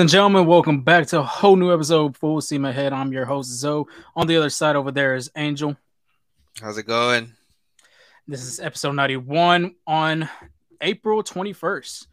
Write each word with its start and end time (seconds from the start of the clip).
Ladies 0.00 0.14
and 0.14 0.16
gentlemen, 0.16 0.46
welcome 0.46 0.80
back 0.80 1.06
to 1.08 1.20
a 1.20 1.22
whole 1.22 1.56
new 1.56 1.74
episode 1.74 2.16
Full 2.16 2.40
Steam 2.40 2.64
Ahead. 2.64 2.94
I'm 2.94 3.12
your 3.12 3.26
host, 3.26 3.50
Zoe. 3.50 3.84
On 4.16 4.26
the 4.26 4.34
other 4.38 4.48
side 4.48 4.74
over 4.74 4.90
there 4.90 5.14
is 5.14 5.30
Angel. 5.36 5.76
How's 6.58 6.78
it 6.78 6.86
going? 6.86 7.34
This 8.26 8.42
is 8.42 8.60
episode 8.60 8.92
91 8.92 9.74
on 9.86 10.26
April 10.80 11.22
21st. 11.22 12.06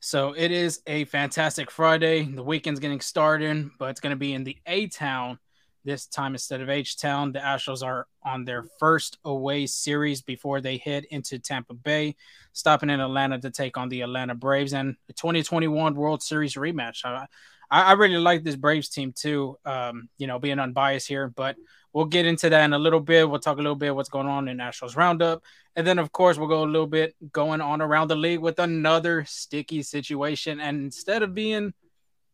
So 0.00 0.32
it 0.32 0.50
is 0.50 0.82
a 0.88 1.04
fantastic 1.04 1.70
Friday. 1.70 2.24
The 2.24 2.42
weekend's 2.42 2.80
getting 2.80 3.00
started, 3.00 3.70
but 3.78 3.90
it's 3.90 4.00
going 4.00 4.10
to 4.10 4.16
be 4.16 4.34
in 4.34 4.42
the 4.42 4.56
A 4.66 4.88
Town 4.88 5.38
this 5.88 6.06
time 6.06 6.34
instead 6.34 6.60
of 6.60 6.68
H 6.68 6.98
Town. 6.98 7.32
The 7.32 7.38
Astros 7.38 7.82
are 7.82 8.06
on 8.22 8.44
their 8.44 8.64
first 8.78 9.16
away 9.24 9.66
series 9.66 10.20
before 10.20 10.60
they 10.60 10.76
head 10.76 11.04
into 11.10 11.38
Tampa 11.38 11.72
Bay, 11.72 12.14
stopping 12.52 12.90
in 12.90 13.00
Atlanta 13.00 13.40
to 13.40 13.50
take 13.50 13.78
on 13.78 13.88
the 13.88 14.02
Atlanta 14.02 14.34
Braves 14.34 14.74
and 14.74 14.96
the 15.06 15.14
2021 15.14 15.94
World 15.94 16.22
Series 16.22 16.54
rematch. 16.54 17.04
I, 17.04 17.26
I 17.70 17.92
really 17.92 18.18
like 18.18 18.44
this 18.44 18.54
Braves 18.54 18.90
team 18.90 19.12
too. 19.12 19.58
Um, 19.64 20.10
you 20.18 20.26
know, 20.26 20.38
being 20.38 20.58
unbiased 20.58 21.08
here, 21.08 21.28
but 21.28 21.56
we'll 21.94 22.04
get 22.04 22.26
into 22.26 22.50
that 22.50 22.64
in 22.64 22.74
a 22.74 22.78
little 22.78 23.00
bit. 23.00 23.28
We'll 23.28 23.40
talk 23.40 23.56
a 23.56 23.62
little 23.62 23.74
bit 23.74 23.94
what's 23.96 24.10
going 24.10 24.28
on 24.28 24.46
in 24.48 24.58
Astros 24.58 24.94
Roundup, 24.94 25.42
and 25.74 25.86
then 25.86 25.98
of 25.98 26.12
course 26.12 26.36
we'll 26.36 26.48
go 26.48 26.64
a 26.64 26.66
little 26.66 26.86
bit 26.86 27.16
going 27.32 27.62
on 27.62 27.80
around 27.80 28.08
the 28.08 28.16
league 28.16 28.40
with 28.40 28.58
another 28.58 29.24
sticky 29.26 29.82
situation. 29.82 30.60
And 30.60 30.84
instead 30.84 31.22
of 31.22 31.34
being 31.34 31.72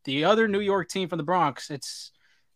the 0.05 0.25
other 0.25 0.49
New 0.49 0.61
York 0.61 0.89
team 0.89 1.09
from 1.09 1.19
the 1.19 1.25
Bronx, 1.25 1.71
it's 1.71 2.11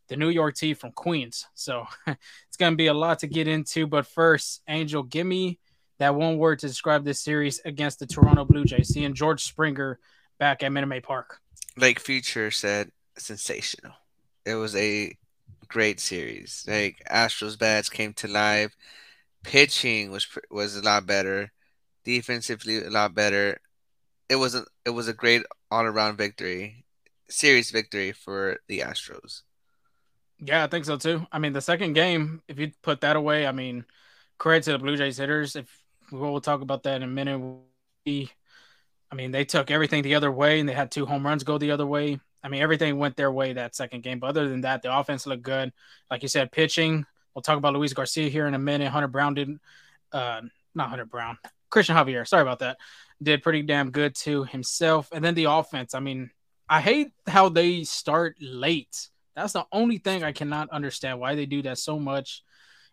the 0.08 0.16
New 0.16 0.30
York 0.30 0.56
team 0.56 0.74
from 0.74 0.92
Queens. 0.92 1.46
So 1.54 1.86
it's 2.06 2.56
going 2.58 2.72
to 2.72 2.76
be 2.76 2.88
a 2.88 2.94
lot 2.94 3.20
to 3.20 3.26
get 3.26 3.48
into. 3.48 3.86
But 3.86 4.06
first, 4.06 4.62
Angel, 4.68 5.02
give 5.02 5.26
me 5.26 5.58
that 5.98 6.14
one 6.14 6.38
word 6.38 6.58
to 6.60 6.68
describe 6.68 7.04
this 7.04 7.20
series 7.20 7.60
against 7.64 7.98
the 7.98 8.06
Toronto 8.06 8.44
Blue 8.44 8.64
Jays. 8.64 8.88
Seeing 8.88 9.14
George 9.14 9.44
Springer 9.44 9.98
back 10.38 10.62
at 10.62 10.72
Minute 10.72 10.86
Maid 10.86 11.02
Park. 11.02 11.40
Like 11.76 12.00
Future 12.00 12.50
said, 12.50 12.90
sensational. 13.16 13.92
It 14.44 14.54
was 14.54 14.74
a 14.76 15.16
great 15.68 16.00
series. 16.00 16.64
Like 16.66 17.02
Astros 17.10 17.58
bats 17.58 17.88
came 17.88 18.14
to 18.14 18.28
life. 18.28 18.74
Pitching 19.44 20.10
was 20.10 20.26
was 20.50 20.76
a 20.76 20.82
lot 20.82 21.06
better. 21.06 21.52
Defensively 22.04 22.82
a 22.82 22.90
lot 22.90 23.14
better. 23.14 23.60
It 24.28 24.36
was 24.36 24.54
a 24.54 24.64
it 24.84 24.90
was 24.90 25.08
a 25.08 25.12
great 25.12 25.42
all 25.70 25.84
around 25.84 26.16
victory, 26.16 26.84
series 27.28 27.70
victory 27.70 28.12
for 28.12 28.58
the 28.68 28.80
Astros. 28.80 29.42
Yeah, 30.41 30.64
I 30.64 30.67
think 30.69 30.84
so 30.84 30.97
too. 30.97 31.27
I 31.33 31.39
mean, 31.39 31.53
the 31.53 31.61
second 31.61 31.94
game, 31.94 32.42
if 32.48 32.58
you 32.58 32.70
put 32.83 33.00
that 33.00 33.17
away, 33.17 33.47
I 33.47 33.53
mean, 33.53 33.84
credit 34.39 34.64
to 34.64 34.72
the 34.72 34.78
Blue 34.78 34.97
Jays 34.97 35.17
hitters. 35.17 35.56
If 35.56 35.69
we'll 36.12 36.41
talk 36.41 36.61
about 36.61 36.84
that 36.84 36.97
in 36.97 37.03
a 37.03 37.06
minute. 37.06 37.41
We, 38.06 38.31
I 39.11 39.14
mean, 39.14 39.31
they 39.31 39.44
took 39.44 39.70
everything 39.70 40.03
the 40.03 40.14
other 40.14 40.31
way 40.31 40.61
and 40.61 40.69
they 40.69 40.75
had 40.75 40.91
two 40.91 41.06
home 41.06 41.27
runs 41.27 41.44
go 41.44 41.59
the 41.59 41.72
other 41.72 41.86
way. 41.86 42.20
I 42.42 42.48
mean, 42.48 42.62
everything 42.62 42.98
went 42.98 43.16
their 43.16 43.33
way 43.33 43.53
that 43.53 43.75
second 43.75 44.03
game. 44.03 44.20
But 44.20 44.28
other 44.28 44.48
than 44.48 44.61
that, 44.62 44.83
the 44.83 44.97
offense 44.97 45.27
looked 45.27 45.42
good. 45.42 45.72
Like 46.11 46.22
you 46.22 46.28
said, 46.28 46.53
pitching. 46.53 47.05
We'll 47.34 47.42
talk 47.42 47.59
about 47.59 47.75
Luis 47.75 47.92
Garcia 47.92 48.28
here 48.28 48.47
in 48.47 48.55
a 48.55 48.59
minute. 48.59 48.89
Hunter 48.89 49.09
Brown 49.09 49.34
did, 49.34 49.59
uh, 50.12 50.42
not 50.75 50.89
Hunter 50.89 51.05
Brown, 51.05 51.39
Christian 51.70 51.97
Javier. 51.97 52.27
Sorry 52.27 52.42
about 52.42 52.61
that. 52.61 52.78
Did 53.22 53.42
pretty 53.42 53.62
damn 53.62 53.91
good 53.91 54.14
to 54.16 54.44
himself. 54.44 55.09
And 55.12 55.25
then 55.25 55.34
the 55.34 55.44
offense. 55.44 55.94
I 55.94 56.00
mean, 56.00 56.31
I 56.69 56.81
hate 56.81 57.10
how 57.27 57.48
they 57.48 57.84
start 57.84 58.37
late 58.41 59.09
that's 59.38 59.53
the 59.53 59.66
only 59.72 59.99
thing 59.99 60.25
I 60.25 60.32
cannot 60.32 60.71
understand 60.71 61.21
why 61.21 61.34
they 61.34 61.47
do 61.47 61.62
that 61.62 61.78
so 61.78 61.99
much. 61.99 62.43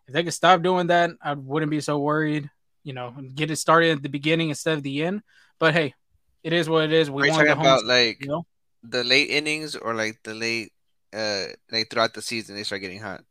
If 0.07 0.13
they 0.13 0.23
could 0.23 0.33
stop 0.33 0.61
doing 0.61 0.87
that, 0.87 1.11
I 1.21 1.33
wouldn't 1.33 1.71
be 1.71 1.81
so 1.81 1.97
worried. 1.99 2.49
You 2.83 2.93
know, 2.93 3.15
get 3.33 3.49
it 3.49 3.55
started 3.55 3.97
at 3.97 4.03
the 4.03 4.09
beginning 4.09 4.49
instead 4.49 4.77
of 4.77 4.83
the 4.83 5.03
end. 5.03 5.23
But 5.59 5.73
hey, 5.73 5.95
it 6.43 6.53
is 6.53 6.69
what 6.69 6.83
it 6.83 6.93
is. 6.93 7.09
We 7.09 7.29
want 7.29 7.47
talking 7.47 7.51
about 7.61 7.85
like 7.85 8.21
you 8.21 8.27
know? 8.27 8.45
the 8.83 9.03
late 9.03 9.29
innings 9.29 9.75
or 9.75 9.95
like 9.95 10.19
the 10.23 10.35
late 10.35 10.71
uh 11.11 11.45
like 11.71 11.89
throughout 11.89 12.13
the 12.13 12.21
season 12.21 12.55
they 12.55 12.63
start 12.63 12.81
getting 12.81 12.99
hot. 12.99 13.23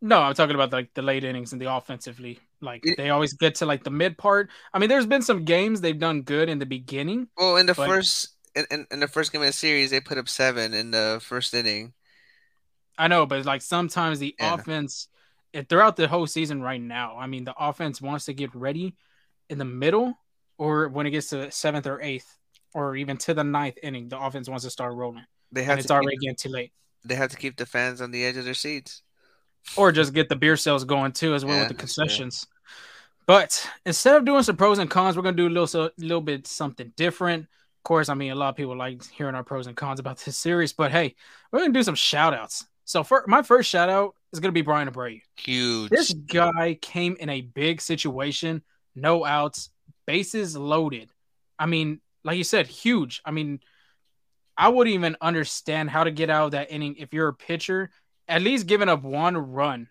No, 0.00 0.20
I'm 0.20 0.32
talking 0.32 0.54
about 0.54 0.72
like 0.72 0.94
the 0.94 1.02
late 1.02 1.24
innings 1.24 1.52
and 1.52 1.60
the 1.60 1.70
offensively. 1.70 2.40
Like 2.62 2.86
it, 2.86 2.96
they 2.96 3.10
always 3.10 3.34
get 3.34 3.56
to 3.56 3.66
like 3.66 3.84
the 3.84 3.90
mid 3.90 4.16
part. 4.16 4.48
I 4.72 4.78
mean, 4.78 4.88
there's 4.88 5.06
been 5.06 5.20
some 5.20 5.44
games 5.44 5.82
they've 5.82 5.98
done 5.98 6.22
good 6.22 6.48
in 6.48 6.58
the 6.58 6.66
beginning. 6.66 7.28
Well, 7.36 7.58
in 7.58 7.66
the 7.66 7.74
but... 7.74 7.86
first 7.86 8.30
in, 8.54 8.66
in, 8.70 8.86
in, 8.90 9.00
the 9.00 9.08
first 9.08 9.32
game 9.32 9.42
of 9.42 9.46
the 9.46 9.52
series, 9.52 9.90
they 9.90 10.00
put 10.00 10.18
up 10.18 10.28
seven 10.28 10.74
in 10.74 10.90
the 10.90 11.20
first 11.22 11.54
inning. 11.54 11.92
I 12.98 13.08
know, 13.08 13.26
but 13.26 13.44
like 13.44 13.62
sometimes 13.62 14.18
the 14.18 14.34
yeah. 14.38 14.54
offense 14.54 15.08
throughout 15.68 15.96
the 15.96 16.08
whole 16.08 16.26
season 16.26 16.62
right 16.62 16.80
now, 16.80 17.16
I 17.18 17.26
mean, 17.26 17.44
the 17.44 17.54
offense 17.58 18.00
wants 18.00 18.26
to 18.26 18.34
get 18.34 18.54
ready 18.54 18.94
in 19.48 19.58
the 19.58 19.64
middle 19.64 20.14
or 20.58 20.88
when 20.88 21.06
it 21.06 21.10
gets 21.10 21.30
to 21.30 21.36
the 21.38 21.50
seventh 21.50 21.86
or 21.86 22.00
eighth 22.00 22.36
or 22.74 22.96
even 22.96 23.16
to 23.16 23.34
the 23.34 23.42
ninth 23.42 23.78
inning, 23.82 24.08
the 24.08 24.20
offense 24.20 24.48
wants 24.48 24.64
to 24.64 24.70
start 24.70 24.94
rolling. 24.94 25.24
They 25.52 25.64
have 25.64 25.78
it's 25.78 25.90
already 25.90 26.16
keep, 26.16 26.20
getting 26.20 26.36
too 26.36 26.48
late. 26.50 26.72
They 27.04 27.14
have 27.14 27.30
to 27.30 27.36
keep 27.36 27.56
the 27.56 27.66
fans 27.66 28.00
on 28.00 28.10
the 28.10 28.24
edge 28.24 28.36
of 28.36 28.44
their 28.44 28.54
seats. 28.54 29.02
Or 29.76 29.92
just 29.92 30.12
get 30.12 30.28
the 30.28 30.36
beer 30.36 30.56
sales 30.56 30.84
going 30.84 31.12
too, 31.12 31.34
as 31.34 31.44
well 31.44 31.54
yeah, 31.54 31.62
with 31.62 31.68
the 31.68 31.74
concessions. 31.74 32.46
But 33.26 33.66
instead 33.84 34.16
of 34.16 34.24
doing 34.24 34.42
some 34.42 34.56
pros 34.56 34.78
and 34.78 34.90
cons, 34.90 35.16
we're 35.16 35.22
gonna 35.22 35.36
do 35.36 35.46
a 35.46 35.48
little 35.48 35.66
so, 35.66 35.90
little 35.98 36.20
bit 36.20 36.46
something 36.46 36.92
different. 36.96 37.46
Of 37.80 37.84
course, 37.84 38.10
I 38.10 38.14
mean 38.14 38.30
a 38.30 38.34
lot 38.34 38.50
of 38.50 38.56
people 38.56 38.76
like 38.76 39.02
hearing 39.10 39.34
our 39.34 39.42
pros 39.42 39.66
and 39.66 39.74
cons 39.74 40.00
about 40.00 40.18
this 40.18 40.36
series, 40.36 40.74
but 40.74 40.90
hey, 40.90 41.14
we're 41.50 41.60
gonna 41.60 41.72
do 41.72 41.82
some 41.82 41.94
shout 41.94 42.34
outs. 42.34 42.66
So 42.84 43.02
for 43.02 43.24
my 43.26 43.42
first 43.42 43.70
shout 43.70 43.88
out 43.88 44.14
is 44.32 44.40
gonna 44.40 44.52
be 44.52 44.60
Bryan 44.60 44.90
Abreu. 44.90 45.22
Huge. 45.36 45.88
This 45.88 46.12
guy 46.12 46.76
came 46.82 47.16
in 47.18 47.30
a 47.30 47.40
big 47.40 47.80
situation, 47.80 48.62
no 48.94 49.24
outs, 49.24 49.70
bases 50.06 50.56
loaded. 50.56 51.10
I 51.58 51.64
mean, 51.66 52.00
like 52.22 52.36
you 52.36 52.44
said, 52.44 52.66
huge. 52.66 53.22
I 53.24 53.30
mean, 53.30 53.60
I 54.58 54.68
wouldn't 54.68 54.94
even 54.94 55.16
understand 55.22 55.88
how 55.88 56.04
to 56.04 56.10
get 56.10 56.28
out 56.28 56.46
of 56.46 56.50
that 56.50 56.70
inning 56.70 56.96
if 56.98 57.14
you're 57.14 57.28
a 57.28 57.34
pitcher, 57.34 57.90
at 58.28 58.42
least 58.42 58.66
giving 58.66 58.90
up 58.90 59.02
one 59.02 59.36
run. 59.36 59.88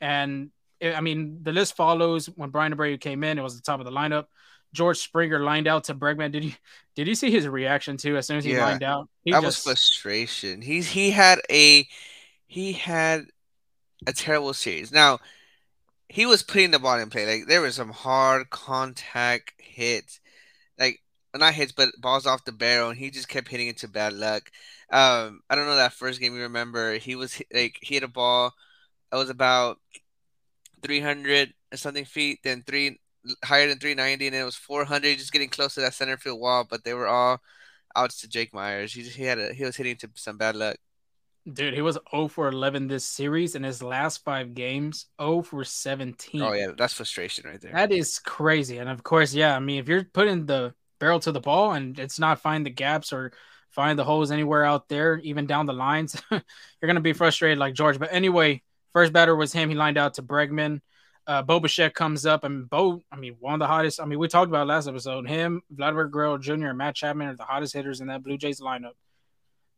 And 0.00 0.50
eh, 0.80 0.94
I 0.94 1.00
mean, 1.00 1.40
the 1.42 1.52
list 1.52 1.74
follows 1.74 2.26
when 2.26 2.50
Bryan 2.50 2.76
Abreu 2.76 3.00
came 3.00 3.24
in, 3.24 3.38
it 3.38 3.42
was 3.42 3.56
the 3.56 3.62
top 3.62 3.80
of 3.80 3.86
the 3.86 3.92
lineup. 3.92 4.26
George 4.74 4.98
Springer 4.98 5.40
lined 5.40 5.68
out 5.68 5.84
to 5.84 5.94
Bregman. 5.94 6.32
Did 6.32 6.44
you 6.44 6.52
did 6.94 7.06
you 7.06 7.14
see 7.14 7.30
his 7.30 7.48
reaction 7.48 7.96
too 7.96 8.16
as 8.16 8.26
soon 8.26 8.36
as 8.36 8.44
he 8.44 8.52
yeah, 8.52 8.66
lined 8.66 8.82
out? 8.82 9.08
He 9.22 9.30
that 9.30 9.42
just... 9.42 9.64
was 9.66 9.76
frustration. 9.76 10.60
He's 10.60 10.88
he 10.88 11.12
had 11.12 11.40
a 11.50 11.86
he 12.46 12.72
had 12.72 13.26
a 14.06 14.12
terrible 14.12 14.52
series. 14.52 14.92
Now 14.92 15.20
he 16.08 16.26
was 16.26 16.42
putting 16.42 16.72
the 16.72 16.78
ball 16.78 16.98
in 16.98 17.08
play. 17.08 17.24
Like 17.26 17.48
there 17.48 17.62
was 17.62 17.76
some 17.76 17.90
hard 17.90 18.50
contact 18.50 19.54
hits, 19.58 20.20
like 20.78 21.00
not 21.34 21.54
hits, 21.54 21.72
but 21.72 21.88
balls 22.00 22.26
off 22.26 22.44
the 22.44 22.52
barrel, 22.52 22.90
and 22.90 22.98
he 22.98 23.10
just 23.10 23.28
kept 23.28 23.48
hitting 23.48 23.68
into 23.68 23.88
bad 23.88 24.12
luck. 24.12 24.50
Um, 24.90 25.40
I 25.48 25.54
don't 25.54 25.66
know 25.66 25.76
that 25.76 25.92
first 25.92 26.20
game 26.20 26.34
you 26.34 26.42
remember. 26.42 26.94
He 26.94 27.14
was 27.14 27.40
like 27.52 27.78
he 27.80 27.94
hit 27.94 28.02
a 28.02 28.08
ball. 28.08 28.52
It 29.12 29.16
was 29.16 29.30
about 29.30 29.78
three 30.82 31.00
hundred 31.00 31.54
something 31.74 32.04
feet, 32.04 32.40
then 32.42 32.64
three 32.66 32.98
higher 33.44 33.68
than 33.68 33.78
390, 33.78 34.26
and 34.26 34.36
it 34.36 34.44
was 34.44 34.56
400, 34.56 35.18
just 35.18 35.32
getting 35.32 35.48
close 35.48 35.74
to 35.74 35.80
that 35.80 35.94
center 35.94 36.16
field 36.16 36.40
wall. 36.40 36.66
But 36.68 36.84
they 36.84 36.94
were 36.94 37.06
all 37.06 37.40
outs 37.96 38.20
to 38.20 38.28
Jake 38.28 38.52
Meyers. 38.52 38.92
He 38.92 39.02
he 39.02 39.24
had 39.24 39.38
a 39.38 39.52
he 39.52 39.64
was 39.64 39.76
hitting 39.76 39.96
to 39.96 40.10
some 40.14 40.36
bad 40.36 40.56
luck. 40.56 40.76
Dude, 41.50 41.74
he 41.74 41.82
was 41.82 41.98
0 42.10 42.28
for 42.28 42.48
11 42.48 42.88
this 42.88 43.04
series 43.04 43.54
in 43.54 43.62
his 43.62 43.82
last 43.82 44.24
five 44.24 44.54
games, 44.54 45.06
0 45.20 45.42
for 45.42 45.62
17. 45.62 46.40
Oh 46.40 46.52
yeah, 46.54 46.68
that's 46.76 46.94
frustration 46.94 47.46
right 47.46 47.60
there. 47.60 47.72
That 47.72 47.92
is 47.92 48.18
crazy. 48.18 48.78
And 48.78 48.88
of 48.88 49.02
course, 49.02 49.34
yeah, 49.34 49.54
I 49.54 49.60
mean, 49.60 49.78
if 49.78 49.86
you're 49.86 50.04
putting 50.04 50.46
the 50.46 50.74
barrel 50.98 51.20
to 51.20 51.32
the 51.32 51.40
ball 51.40 51.72
and 51.72 51.98
it's 51.98 52.18
not 52.18 52.40
finding 52.40 52.64
the 52.64 52.70
gaps 52.70 53.12
or 53.12 53.32
find 53.72 53.98
the 53.98 54.04
holes 54.04 54.30
anywhere 54.30 54.64
out 54.64 54.88
there, 54.88 55.18
even 55.18 55.46
down 55.46 55.66
the 55.66 55.74
lines, 55.74 56.20
you're 56.30 56.42
gonna 56.86 57.00
be 57.00 57.12
frustrated 57.12 57.58
like 57.58 57.74
George. 57.74 57.98
But 57.98 58.12
anyway, 58.12 58.62
first 58.94 59.12
batter 59.12 59.36
was 59.36 59.52
him. 59.52 59.68
He 59.68 59.74
lined 59.74 59.98
out 59.98 60.14
to 60.14 60.22
Bregman 60.22 60.80
uh, 61.26 61.42
Bo 61.42 61.60
Bichette 61.60 61.94
comes 61.94 62.26
up, 62.26 62.44
and 62.44 62.68
Bo, 62.68 63.02
I 63.10 63.16
mean, 63.16 63.36
one 63.40 63.54
of 63.54 63.60
the 63.60 63.66
hottest. 63.66 64.00
I 64.00 64.04
mean, 64.04 64.18
we 64.18 64.28
talked 64.28 64.48
about 64.48 64.66
last 64.66 64.88
episode. 64.88 65.28
Him, 65.28 65.62
Vladimir 65.70 66.08
Guerrero 66.08 66.38
Jr., 66.38 66.66
and 66.66 66.78
Matt 66.78 66.94
Chapman 66.94 67.28
are 67.28 67.36
the 67.36 67.44
hottest 67.44 67.72
hitters 67.72 68.00
in 68.00 68.08
that 68.08 68.22
Blue 68.22 68.36
Jays 68.36 68.60
lineup. 68.60 68.92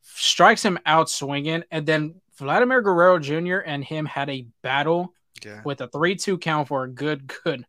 Strikes 0.03 0.65
him 0.65 0.79
out 0.87 1.09
swinging, 1.09 1.65
and 1.71 1.87
then 1.87 2.21
Vladimir 2.39 2.83
Guerrero 2.83 3.19
Jr. 3.19 3.59
and 3.59 3.85
him 3.85 4.07
had 4.07 4.29
a 4.29 4.47
battle 4.63 5.13
yeah. 5.45 5.61
with 5.65 5.81
a 5.81 5.89
three-two 5.89 6.39
count 6.39 6.69
for 6.69 6.85
a 6.85 6.89
good, 6.89 7.33
good 7.45 7.65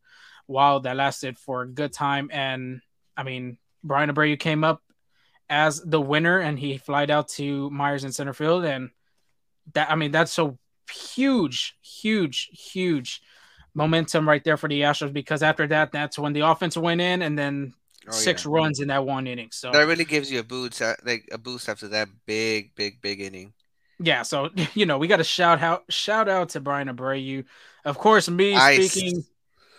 while 0.48 0.80
that 0.82 0.96
lasted 0.96 1.38
for 1.38 1.62
a 1.62 1.68
good 1.68 1.94
time. 1.94 2.30
And 2.32 2.82
I 3.16 3.24
mean, 3.24 3.58
Bryan 3.84 4.10
Abreu 4.10 4.40
came 4.40 4.64
up 4.64 4.82
as 5.50 5.82
the 5.82 6.02
winner, 6.02 6.40
and 6.40 6.58
he 6.58 6.78
flied 6.78 7.12
out 7.12 7.28
to 7.30 7.70
Meyers 7.70 8.04
in 8.04 8.12
center 8.12 8.34
field, 8.34 8.66
and 8.66 8.90
that 9.74 9.92
I 9.92 9.96
mean, 9.96 10.12
that's 10.12 10.32
so 10.32 10.58
huge, 10.92 11.76
huge, 11.82 12.50
huge 12.54 13.22
momentum 13.78 14.28
right 14.28 14.44
there 14.44 14.58
for 14.58 14.68
the 14.68 14.82
Astros 14.82 15.14
because 15.14 15.44
after 15.44 15.68
that, 15.68 15.92
that's 15.92 16.18
when 16.18 16.34
the 16.34 16.42
offense 16.42 16.76
went 16.76 17.00
in 17.00 17.22
and 17.22 17.38
then 17.38 17.74
oh, 18.08 18.12
six 18.12 18.44
yeah. 18.44 18.52
runs 18.52 18.80
in 18.80 18.88
that 18.88 19.06
one 19.06 19.28
inning. 19.28 19.50
So 19.52 19.72
that 19.72 19.86
really 19.88 20.04
gives 20.04 20.32
you 20.32 20.40
a 20.40 20.44
boost, 20.44 20.82
uh, 20.82 20.96
like 21.06 21.30
a 21.32 21.38
boost 21.38 21.70
after 21.70 21.88
that 21.90 22.10
big, 22.26 22.74
big, 22.76 23.00
big 23.02 23.22
inning. 23.22 23.54
Yeah, 24.00 24.24
so 24.24 24.50
you 24.74 24.86
know 24.86 24.98
we 24.98 25.08
got 25.08 25.18
to 25.18 25.24
shout 25.24 25.62
out, 25.62 25.84
shout 25.90 26.28
out 26.28 26.50
to 26.50 26.60
Bryan 26.60 26.90
Abreu. 26.90 27.46
Of 27.86 27.98
course, 27.98 28.28
me 28.30 28.56
ice. 28.56 28.92
speaking, 28.92 29.24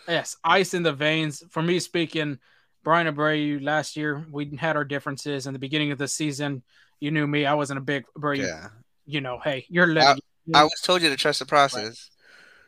yes, 0.07 0.37
ice 0.45 0.75
in 0.75 0.85
the 0.85 0.93
veins. 0.93 1.43
For 1.51 1.63
me 1.63 1.81
speaking, 1.81 2.39
Bryan 2.85 3.13
Abreu 3.13 3.63
last 3.63 3.97
year 3.97 4.25
we 4.31 4.57
had 4.57 4.77
our 4.77 4.85
differences 4.85 5.47
in 5.49 5.53
the 5.53 5.59
beginning 5.59 5.91
of 5.91 5.99
the 5.99 6.09
season. 6.09 6.63
you 7.01 7.11
knew 7.11 7.27
me. 7.27 7.47
I 7.47 7.55
wasn't 7.55 7.79
a 7.79 7.83
big 7.83 8.05
Abreu. 8.17 8.39
Yeah. 8.39 8.69
You 9.07 9.21
know, 9.21 9.41
hey, 9.43 9.67
you're 9.69 9.89
letting. 9.89 10.23
I 10.55 10.63
was 10.63 10.81
told 10.83 11.03
you 11.03 11.11
to 11.11 11.17
trust 11.17 11.41
the 11.41 11.47
process. 11.47 12.11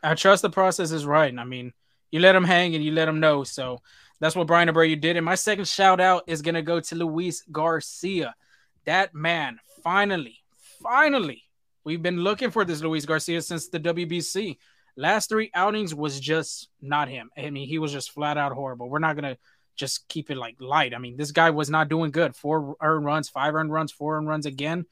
I 0.03 0.15
trust 0.15 0.41
the 0.41 0.49
process 0.49 0.91
is 0.91 1.05
right. 1.05 1.37
I 1.37 1.43
mean, 1.43 1.73
you 2.09 2.19
let 2.19 2.33
them 2.33 2.43
hang 2.43 2.75
and 2.75 2.83
you 2.83 2.91
let 2.91 3.05
them 3.05 3.19
know. 3.19 3.43
So 3.43 3.81
that's 4.19 4.35
what 4.35 4.47
Bryan 4.47 4.69
Abreu 4.69 4.99
did. 4.99 5.17
And 5.17 5.25
my 5.25 5.35
second 5.35 5.67
shout 5.67 5.99
out 5.99 6.23
is 6.27 6.41
gonna 6.41 6.61
go 6.61 6.79
to 6.79 6.95
Luis 6.95 7.43
Garcia. 7.51 8.35
That 8.85 9.13
man 9.13 9.59
finally, 9.83 10.37
finally, 10.81 11.43
we've 11.83 12.01
been 12.01 12.19
looking 12.21 12.51
for 12.51 12.65
this 12.65 12.81
Luis 12.81 13.05
Garcia 13.05 13.41
since 13.41 13.69
the 13.69 13.79
WBC. 13.79 14.57
Last 14.97 15.29
three 15.29 15.49
outings 15.53 15.95
was 15.95 16.19
just 16.19 16.69
not 16.81 17.07
him. 17.07 17.29
I 17.37 17.49
mean, 17.49 17.67
he 17.67 17.79
was 17.79 17.91
just 17.91 18.11
flat 18.11 18.37
out 18.37 18.51
horrible. 18.51 18.89
We're 18.89 18.99
not 18.99 19.15
gonna 19.15 19.37
just 19.75 20.07
keep 20.07 20.29
it 20.29 20.37
like 20.37 20.57
light. 20.59 20.93
I 20.93 20.97
mean, 20.97 21.17
this 21.17 21.31
guy 21.31 21.49
was 21.49 21.69
not 21.69 21.89
doing 21.89 22.11
good. 22.11 22.35
Four 22.35 22.75
earned 22.81 23.05
runs, 23.05 23.29
five 23.29 23.55
earned 23.55 23.71
runs, 23.71 23.91
four 23.91 24.17
earned 24.17 24.27
runs 24.27 24.45
again. 24.45 24.85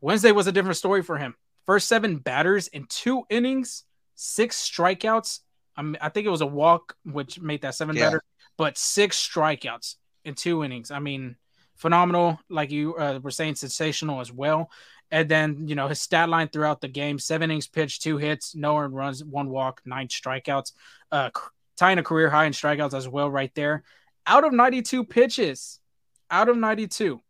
Wednesday 0.00 0.32
was 0.32 0.46
a 0.46 0.52
different 0.52 0.76
story 0.76 1.02
for 1.02 1.18
him. 1.18 1.36
First 1.66 1.86
seven 1.86 2.16
batters 2.16 2.66
in 2.68 2.86
two 2.88 3.22
innings, 3.30 3.84
six 4.14 4.56
strikeouts. 4.56 5.40
I, 5.76 5.82
mean, 5.82 5.96
I 6.00 6.08
think 6.08 6.26
it 6.26 6.30
was 6.30 6.40
a 6.40 6.46
walk, 6.46 6.96
which 7.04 7.40
made 7.40 7.62
that 7.62 7.74
seven 7.74 7.96
yeah. 7.96 8.06
better, 8.06 8.22
but 8.56 8.76
six 8.76 9.16
strikeouts 9.16 9.96
in 10.24 10.34
two 10.34 10.64
innings. 10.64 10.90
I 10.90 10.98
mean, 10.98 11.36
phenomenal. 11.76 12.38
Like 12.48 12.70
you 12.70 12.94
uh, 12.96 13.20
were 13.22 13.30
saying, 13.30 13.56
sensational 13.56 14.20
as 14.20 14.32
well. 14.32 14.70
And 15.10 15.28
then, 15.28 15.68
you 15.68 15.74
know, 15.74 15.88
his 15.88 16.00
stat 16.00 16.30
line 16.30 16.48
throughout 16.48 16.80
the 16.80 16.88
game 16.88 17.18
seven 17.18 17.50
innings 17.50 17.68
pitched, 17.68 18.02
two 18.02 18.16
hits, 18.16 18.54
no 18.54 18.78
earned 18.78 18.94
runs, 18.94 19.22
one 19.22 19.50
walk, 19.50 19.82
nine 19.84 20.08
strikeouts, 20.08 20.72
uh, 21.10 21.30
tying 21.76 21.98
a 21.98 22.02
career 22.02 22.30
high 22.30 22.46
in 22.46 22.52
strikeouts 22.52 22.94
as 22.94 23.06
well, 23.06 23.30
right 23.30 23.54
there. 23.54 23.84
Out 24.26 24.44
of 24.44 24.52
92 24.52 25.04
pitches, 25.04 25.80
out 26.30 26.48
of 26.48 26.56
92, 26.56 27.20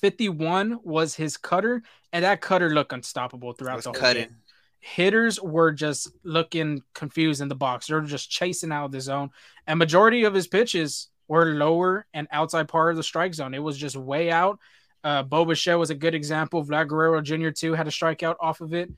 51 0.00 0.80
was 0.82 1.14
his 1.14 1.36
cutter, 1.36 1.82
and 2.12 2.24
that 2.24 2.40
cutter 2.40 2.70
looked 2.70 2.92
unstoppable 2.92 3.52
throughout 3.52 3.82
the 3.82 3.90
whole 3.90 4.00
cutting. 4.00 4.24
game. 4.24 4.36
Hitters 4.80 5.40
were 5.40 5.72
just 5.72 6.10
looking 6.22 6.82
confused 6.94 7.40
in 7.40 7.48
the 7.48 7.54
box. 7.54 7.86
They're 7.86 8.00
just 8.00 8.30
chasing 8.30 8.72
out 8.72 8.86
of 8.86 8.92
the 8.92 9.00
zone, 9.00 9.30
and 9.66 9.78
majority 9.78 10.24
of 10.24 10.34
his 10.34 10.46
pitches 10.46 11.08
were 11.26 11.46
lower 11.46 12.06
and 12.14 12.26
outside 12.30 12.68
part 12.68 12.90
of 12.90 12.96
the 12.96 13.02
strike 13.02 13.34
zone. 13.34 13.54
It 13.54 13.62
was 13.62 13.76
just 13.76 13.96
way 13.96 14.30
out. 14.30 14.58
Uh, 15.04 15.22
Bo 15.22 15.44
Bichette 15.44 15.78
was 15.78 15.90
a 15.90 15.94
good 15.94 16.14
example. 16.14 16.64
Vlad 16.64 16.88
Guerrero 16.88 17.20
Jr. 17.20 17.50
too 17.50 17.74
had 17.74 17.86
a 17.86 17.90
strikeout 17.90 18.36
off 18.40 18.60
of 18.60 18.72
it. 18.74 18.90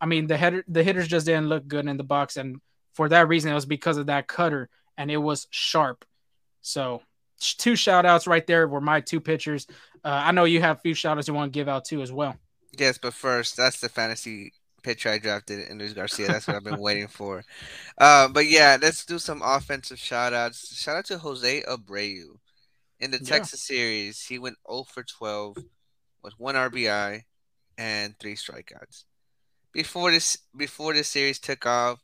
I 0.00 0.06
mean, 0.06 0.26
the 0.26 0.36
header, 0.36 0.64
the 0.68 0.84
hitters 0.84 1.08
just 1.08 1.26
didn't 1.26 1.48
look 1.48 1.66
good 1.66 1.86
in 1.86 1.96
the 1.96 2.04
box, 2.04 2.36
and 2.36 2.60
for 2.94 3.08
that 3.08 3.28
reason, 3.28 3.50
it 3.50 3.54
was 3.54 3.66
because 3.66 3.96
of 3.96 4.06
that 4.06 4.28
cutter, 4.28 4.68
and 4.96 5.10
it 5.10 5.16
was 5.16 5.46
sharp. 5.50 6.04
So 6.62 7.02
two 7.38 7.76
shout 7.76 8.06
outs 8.06 8.26
right 8.26 8.46
there 8.46 8.68
were 8.68 8.80
my 8.80 9.00
two 9.00 9.20
pitchers. 9.20 9.66
Uh, 10.04 10.22
I 10.24 10.32
know 10.32 10.44
you 10.44 10.60
have 10.60 10.78
a 10.78 10.80
few 10.80 10.94
shout 10.94 11.18
outs 11.18 11.28
you 11.28 11.34
want 11.34 11.52
to 11.52 11.56
give 11.56 11.68
out 11.68 11.84
too 11.84 12.02
as 12.02 12.12
well. 12.12 12.36
Yes, 12.78 12.98
but 12.98 13.14
first, 13.14 13.56
that's 13.56 13.80
the 13.80 13.88
fantasy 13.88 14.52
pitcher 14.88 15.10
I 15.10 15.18
drafted 15.18 15.70
Luis 15.76 15.92
Garcia. 15.92 16.28
That's 16.28 16.46
what 16.46 16.56
I've 16.56 16.64
been 16.64 16.80
waiting 16.80 17.08
for. 17.18 17.44
Uh, 17.98 18.28
but 18.28 18.46
yeah, 18.46 18.78
let's 18.80 19.04
do 19.04 19.18
some 19.18 19.42
offensive 19.44 19.98
shout 19.98 20.32
outs. 20.32 20.74
Shout 20.74 20.96
out 20.96 21.04
to 21.06 21.18
Jose 21.18 21.62
Abreu. 21.68 22.38
In 22.98 23.10
the 23.10 23.18
Texas 23.18 23.60
series, 23.60 24.24
he 24.24 24.38
went 24.38 24.56
0 24.66 24.84
for 24.84 25.02
12 25.02 25.58
with 26.22 26.32
one 26.38 26.54
RBI 26.54 27.22
and 27.76 28.18
three 28.18 28.34
strikeouts. 28.34 29.04
Before 29.74 30.10
this 30.10 30.38
before 30.56 30.94
this 30.94 31.08
series 31.08 31.38
took 31.38 31.66
off, 31.66 32.00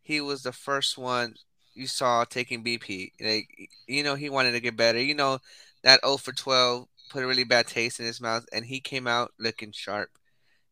he 0.00 0.20
was 0.20 0.44
the 0.44 0.52
first 0.52 0.96
one 0.96 1.34
you 1.74 1.88
saw 1.88 2.24
taking 2.24 2.62
BP. 2.62 3.10
Like 3.20 3.48
you 3.88 4.04
know, 4.04 4.14
he 4.14 4.30
wanted 4.30 4.52
to 4.52 4.60
get 4.60 4.76
better. 4.76 5.02
You 5.02 5.16
know, 5.16 5.40
that 5.82 6.00
0 6.04 6.16
for 6.18 6.32
12 6.32 6.86
put 7.10 7.24
a 7.24 7.26
really 7.26 7.44
bad 7.44 7.66
taste 7.66 7.98
in 7.98 8.06
his 8.06 8.20
mouth, 8.20 8.46
and 8.52 8.64
he 8.64 8.78
came 8.78 9.08
out 9.08 9.32
looking 9.38 9.72
sharp. 9.72 10.10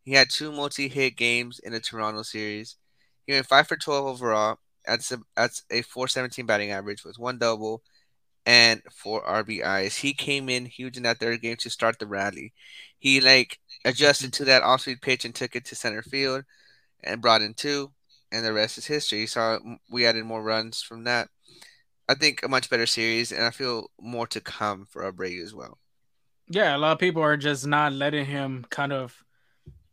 He 0.09 0.15
had 0.15 0.31
two 0.31 0.51
multi-hit 0.51 1.19
games 1.19 1.59
in 1.59 1.75
the 1.75 1.81
Toronto 1.81 2.23
series. 2.23 2.77
He 3.27 3.35
went 3.35 3.45
five 3.45 3.69
for 3.69 3.77
12 3.77 4.07
overall. 4.07 4.57
That's 4.87 5.13
a 5.13 5.19
a 5.37 5.83
417 5.83 6.47
batting 6.47 6.71
average 6.71 7.05
with 7.05 7.19
one 7.19 7.37
double 7.37 7.83
and 8.47 8.81
four 8.91 9.23
RBIs. 9.23 9.97
He 9.97 10.15
came 10.15 10.49
in 10.49 10.65
huge 10.65 10.97
in 10.97 11.03
that 11.03 11.19
third 11.19 11.43
game 11.43 11.59
to 11.59 11.69
start 11.69 11.99
the 11.99 12.07
rally. 12.07 12.55
He 12.99 13.21
like 13.21 13.59
adjusted 13.85 14.33
to 14.33 14.47
that 14.47 14.63
off-speed 14.63 15.03
pitch 15.03 15.27
and 15.27 15.35
took 15.35 15.55
it 15.55 15.67
to 15.67 15.75
center 15.75 16.01
field 16.01 16.45
and 17.05 17.21
brought 17.21 17.43
in 17.43 17.53
two 17.53 17.93
and 18.33 18.47
the 18.47 18.55
rest 18.55 18.79
is 18.79 18.87
history. 18.87 19.27
So 19.27 19.43
um, 19.43 19.79
we 19.91 20.07
added 20.07 20.25
more 20.25 20.43
runs 20.43 20.81
from 20.81 21.05
that. 21.05 21.29
I 22.09 22.15
think 22.15 22.43
a 22.43 22.49
much 22.49 22.71
better 22.71 22.87
series, 22.87 23.31
and 23.31 23.45
I 23.45 23.51
feel 23.51 23.91
more 24.01 24.27
to 24.29 24.41
come 24.41 24.87
for 24.87 25.03
Abreu 25.03 25.45
as 25.45 25.55
well. 25.55 25.77
Yeah, 26.49 26.75
a 26.75 26.79
lot 26.79 26.93
of 26.93 26.99
people 26.99 27.21
are 27.21 27.37
just 27.37 27.67
not 27.67 27.93
letting 27.93 28.25
him 28.25 28.65
kind 28.71 28.95
of 28.95 29.23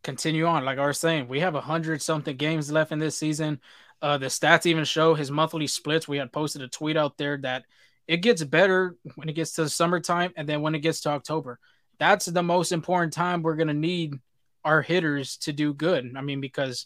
continue 0.06 0.46
on. 0.46 0.64
Like 0.64 0.78
I 0.78 0.86
was 0.86 1.00
saying, 1.00 1.28
we 1.28 1.42
have 1.42 1.56
a 1.56 1.62
hundred 1.62 2.02
something 2.02 2.38
games 2.38 2.72
left 2.72 2.94
in 2.94 3.00
this 3.00 3.18
season. 3.18 3.60
Uh, 4.02 4.18
the 4.18 4.28
stats 4.28 4.66
even 4.66 4.86
show 4.86 5.16
his 5.16 5.32
monthly 5.32 5.68
splits. 5.68 6.08
We 6.08 6.18
had 6.18 6.32
posted 6.32 6.62
a 6.62 6.68
tweet 6.68 6.96
out 6.96 7.18
there 7.18 7.38
that 7.40 7.66
it 8.08 8.18
gets 8.18 8.44
better 8.44 8.96
when 9.16 9.28
it 9.28 9.34
gets 9.34 9.54
to 9.54 9.64
the 9.64 9.70
summertime, 9.70 10.32
and 10.38 10.48
then 10.48 10.62
when 10.62 10.76
it 10.76 10.80
gets 10.80 11.02
to 11.02 11.10
October. 11.10 11.60
That's 11.98 12.26
the 12.28 12.44
most 12.44 12.72
important 12.72 13.14
time 13.14 13.42
we're 13.42 13.56
gonna 13.56 13.74
need 13.74 14.20
our 14.64 14.82
hitters 14.82 15.38
to 15.38 15.54
do 15.54 15.74
good. 15.74 16.14
I 16.16 16.22
mean, 16.22 16.40
because 16.40 16.86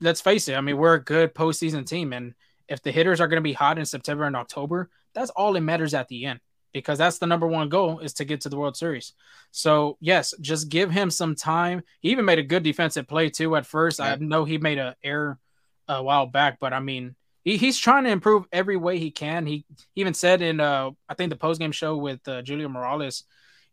let's 0.00 0.20
face 0.20 0.48
it. 0.48 0.56
I 0.56 0.60
mean, 0.60 0.76
we're 0.76 0.94
a 0.94 1.02
good 1.02 1.34
postseason 1.34 1.86
team, 1.86 2.12
and 2.12 2.34
if 2.68 2.82
the 2.82 2.92
hitters 2.92 3.20
are 3.20 3.28
going 3.28 3.42
to 3.42 3.42
be 3.42 3.52
hot 3.52 3.78
in 3.78 3.84
September 3.84 4.24
and 4.24 4.36
October, 4.36 4.88
that's 5.12 5.30
all 5.30 5.52
that 5.52 5.60
matters 5.60 5.92
at 5.92 6.08
the 6.08 6.24
end 6.24 6.40
because 6.74 6.98
that's 6.98 7.18
the 7.18 7.26
number 7.26 7.46
one 7.46 7.70
goal 7.70 8.00
is 8.00 8.12
to 8.14 8.24
get 8.26 8.42
to 8.42 8.50
the 8.50 8.58
World 8.58 8.76
Series. 8.76 9.14
So 9.52 9.96
yes, 10.00 10.34
just 10.40 10.68
give 10.68 10.90
him 10.90 11.10
some 11.10 11.34
time. 11.34 11.82
He 12.00 12.10
even 12.10 12.26
made 12.26 12.40
a 12.40 12.42
good 12.42 12.64
defensive 12.64 13.08
play 13.08 13.30
too 13.30 13.56
at 13.56 13.64
first. 13.64 14.00
Yeah. 14.00 14.12
I 14.12 14.16
know 14.16 14.44
he 14.44 14.58
made 14.58 14.78
an 14.78 14.94
error 15.02 15.38
a 15.88 16.02
while 16.02 16.26
back, 16.26 16.58
but 16.60 16.72
I 16.72 16.80
mean, 16.80 17.14
he, 17.44 17.56
he's 17.56 17.78
trying 17.78 18.04
to 18.04 18.10
improve 18.10 18.44
every 18.52 18.76
way 18.76 18.98
he 18.98 19.12
can. 19.12 19.46
He 19.46 19.64
even 19.94 20.12
said 20.12 20.42
in 20.42 20.60
uh, 20.60 20.90
I 21.08 21.14
think 21.14 21.30
the 21.30 21.36
post 21.36 21.60
game 21.60 21.72
show 21.72 21.96
with 21.96 22.26
uh, 22.26 22.42
Julio 22.42 22.68
Morales, 22.68 23.22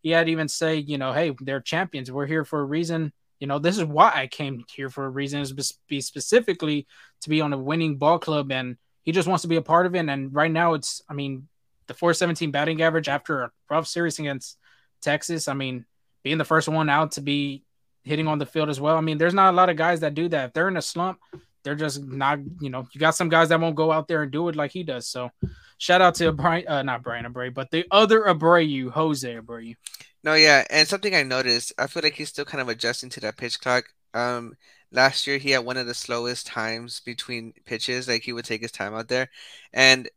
he 0.01 0.12
had 0.12 0.29
even 0.29 0.48
say, 0.48 0.77
you 0.77 0.98
know, 0.98 1.12
hey, 1.12 1.36
they're 1.41 1.60
champions. 1.60 2.12
We're 2.12 2.27
here 2.27 2.46
for 2.46 2.60
a 2.60 2.65
reason. 2.65 3.12
You 3.39 3.48
know, 3.48 3.58
this 3.58 3.79
is 3.79 3.84
why 3.84 4.12
I 4.13 4.27
came 4.27 4.63
here 4.72 4.89
for 4.91 5.05
a 5.05 5.10
reason 5.10 5.41
is 5.41 5.74
be 5.88 6.01
specifically 6.01 6.86
to 7.22 7.29
be 7.29 7.41
on 7.41 7.53
a 7.53 7.58
winning 7.58 7.98
ball 7.98 8.20
club, 8.20 8.51
and 8.51 8.77
he 9.01 9.12
just 9.12 9.27
wants 9.27 9.41
to 9.41 9.48
be 9.48 9.55
a 9.55 9.63
part 9.63 9.88
of 9.88 9.96
it. 9.96 10.08
And 10.08 10.31
right 10.31 10.51
now, 10.51 10.75
it's 10.75 11.01
I 11.10 11.13
mean, 11.13 11.48
the 11.91 11.98
417 11.98 12.51
batting 12.51 12.81
average 12.81 13.10
after 13.10 13.41
a 13.41 13.51
rough 13.69 13.88
series 13.88 14.17
against 14.17 14.57
Texas. 15.01 15.48
I 15.48 15.53
mean, 15.53 15.86
being 16.24 16.38
the 16.38 16.45
first 16.45 16.69
one 16.69 16.89
out 16.89 17.13
to 17.13 17.21
be 17.21 17.63
hitting 18.03 18.27
on 18.27 18.39
the 18.39 18.45
field 18.45 18.69
as 18.69 18.79
well. 18.79 18.95
I 18.95 19.01
mean, 19.01 19.17
there's 19.17 19.33
not 19.33 19.53
a 19.53 19.57
lot 19.57 19.69
of 19.69 19.75
guys 19.75 20.00
that 20.00 20.13
do 20.13 20.29
that. 20.29 20.48
If 20.48 20.53
they're 20.53 20.69
in 20.69 20.77
a 20.77 20.81
slump, 20.81 21.19
they're 21.63 21.75
just 21.75 22.03
not, 22.03 22.39
you 22.62 22.69
know, 22.69 22.88
you 22.93 23.00
got 23.00 23.15
some 23.15 23.29
guys 23.29 23.50
that 23.50 23.60
won't 23.60 23.75
go 23.75 23.91
out 23.91 24.07
there 24.07 24.24
and 24.24 24.31
do 24.31 24.48
it 24.48 24.55
like 24.55 24.71
he 24.71 24.83
does. 24.83 25.07
So 25.07 25.31
shout 25.77 26.01
out 26.01 26.15
to 26.15 26.31
Bryan, 26.31 26.67
uh, 26.67 26.81
not 26.81 27.03
Bryan 27.03 27.25
Abreu, 27.25 27.53
but 27.53 27.69
the 27.71 27.86
other 27.91 28.21
Abreu, 28.21 28.89
Jose 28.91 29.36
Abreu. 29.36 29.75
No, 30.24 30.36
yeah, 30.36 30.63
and 30.69 30.88
something 30.88 31.13
I 31.13 31.24
noticed, 31.24 31.74
I 31.77 31.88
feel 31.88 32.03
like 32.03 32.13
he's 32.13 32.29
still 32.29 32.45
kind 32.45 32.62
of 32.62 32.69
adjusting 32.69 33.10
to 33.12 33.19
that 33.21 33.38
pitch 33.38 33.60
clock. 33.60 33.86
Um, 34.13 34.55
last 34.91 35.27
year 35.27 35.38
he 35.38 35.51
had 35.51 35.65
one 35.65 35.77
of 35.77 35.88
the 35.88 35.93
slowest 35.93 36.48
times 36.48 37.01
between 37.01 37.53
pitches, 37.65 38.07
like 38.07 38.24
he 38.24 38.33
would 38.33 38.45
take 38.45 38.62
his 38.62 38.71
time 38.71 38.93
out 38.93 39.07
there. 39.07 39.29
And 39.74 40.10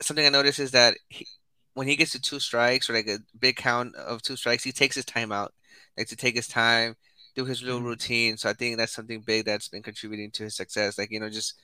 something 0.00 0.24
I 0.24 0.30
noticed 0.30 0.58
is 0.58 0.72
that 0.72 0.96
he, 1.08 1.26
when 1.74 1.86
he 1.86 1.96
gets 1.96 2.12
to 2.12 2.20
two 2.20 2.40
strikes 2.40 2.90
or 2.90 2.94
like 2.94 3.08
a 3.08 3.18
big 3.38 3.56
count 3.56 3.94
of 3.96 4.22
two 4.22 4.36
strikes, 4.36 4.64
he 4.64 4.72
takes 4.72 4.96
his 4.96 5.04
time 5.04 5.32
out, 5.32 5.52
like 5.96 6.08
to 6.08 6.16
take 6.16 6.34
his 6.34 6.48
time, 6.48 6.96
do 7.34 7.44
his 7.44 7.62
little 7.62 7.78
mm-hmm. 7.78 7.88
routine. 7.88 8.36
So 8.36 8.50
I 8.50 8.52
think 8.52 8.76
that's 8.76 8.92
something 8.92 9.20
big 9.20 9.44
that's 9.44 9.68
been 9.68 9.82
contributing 9.82 10.30
to 10.32 10.44
his 10.44 10.56
success. 10.56 10.98
Like 10.98 11.10
you 11.10 11.20
know, 11.20 11.30
just 11.30 11.54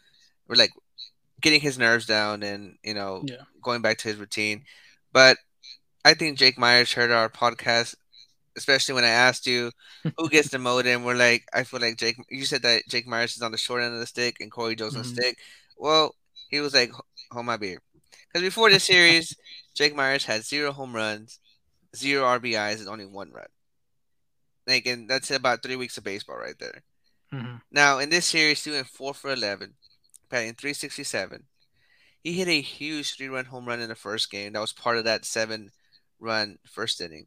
we're 0.48 0.56
like 0.56 0.70
getting 1.40 1.60
his 1.60 1.78
nerves 1.78 2.06
down 2.06 2.42
and 2.42 2.76
you 2.82 2.94
know 2.94 3.22
yeah. 3.26 3.42
going 3.62 3.82
back 3.82 3.98
to 3.98 4.08
his 4.08 4.16
routine. 4.16 4.64
But 5.12 5.38
I 6.04 6.14
think 6.14 6.38
Jake 6.38 6.58
Meyers 6.58 6.92
heard 6.92 7.10
our 7.10 7.28
podcast, 7.28 7.94
especially 8.56 8.94
when 8.94 9.04
I 9.04 9.08
asked 9.08 9.46
you 9.46 9.70
who 10.18 10.28
gets 10.28 10.48
the 10.48 10.58
modem. 10.58 11.04
We're 11.04 11.14
like, 11.14 11.44
I 11.52 11.64
feel 11.64 11.80
like 11.80 11.96
Jake. 11.96 12.16
You 12.28 12.44
said 12.44 12.62
that 12.62 12.82
Jake 12.88 13.06
Meyers 13.06 13.36
is 13.36 13.42
on 13.42 13.52
the 13.52 13.58
short 13.58 13.82
end 13.82 13.94
of 13.94 14.00
the 14.00 14.06
stick 14.06 14.36
and 14.40 14.50
Corey 14.50 14.76
Julks 14.76 14.90
mm-hmm. 14.90 14.98
on 14.98 15.02
the 15.02 15.08
stick. 15.08 15.38
Well, 15.76 16.14
he 16.50 16.60
was 16.60 16.74
like, 16.74 16.92
hold 17.32 17.46
my 17.46 17.56
beer, 17.56 17.80
because 18.34 18.44
before 18.44 18.68
this 18.68 18.82
series, 18.82 19.36
Jake 19.74 19.94
Meyers 19.94 20.24
had 20.24 20.44
zero 20.44 20.72
home 20.72 20.92
runs, 20.94 21.38
zero 21.94 22.24
RBIs, 22.24 22.80
and 22.80 22.88
only 22.88 23.06
one 23.06 23.30
run. 23.30 23.46
Like, 24.66 24.86
and 24.86 25.08
that's 25.08 25.30
about 25.30 25.62
three 25.62 25.76
weeks 25.76 25.98
of 25.98 26.04
baseball 26.04 26.38
right 26.38 26.58
there. 26.58 26.82
Mm-hmm. 27.32 27.56
Now 27.70 28.00
in 28.00 28.10
this 28.10 28.26
series, 28.26 28.64
he 28.64 28.72
went 28.72 28.88
four 28.88 29.14
for 29.14 29.32
eleven, 29.32 29.74
batting 30.30 30.54
three 30.54 30.72
sixty 30.72 31.04
seven. 31.04 31.44
He 32.24 32.32
hit 32.32 32.48
a 32.48 32.60
huge 32.60 33.16
three 33.16 33.28
run 33.28 33.44
home 33.44 33.66
run 33.66 33.80
in 33.80 33.88
the 33.88 33.94
first 33.94 34.30
game. 34.32 34.54
That 34.54 34.60
was 34.60 34.72
part 34.72 34.96
of 34.96 35.04
that 35.04 35.24
seven 35.24 35.70
run 36.18 36.58
first 36.64 37.00
inning. 37.00 37.26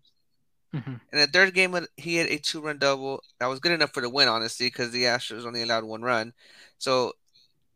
Mm-hmm. 0.76 0.94
In 1.14 1.20
the 1.20 1.28
third 1.28 1.54
game, 1.54 1.78
he 1.96 2.18
hit 2.18 2.30
a 2.30 2.38
two 2.38 2.60
run 2.60 2.80
double. 2.80 3.24
That 3.40 3.48
was 3.48 3.60
good 3.62 3.72
enough 3.72 3.94
for 3.94 4.02
the 4.02 4.10
win, 4.10 4.28
honestly, 4.28 4.68
because 4.68 4.92
the 4.92 5.04
Astros 5.04 5.46
only 5.46 5.62
allowed 5.62 5.86
one 5.86 6.02
run. 6.02 6.34
So 6.80 7.14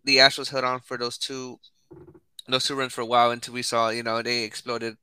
the 0.03 0.17
Astros 0.17 0.49
held 0.49 0.65
on 0.65 0.81
for 0.81 0.97
those 0.97 1.17
two 1.17 1.59
those 2.47 2.65
two 2.65 2.75
runs 2.75 2.93
for 2.93 3.01
a 3.01 3.05
while 3.05 3.31
until 3.31 3.53
we 3.53 3.61
saw, 3.61 3.89
you 3.89 4.03
know, 4.03 4.21
they 4.21 4.43
exploded 4.43 4.97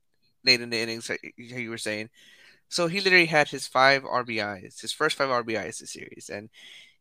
late 0.45 0.61
in 0.61 0.69
the 0.69 0.79
innings, 0.79 1.09
like 1.09 1.33
you 1.37 1.69
were 1.69 1.77
saying. 1.77 2.09
So 2.69 2.87
he 2.87 3.01
literally 3.01 3.25
had 3.25 3.47
his 3.47 3.67
five 3.67 4.03
RBIs, 4.03 4.81
his 4.81 4.91
first 4.91 5.17
five 5.17 5.29
RBIs 5.29 5.79
this 5.79 5.93
series, 5.93 6.29
and 6.31 6.49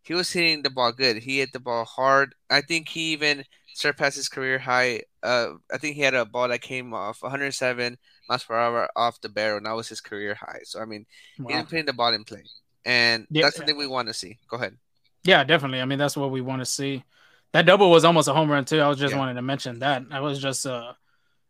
he 0.03 0.15
was 0.15 0.33
hitting 0.33 0.63
the 0.63 0.71
ball 0.71 0.93
good. 0.93 1.19
He 1.19 1.39
hit 1.39 1.53
the 1.53 1.61
ball 1.61 1.85
hard. 1.85 2.35
I 2.49 2.63
think 2.63 2.89
he 2.89 3.13
even 3.13 3.45
surpassed 3.75 4.17
his 4.17 4.29
career 4.29 4.59
high. 4.59 5.03
Uh, 5.23 5.55
I 5.73 5.77
think 5.77 5.97
he 5.97 6.03
had 6.03 6.15
a 6.15 6.25
ball 6.25 6.49
that 6.49 6.63
came 6.63 6.95
off 6.95 7.23
107 7.23 7.99
miles 8.29 8.45
per 8.45 8.57
hour 8.57 8.89
off 8.97 9.21
the 9.21 9.29
barrel, 9.29 9.59
and 9.59 9.67
that 9.67 9.77
was 9.77 9.89
his 9.89 10.01
career 10.01 10.35
high. 10.35 10.61
So 10.65 10.81
I 10.81 10.87
mean, 10.87 11.05
wow. 11.39 11.57
he's 11.57 11.65
putting 11.65 11.87
the 11.87 11.93
ball 11.93 12.15
in 12.15 12.25
play, 12.25 12.45
and 12.85 13.27
yeah. 13.31 13.43
that's 13.43 13.57
something 13.57 13.77
we 13.77 13.87
want 13.87 14.09
to 14.09 14.15
see. 14.15 14.39
Go 14.49 14.57
ahead. 14.57 14.77
Yeah, 15.25 15.45
definitely. 15.45 15.81
I 15.81 15.85
mean, 15.85 15.99
that's 15.99 16.17
what 16.17 16.31
we 16.31 16.41
want 16.41 16.61
to 16.61 16.67
see. 16.67 17.05
That 17.53 17.67
double 17.67 17.91
was 17.91 18.05
almost 18.05 18.29
a 18.29 18.35
home 18.35 18.51
run 18.51 18.65
too. 18.65 18.81
I 18.81 18.89
was 18.89 18.99
just 18.99 19.15
yeah. 19.15 19.19
wanting 19.19 19.37
to 19.37 19.43
mention 19.43 19.79
that. 19.79 20.03
I 20.11 20.21
was 20.21 20.41
just, 20.41 20.67
uh, 20.67 20.93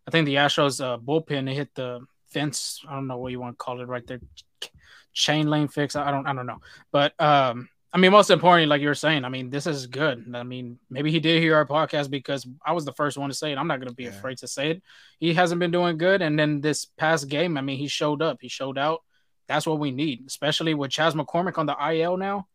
I 0.07 0.11
think 0.11 0.27
the 0.27 0.37
Astros 0.37 0.83
uh, 0.83 0.99
bullpen 0.99 1.47
they 1.47 1.55
hit 1.55 1.75
the 1.75 2.01
fence. 2.29 2.83
I 2.89 2.95
don't 2.95 3.07
know 3.07 3.19
what 3.19 3.33
you 3.33 3.41
want 3.41 3.59
to 3.59 3.65
call 3.65 3.81
it 3.81 3.89
right 3.89 4.07
there, 4.07 4.21
chain 5.13 5.49
lane 5.49 5.69
fix. 5.69 5.97
I 5.97 6.11
don't, 6.11 6.27
I 6.27 6.33
don't 6.33 6.47
know. 6.47 6.61
But 6.93 7.21
um, 7.21 7.69
I 7.93 7.97
mean, 7.97 8.13
most 8.13 8.31
importantly, 8.31 8.67
like 8.67 8.83
you 8.83 8.89
were 8.89 8.95
saying, 8.95 9.25
I 9.25 9.31
mean, 9.31 9.49
this 9.49 9.67
is 9.67 9.87
good. 9.87 10.33
I 10.35 10.43
mean, 10.43 10.79
maybe 10.91 11.11
he 11.11 11.21
did 11.21 11.43
hear 11.43 11.57
our 11.57 11.67
podcast 11.67 12.11
because 12.11 12.47
I 12.65 12.73
was 12.73 12.85
the 12.85 12.93
first 12.93 13.17
one 13.17 13.31
to 13.31 13.35
say 13.35 13.51
it. 13.51 13.59
I'm 13.59 13.67
not 13.67 13.81
going 13.81 13.89
to 13.89 13.95
be 13.95 14.05
yeah. 14.05 14.11
afraid 14.11 14.39
to 14.39 14.49
say 14.49 14.73
it. 14.73 14.83
He 15.19 15.33
hasn't 15.33 15.59
been 15.59 15.71
doing 15.71 15.97
good, 15.97 16.21
and 16.21 16.39
then 16.39 16.61
this 16.61 16.85
past 16.85 17.29
game, 17.29 17.57
I 17.57 17.63
mean, 17.63 17.79
he 17.79 17.89
showed 17.89 18.21
up. 18.21 18.39
He 18.41 18.49
showed 18.49 18.77
out. 18.77 19.03
That's 19.47 19.67
what 19.67 19.79
we 19.79 19.91
need, 19.91 20.25
especially 20.27 20.75
with 20.75 20.91
Chas 20.91 21.15
McCormick 21.15 21.57
on 21.57 21.65
the 21.65 21.77
IL 21.93 22.19
now. 22.19 22.47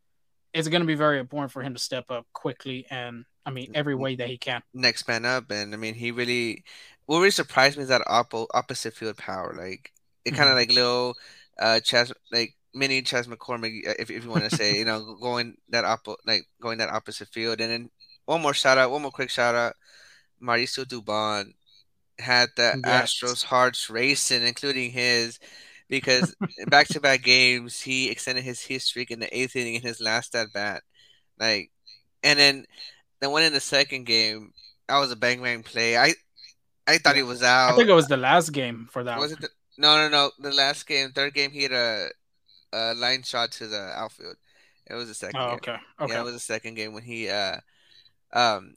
It's 0.53 0.67
going 0.67 0.81
to 0.81 0.88
be 0.88 0.95
very 0.95 1.19
important 1.19 1.51
for 1.51 1.62
him 1.62 1.74
to 1.74 1.79
step 1.79 2.12
up 2.12 2.27
quickly 2.33 2.86
and 2.89 3.25
I 3.45 3.51
mean, 3.51 3.72
every 3.74 3.95
way 3.95 4.15
that 4.15 4.29
he 4.29 4.38
can. 4.38 4.62
Next 4.74 5.07
man 5.07 5.25
up, 5.25 5.51
and 5.51 5.74
I 5.74 5.77
mean, 5.77 5.93
he 5.93 6.12
really. 6.12 6.63
What 7.05 7.17
really 7.17 7.31
surprised 7.31 7.75
me 7.75 7.83
is 7.83 7.89
that 7.89 8.01
oppo- 8.07 8.48
opposite 8.53 8.93
field 8.93 9.17
power. 9.17 9.53
Like 9.57 9.91
it 10.24 10.31
kind 10.31 10.43
of 10.43 10.50
mm-hmm. 10.50 10.57
like 10.57 10.72
little, 10.72 11.15
uh, 11.60 11.81
Chas 11.81 12.13
like 12.31 12.55
mini 12.74 13.01
Chas 13.01 13.27
McCormick, 13.27 13.88
uh, 13.88 13.93
if, 14.00 14.10
if 14.10 14.24
you 14.24 14.29
want 14.29 14.50
to 14.50 14.55
say, 14.55 14.77
you 14.77 14.86
know, 14.86 15.15
going 15.22 15.57
that 15.69 15.83
up 15.83 16.07
like 16.25 16.48
going 16.62 16.77
that 16.77 16.89
opposite 16.89 17.27
field, 17.27 17.60
and 17.60 17.72
then 17.72 17.89
one 18.25 18.41
more 18.41 18.53
shout 18.53 18.77
out, 18.77 18.91
one 18.91 19.01
more 19.01 19.12
quick 19.12 19.29
shout 19.29 19.55
out, 19.55 19.74
Mauricio 20.41 20.86
Dubon 20.86 21.53
had 22.19 22.50
the 22.55 22.79
yes. 22.86 23.13
Astros 23.13 23.43
hearts 23.43 23.89
racing, 23.89 24.43
including 24.43 24.91
his, 24.91 25.39
because 25.94 26.36
back 26.68 26.88
to 26.88 27.00
back 27.00 27.22
games 27.22 27.80
he 27.80 28.10
extended 28.10 28.44
his 28.44 28.60
hit 28.60 28.82
streak 28.82 29.12
in 29.12 29.20
the 29.20 29.38
eighth 29.38 29.56
inning 29.56 29.76
in 29.76 29.82
his 29.82 30.02
last 30.02 30.34
at 30.34 30.52
bat, 30.52 30.82
like, 31.40 31.70
and 32.24 32.40
then 32.40 32.66
then 33.22 33.32
went 33.32 33.46
in 33.46 33.54
the 33.54 33.60
second 33.60 34.06
game. 34.06 34.54
That 34.88 34.98
was 34.98 35.12
a 35.12 35.16
bang 35.16 35.42
bang 35.42 35.62
play. 35.62 35.96
I 35.96 36.14
I 36.88 36.98
thought 36.98 37.16
he 37.16 37.22
was 37.22 37.44
out. 37.44 37.74
I 37.74 37.76
think 37.76 37.90
it 37.90 37.94
was 37.94 38.08
the 38.08 38.18
last 38.18 38.52
game 38.52 38.90
for 38.92 39.04
that. 39.04 39.20
Was 39.20 39.34
it? 39.34 39.42
The, 39.42 39.50
no, 39.78 39.96
no, 39.96 40.10
no. 40.10 40.32
The 40.40 40.56
last 40.56 40.88
game, 40.88 41.12
third 41.12 41.36
game, 41.36 41.52
he 41.52 41.64
had 41.64 41.72
a, 41.72 42.10
a 42.74 42.94
line 42.96 43.22
shot 43.22 43.52
to 43.54 43.68
the 43.68 43.92
outfield. 43.96 44.36
It 44.90 44.96
was 44.96 45.08
the 45.08 45.14
second. 45.14 45.40
Oh, 45.40 45.50
game. 45.50 45.56
okay. 45.56 45.78
Okay. 46.02 46.14
Yeah, 46.14 46.22
it 46.22 46.26
was 46.26 46.34
the 46.34 46.40
second 46.40 46.74
game 46.74 46.94
when 46.94 47.04
he 47.04 47.30
uh 47.30 47.58
um. 48.34 48.76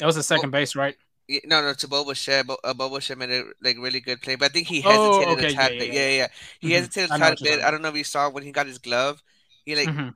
It 0.00 0.06
was 0.06 0.16
the 0.16 0.22
second 0.22 0.50
Bo- 0.50 0.58
base, 0.58 0.74
right? 0.74 0.96
No, 1.44 1.62
no, 1.62 1.72
to 1.72 1.88
Bo 1.88 2.04
Bichette. 2.04 2.46
Bo, 2.46 2.56
uh, 2.62 2.74
Bo 2.74 2.90
Bichette 2.90 3.18
made 3.18 3.30
a 3.30 3.44
like 3.62 3.78
really 3.78 4.00
good 4.00 4.20
play, 4.20 4.36
but 4.36 4.46
I 4.46 4.48
think 4.52 4.66
he 4.66 4.82
hesitated 4.82 5.28
oh, 5.28 5.32
okay. 5.32 5.46
a 5.46 5.52
tad 5.52 5.72
yeah, 5.72 5.78
bit. 5.78 5.92
Yeah, 5.92 6.00
yeah. 6.00 6.16
yeah. 6.16 6.28
He 6.60 6.68
mm-hmm. 6.68 6.74
hesitated 6.76 7.10
a 7.12 7.18
tad 7.18 7.38
bit. 7.42 7.64
I 7.64 7.70
don't 7.70 7.82
know 7.82 7.88
if 7.88 7.96
you 7.96 8.04
saw 8.04 8.28
when 8.28 8.42
he 8.42 8.52
got 8.52 8.66
his 8.66 8.78
glove. 8.78 9.22
He 9.64 9.74
like 9.74 9.88
mm-hmm 9.88 10.10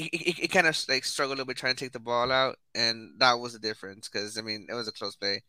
he, 0.00 0.34
he, 0.38 0.48
kind 0.48 0.66
of 0.66 0.76
like 0.88 1.04
struggled 1.04 1.32
a 1.32 1.36
little 1.36 1.46
bit 1.46 1.56
trying 1.56 1.74
to 1.74 1.84
take 1.84 1.92
the 1.92 2.00
ball 2.00 2.32
out, 2.32 2.58
and 2.74 3.12
that 3.18 3.38
was 3.38 3.52
the 3.52 3.58
difference 3.58 4.08
because 4.08 4.38
I 4.38 4.42
mean 4.42 4.66
it 4.68 4.74
was 4.74 4.88
a 4.88 4.92
close 4.92 5.16
play. 5.16 5.42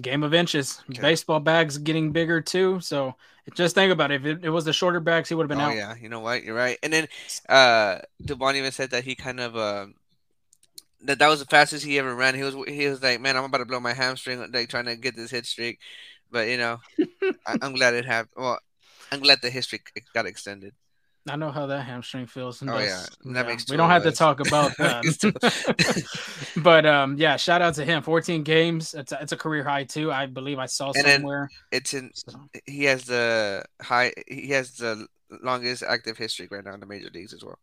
Game 0.00 0.22
of 0.22 0.32
inches. 0.32 0.80
Okay. 0.90 1.02
Baseball 1.02 1.40
bags 1.40 1.76
getting 1.76 2.12
bigger 2.12 2.40
too. 2.40 2.80
So 2.80 3.14
just 3.54 3.74
think 3.74 3.92
about 3.92 4.10
it. 4.10 4.24
If 4.24 4.26
it, 4.26 4.44
it 4.44 4.50
was 4.50 4.64
the 4.64 4.72
shorter 4.72 5.00
bags, 5.00 5.28
he 5.28 5.34
would 5.34 5.42
have 5.42 5.48
been 5.48 5.60
oh, 5.60 5.70
out. 5.70 5.76
Yeah, 5.76 5.94
you 6.00 6.08
know 6.08 6.20
what? 6.20 6.44
You're 6.44 6.54
right. 6.54 6.78
And 6.82 6.92
then 6.92 7.08
uh 7.48 7.98
Dubon 8.22 8.54
even 8.54 8.72
said 8.72 8.90
that 8.90 9.04
he 9.04 9.14
kind 9.14 9.40
of 9.40 9.56
uh, 9.56 9.86
that 11.02 11.18
that 11.18 11.28
was 11.28 11.40
the 11.40 11.46
fastest 11.46 11.84
he 11.84 11.98
ever 11.98 12.14
ran. 12.14 12.34
He 12.34 12.42
was 12.42 12.54
he 12.66 12.88
was 12.88 13.02
like, 13.02 13.20
man, 13.20 13.36
I'm 13.36 13.44
about 13.44 13.58
to 13.58 13.64
blow 13.64 13.80
my 13.80 13.92
hamstring, 13.92 14.50
like 14.52 14.68
trying 14.68 14.86
to 14.86 14.96
get 14.96 15.16
this 15.16 15.30
hit 15.30 15.46
streak. 15.46 15.78
But 16.30 16.48
you 16.48 16.58
know, 16.58 16.78
I, 17.46 17.56
am 17.62 17.74
glad 17.74 17.94
it 17.94 18.04
happened. 18.04 18.34
Well, 18.36 18.58
I'm 19.12 19.20
glad 19.20 19.40
the 19.40 19.50
history 19.50 19.80
got 20.14 20.26
extended. 20.26 20.74
I 21.28 21.36
know 21.36 21.50
how 21.50 21.66
that 21.66 21.82
hamstring 21.82 22.26
feels. 22.26 22.62
oh 22.62 22.78
yeah, 22.78 23.04
that 23.32 23.46
makes 23.46 23.68
we 23.70 23.76
don't 23.76 23.90
have 23.90 24.04
to 24.04 24.12
talk 24.12 24.40
about 24.40 24.76
that. 24.78 25.04
but 26.62 26.86
um, 26.86 27.16
yeah, 27.18 27.36
shout 27.36 27.62
out 27.62 27.74
to 27.74 27.84
him. 27.84 28.02
14 28.02 28.42
games. 28.42 28.94
It's 28.94 29.12
a, 29.12 29.18
it's 29.20 29.32
a 29.32 29.36
career 29.36 29.62
high 29.62 29.84
too. 29.84 30.10
I 30.10 30.26
believe 30.26 30.58
I 30.58 30.66
saw 30.66 30.92
and 30.94 31.06
somewhere. 31.06 31.50
It's 31.70 31.94
in. 31.94 32.10
So. 32.14 32.48
He 32.66 32.84
has 32.84 33.04
the 33.04 33.64
high. 33.80 34.12
He 34.26 34.48
has 34.50 34.76
the 34.76 35.06
longest 35.42 35.82
active 35.82 36.16
history 36.16 36.48
right 36.50 36.64
now 36.64 36.74
in 36.74 36.80
the 36.80 36.86
major 36.86 37.10
leagues 37.12 37.34
as 37.34 37.44
well. 37.44 37.58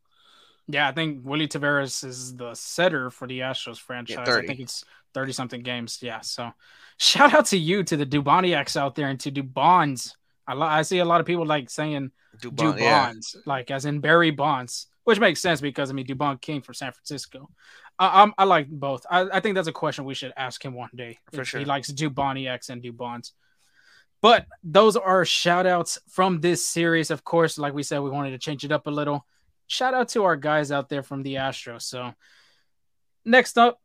Yeah, 0.67 0.87
I 0.87 0.91
think 0.91 1.21
Willy 1.23 1.47
Taveras 1.47 2.03
is 2.03 2.35
the 2.35 2.53
setter 2.55 3.11
for 3.11 3.27
the 3.27 3.39
Astros 3.39 3.79
franchise. 3.79 4.25
Yeah, 4.27 4.37
I 4.37 4.45
think 4.45 4.59
it's 4.59 4.83
30 5.13 5.31
something 5.33 5.61
games. 5.61 5.99
Yeah. 6.01 6.21
So 6.21 6.51
shout 6.97 7.33
out 7.33 7.45
to 7.47 7.57
you, 7.57 7.83
to 7.83 7.97
the 7.97 8.05
Duboniacs 8.05 8.75
out 8.75 8.95
there, 8.95 9.07
and 9.07 9.19
to 9.21 9.31
Dubons. 9.31 10.13
I, 10.47 10.53
I 10.55 10.81
see 10.83 10.99
a 10.99 11.05
lot 11.05 11.21
of 11.21 11.27
people 11.27 11.45
like 11.45 11.69
saying 11.69 12.11
Dubon, 12.41 12.77
Dubon's, 12.77 13.35
yeah. 13.35 13.41
like 13.45 13.71
as 13.71 13.85
in 13.85 13.99
Barry 13.99 14.31
Bonds, 14.31 14.87
which 15.03 15.19
makes 15.19 15.41
sense 15.41 15.61
because 15.61 15.89
I 15.89 15.93
mean 15.93 16.07
Dubon 16.07 16.41
came 16.41 16.61
from 16.61 16.73
San 16.73 16.91
Francisco. 16.91 17.49
I, 17.97 18.29
I 18.37 18.43
like 18.43 18.67
both. 18.69 19.05
I, 19.09 19.21
I, 19.21 19.39
think 19.39 19.55
that's 19.55 19.69
a 19.69 19.71
question 19.71 20.03
we 20.03 20.15
should 20.15 20.33
ask 20.35 20.63
him 20.63 20.73
one 20.73 20.89
day. 20.93 21.17
For 21.31 21.45
sure, 21.45 21.61
he 21.61 21.65
likes 21.65 21.89
Duboniacs 21.89 22.69
and 22.69 22.83
Dubons. 22.83 23.31
But 24.21 24.47
those 24.63 24.97
are 24.97 25.23
shout 25.23 25.65
outs 25.65 25.99
from 26.09 26.41
this 26.41 26.67
series. 26.67 27.09
Of 27.09 27.23
course, 27.23 27.57
like 27.57 27.73
we 27.73 27.83
said, 27.83 27.99
we 27.99 28.09
wanted 28.09 28.31
to 28.31 28.37
change 28.37 28.65
it 28.65 28.71
up 28.71 28.87
a 28.87 28.91
little. 28.91 29.25
Shout 29.67 29.93
out 29.93 30.09
to 30.09 30.23
our 30.23 30.35
guys 30.35 30.71
out 30.71 30.89
there 30.89 31.03
from 31.03 31.23
the 31.23 31.35
Astros. 31.35 31.83
So 31.83 32.13
next 33.23 33.57
up, 33.57 33.79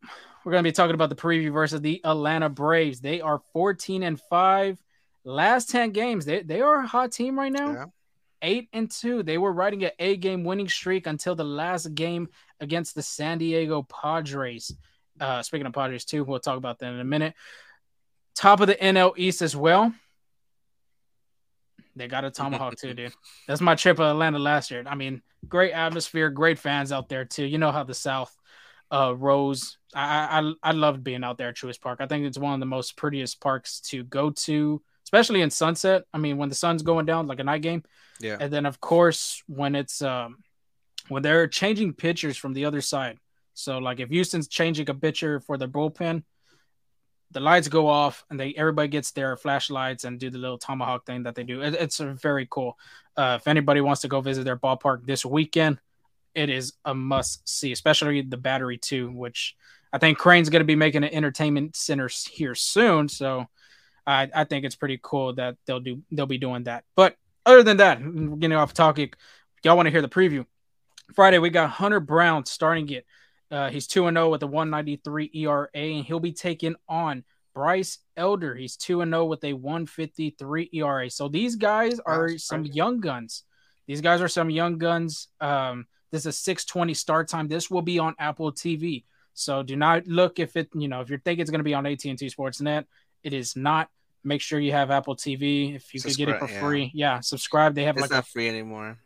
we're 0.45 0.53
going 0.53 0.65
to 0.65 0.69
be 0.69 0.73
talking 0.73 0.95
about 0.95 1.11
the 1.11 1.17
preview 1.17 1.53
versus 1.53 1.81
the 1.81 2.01
Atlanta 2.05 2.49
Braves. 2.49 3.01
They 3.01 3.21
are 3.21 3.41
14 3.53 4.03
and 4.03 4.21
5. 4.21 4.83
Last 5.25 5.71
10 5.71 5.91
games, 5.91 6.25
they, 6.25 6.43
they 6.43 6.61
are 6.61 6.81
a 6.81 6.87
hot 6.87 7.13
team 7.13 7.39
right 7.39 7.53
now. 7.53 7.73
Yeah 7.73 7.85
eight 8.43 8.69
and 8.73 8.91
two. 8.91 9.23
They 9.23 9.39
were 9.39 9.53
riding 9.53 9.85
an 9.85 9.91
eight 9.99 10.21
game 10.21 10.45
winning 10.45 10.69
streak 10.69 11.07
until 11.07 11.35
the 11.35 11.45
last 11.45 11.95
game 11.95 12.29
against 12.61 12.95
the 12.95 13.03
San 13.03 13.39
Diego 13.39 13.83
Padres. 13.83 14.75
Uh, 15.19 15.43
speaking 15.43 15.67
of 15.67 15.73
Padres, 15.73 16.05
too, 16.05 16.25
we'll 16.25 16.41
talk 16.41 16.57
about 16.57 16.79
that 16.79 16.93
in 16.93 17.01
a 17.01 17.05
minute. 17.05 17.35
Top 18.35 18.61
of 18.61 18.69
the 18.69 18.75
NL 18.77 19.13
East 19.17 19.43
as 19.43 19.55
well. 19.55 19.93
They 21.97 22.09
got 22.09 22.25
a 22.25 22.31
tomahawk 22.31 22.77
too, 22.77 22.95
dude. 22.95 23.13
That's 23.49 23.61
my 23.61 23.75
trip 23.75 23.97
to 23.97 24.05
Atlanta 24.05 24.39
last 24.39 24.71
year. 24.71 24.85
I 24.87 24.95
mean, 24.95 25.23
great 25.49 25.73
atmosphere, 25.73 26.31
great 26.31 26.59
fans 26.59 26.93
out 26.93 27.09
there 27.09 27.25
too. 27.25 27.45
You 27.45 27.59
know 27.59 27.73
how 27.73 27.85
the 27.85 27.95
South 27.95 28.35
uh, 28.93 29.15
rose. 29.17 29.79
I, 29.95 30.53
I 30.63 30.71
I 30.71 30.73
loved 30.73 31.03
being 31.03 31.25
out 31.25 31.39
there 31.39 31.49
at 31.49 31.57
Truist 31.57 31.81
Park. 31.81 32.01
I 32.01 32.07
think 32.07 32.27
it's 32.27 32.39
one 32.39 32.55
of 32.55 32.61
the 32.61 32.67
most 32.67 32.97
prettiest 32.97 33.41
parks 33.41 33.81
to 33.83 34.05
go 34.05 34.31
to, 34.31 34.83
especially 35.05 35.43
in 35.43 35.51
sunset. 35.51 36.05
I 36.15 36.19
mean, 36.19 36.37
when 36.37 36.49
the 36.49 36.55
sun's 36.55 36.83
going 36.83 37.07
down, 37.07 37.27
like 37.27 37.41
a 37.41 37.45
night 37.45 37.63
game. 37.63 37.83
Yeah. 38.21 38.37
And 38.39 38.53
then 38.53 38.67
of 38.67 38.81
course 38.81 39.43
when 39.47 39.75
it's 39.75 40.03
um 40.03 40.39
when 41.09 41.23
they're 41.23 41.49
changing 41.49 41.95
pitchers 41.95 42.37
from 42.37 42.53
the 42.53 42.67
other 42.67 42.81
side. 42.81 43.19
So 43.55 43.79
like 43.79 44.01
if 44.01 44.11
Houston's 44.11 44.49
changing 44.49 44.89
a 44.89 44.95
pitcher 44.95 45.41
for 45.41 45.57
the 45.57 45.69
bullpen, 45.69 46.23
the 47.33 47.41
lights 47.41 47.69
go 47.69 47.87
off 47.89 48.25
and 48.31 48.39
they 48.39 48.55
everybody 48.57 48.89
gets 48.89 49.13
their 49.13 49.37
flashlights 49.37 50.05
and 50.05 50.19
do 50.19 50.31
the 50.31 50.39
little 50.39 50.59
tomahawk 50.59 51.07
thing 51.07 51.23
that 51.25 51.35
they 51.35 51.45
do. 51.45 51.63
It, 51.63 51.75
it's 51.75 51.99
very 51.99 52.47
cool. 52.51 52.79
Uh, 53.17 53.39
if 53.41 53.47
anybody 53.47 53.81
wants 53.81 54.03
to 54.03 54.09
go 54.09 54.21
visit 54.21 54.45
their 54.45 54.57
ballpark 54.57 55.05
this 55.07 55.25
weekend, 55.25 55.79
it 56.35 56.51
is 56.51 56.73
a 56.85 56.95
must 56.95 57.49
see, 57.49 57.73
especially 57.73 58.23
the 58.23 58.37
battery 58.37 58.79
Two, 58.79 59.11
which 59.11 59.57
I 59.93 59.99
think 59.99 60.19
Crane's 60.19 60.49
going 60.49 60.61
to 60.61 60.67
be 60.67 60.77
making 60.77 61.05
an 61.05 61.13
entertainment 61.13 61.77
center 61.77 62.09
here 62.31 62.55
soon. 62.55 63.09
So 63.09 63.47
I, 64.07 64.29
I 64.35 64.45
think 64.45 64.65
it's 64.65 64.77
pretty 64.77 64.99
cool 65.03 65.35
that 65.35 65.57
they'll 65.67 65.81
do 65.81 66.03
they'll 66.11 66.27
be 66.27 66.39
doing 66.39 66.65
that. 66.65 66.85
But 66.97 67.17
other 67.47 67.63
than 67.63 67.79
that, 67.79 67.99
getting 68.41 68.57
off 68.57 68.75
topic, 68.75 69.17
y'all 69.63 69.77
want 69.77 69.87
to 69.87 69.91
hear 69.91 70.03
the 70.03 70.09
preview. 70.09 70.47
Friday, 71.15 71.39
we 71.39 71.51
got 71.51 71.71
Hunter 71.71 72.01
Brown 72.01 72.45
starting 72.45 72.89
it. 72.91 73.07
Uh, 73.51 73.69
he's 73.71 73.87
2 73.87 74.09
0 74.11 74.29
with 74.29 74.43
a 74.43 74.47
193 74.47 75.31
ERA, 75.35 75.69
and 75.75 76.05
he'll 76.05 76.21
be 76.21 76.33
taking 76.33 76.77
on 76.89 77.25
Bryce 77.55 77.99
Elder. 78.17 78.55
He's 78.55 78.77
2 78.77 79.05
0 79.05 79.25
with 79.25 79.43
a 79.45 79.53
153 79.53 80.71
ERA. 80.73 81.11
So 81.11 81.29
these 81.29 81.57
guys 81.57 81.99
are 82.01 82.39
some 82.39 82.65
young 82.65 83.01
guns. 83.01 83.45
These 83.87 84.01
guys 84.01 84.21
are 84.21 84.29
some 84.29 84.51
young 84.51 84.79
guns. 84.79 85.29
Um, 85.41 85.87
this 86.13 86.23
is 86.23 86.27
a 86.27 86.33
620 86.33 86.95
start 86.95 87.29
time. 87.29 87.49
This 87.49 87.71
will 87.71 87.83
be 87.83 87.99
on 87.99 88.15
Apple 88.19 88.53
TV. 88.53 89.05
So 89.35 89.63
do 89.63 89.77
not 89.77 90.07
look 90.07 90.39
if 90.39 90.57
it, 90.57 90.69
you 90.75 90.89
know, 90.89 91.01
if 91.01 91.09
you're 91.09 91.21
thinking 91.21 91.43
it's 91.43 91.51
going 91.51 91.61
to 91.61 91.65
be 91.65 91.75
on 91.75 91.87
AT&T 91.87 92.15
Sportsnet, 92.17 92.85
it 93.23 93.33
is 93.33 93.57
not. 93.57 93.89
Make 94.23 94.43
sure 94.43 94.61
you 94.61 94.73
have 94.73 94.91
Apple 94.91 95.17
TV 95.17 95.75
if 95.75 95.95
you 95.95 96.01
could 96.01 96.15
get 96.15 96.29
it 96.29 96.39
for 96.39 96.49
yeah. 96.49 96.61
free. 96.61 96.91
Yeah, 96.93 97.21
subscribe. 97.21 97.75
They 97.75 97.85
have 97.85 97.97
it's 97.97 98.03
like 98.03 98.11
not 98.11 98.25
a, 98.25 98.27
free 98.27 98.49
anymore. 98.51 98.99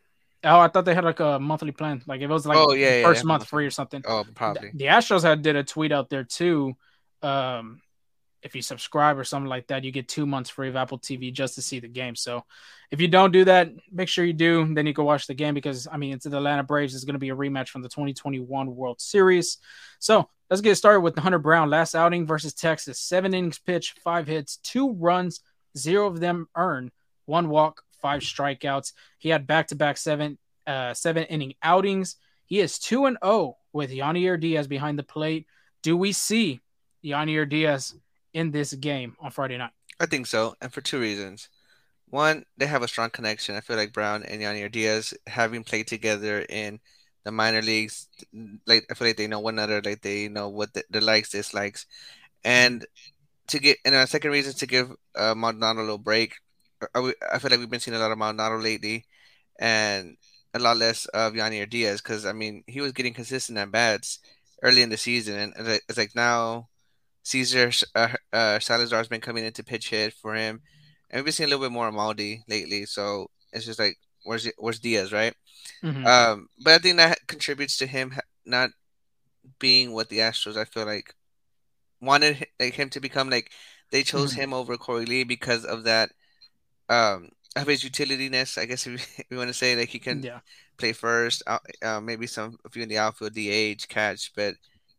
Oh, 0.45 0.61
I 0.61 0.69
thought 0.69 0.85
they 0.85 0.95
had 0.95 1.05
like 1.05 1.21
a 1.21 1.39
monthly 1.39 1.73
plan. 1.73 2.03
Like 2.07 2.21
if 2.21 2.31
it 2.31 2.33
was 2.33 2.47
like 2.47 2.59
oh, 2.59 2.73
yeah, 2.73 3.03
first 3.03 3.25
yeah, 3.25 3.29
month 3.29 3.47
free 3.47 3.67
or 3.67 3.71
something. 3.71 4.03
Oh, 4.07 4.25
probably. 4.35 4.71
The, 4.71 4.79
the 4.79 4.85
Astros 4.87 5.23
had 5.23 5.43
did 5.43 5.57
a 5.57 5.65
tweet 5.65 5.93
out 5.93 6.11
there 6.11 6.25
too. 6.25 6.75
Um, 7.23 7.81
if 8.45 8.55
you 8.55 8.61
subscribe 8.61 9.19
or 9.19 9.25
something 9.25 9.49
like 9.49 9.69
that, 9.69 9.85
you 9.85 9.91
get 9.91 10.07
two 10.07 10.27
months 10.27 10.51
free 10.51 10.69
of 10.69 10.77
Apple 10.77 10.99
TV 10.99 11.33
just 11.33 11.55
to 11.55 11.63
see 11.63 11.81
the 11.81 11.89
game. 11.89 12.15
So 12.15 12.45
if 12.91 13.01
you 13.01 13.09
don't 13.09 13.33
do 13.33 13.47
that, 13.47 13.71
make 13.91 14.09
sure 14.09 14.25
you 14.25 14.35
do. 14.35 14.73
Then 14.75 14.87
you 14.87 14.93
can 14.93 15.07
watch 15.07 15.27
the 15.27 15.35
game 15.35 15.55
because 15.55 15.89
I 15.91 15.97
mean, 15.97 16.13
it's 16.13 16.27
the 16.27 16.37
Atlanta 16.37 16.63
Braves 16.63 16.95
is 16.95 17.05
going 17.05 17.15
to 17.15 17.19
be 17.19 17.31
a 17.31 17.37
rematch 17.37 17.69
from 17.69 17.81
the 17.81 17.89
2021 17.89 18.77
World 18.77 19.01
Series. 19.01 19.57
So 19.99 20.29
let's 20.51 20.61
get 20.61 20.77
started 20.77 21.01
with 21.01 21.19
Hunter 21.19 21.39
Brown 21.39 21.71
last 21.71 21.95
outing 21.95 22.27
versus 22.27 22.53
Texas. 22.53 23.01
Seven 23.01 23.33
innings 23.33 23.59
pitched, 23.59 23.99
five 24.01 24.27
hits, 24.27 24.59
two 24.59 24.93
runs, 24.93 25.41
zero 25.77 26.07
of 26.07 26.21
them 26.21 26.47
earned, 26.55 26.91
one 27.25 27.49
walk, 27.49 27.83
five 28.05 28.21
strikeouts. 28.21 28.93
He 29.19 29.31
had 29.31 29.47
back 29.47 29.69
to 29.69 29.77
back 29.77 29.97
seven 29.97 30.37
uh, 30.67 30.93
seven 30.93 31.25
inning 31.25 31.55
outings. 31.63 32.17
He 32.45 32.61
is 32.61 32.79
two 32.79 33.07
and 33.07 33.17
zero 33.25 33.33
oh 33.33 33.57
with 33.73 33.91
Yainer 33.91 34.39
Diaz 34.39 34.67
behind 34.67 34.99
the 34.99 35.03
plate. 35.03 35.47
Do 35.83 35.97
we 35.97 36.13
see 36.13 36.61
Yainer 37.03 37.49
Diaz 37.49 37.95
in 38.35 38.51
this 38.51 38.75
game 38.75 39.17
on 39.21 39.31
Friday 39.31 39.57
night? 39.57 39.73
I 39.99 40.05
think 40.05 40.27
so, 40.27 40.55
and 40.61 40.71
for 40.71 40.83
two 40.83 41.01
reasons. 41.01 41.49
One, 42.11 42.45
they 42.59 42.67
have 42.67 42.83
a 42.83 42.89
strong 42.89 43.09
connection. 43.09 43.57
I 43.57 43.61
feel 43.61 43.77
like 43.77 43.95
Brown 43.95 44.23
and 44.23 44.43
Yainer 44.43 44.71
Diaz, 44.71 45.15
having 45.27 45.65
played 45.65 45.87
together 45.87 46.45
in 46.49 46.81
the 47.25 47.33
minor 47.33 47.63
leagues, 47.63 48.09
like 48.67 48.85
I 48.91 48.95
feel 48.95 49.09
like 49.09 49.17
they 49.17 49.27
know 49.27 49.41
one 49.41 49.55
another, 49.55 49.81
like 49.83 50.03
they 50.03 50.29
know 50.29 50.51
what 50.51 50.75
the, 50.75 50.85
the 50.91 51.01
likes, 51.01 51.31
dislikes, 51.31 51.87
and 52.45 52.85
to 53.49 53.59
get 53.59 53.79
and 53.85 53.95
a 53.95 54.07
second 54.07 54.31
reason 54.31 54.53
to 54.55 54.67
give 54.67 54.93
uh, 55.17 55.35
Maldonado 55.35 55.81
a 55.81 55.89
little 55.89 55.99
break. 55.99 56.35
I, 56.95 57.13
I 57.33 57.39
feel 57.39 57.51
like 57.51 57.61
we've 57.61 57.71
been 57.71 57.81
seeing 57.81 57.97
a 57.97 58.01
lot 58.01 58.11
of 58.11 58.19
Maldonado 58.19 58.59
lately, 58.63 59.07
and 59.59 60.17
a 60.55 60.59
lot 60.59 60.77
less 60.77 61.07
of 61.07 61.33
Yainer 61.33 61.69
Diaz 61.69 62.01
because 62.01 62.25
I 62.27 62.33
mean 62.33 62.63
he 62.67 62.81
was 62.81 62.93
getting 62.93 63.15
consistent 63.15 63.59
at 63.59 63.73
bats 63.73 64.21
early 64.63 64.83
in 64.83 64.91
the 64.91 64.97
season, 64.97 65.53
and 65.57 65.69
it's 65.89 65.99
like 65.99 66.15
now 66.15 66.69
Cesar 67.25 67.71
uh, 67.95 68.09
uh, 68.33 68.59
Salazar's 68.59 69.09
been 69.09 69.21
coming 69.21 69.45
into 69.45 69.65
pitch 69.65 69.91
hit 69.91 70.15
for 70.15 70.35
him, 70.35 70.61
and 71.11 71.19
we've 71.19 71.25
been 71.25 71.33
seeing 71.33 71.49
a 71.49 71.51
little 71.51 71.65
bit 71.65 71.73
more 71.73 71.91
Maldi 71.91 72.43
lately. 72.49 72.87
So 72.87 73.31
it's 73.53 73.67
just 73.67 73.79
like 73.79 73.97
where's 74.25 74.49
where's 74.59 74.79
Diaz, 74.79 75.13
right? 75.13 75.35
Mm-hmm. 75.83 76.07
Um, 76.07 76.49
but 76.63 76.75
I 76.75 76.79
think 76.79 76.97
that 76.99 77.27
contributes 77.27 77.77
to 77.79 77.87
him 77.87 78.15
not 78.45 78.71
being 79.59 79.93
what 79.93 80.09
the 80.09 80.19
Astros 80.19 80.57
I 80.57 80.65
feel 80.65 80.87
like 80.87 81.15
wanted 82.01 82.47
like 82.61 82.75
him 82.75 82.91
to 82.91 83.01
become. 83.01 83.31
Like 83.31 83.51
they 83.91 84.03
chose 84.03 84.33
mm-hmm. 84.33 84.43
him 84.43 84.55
over 84.55 84.77
Corey 84.77 85.07
Lee 85.07 85.25
because 85.25 85.65
of 85.65 85.85
that 85.85 86.11
um 86.89 87.31
of 87.57 87.67
his 87.67 87.85
utilityness. 87.85 88.59
I 88.59 88.67
guess 88.67 88.87
if 88.87 89.25
we 89.31 89.37
want 89.37 89.49
to 89.49 89.55
say 89.55 89.77
like 89.77 89.89
he 89.89 89.99
can 89.99 90.23
yeah. 90.23 90.41
play 90.77 90.93
first, 90.93 91.43
uh, 91.47 91.59
uh, 91.83 92.01
maybe 92.01 92.27
some 92.27 92.59
a 92.65 92.69
few 92.69 92.83
in 92.83 92.89
the 92.89 92.99
outfield, 92.99 93.35
DH, 93.35 93.89
catch, 93.89 94.33
but 94.35 94.55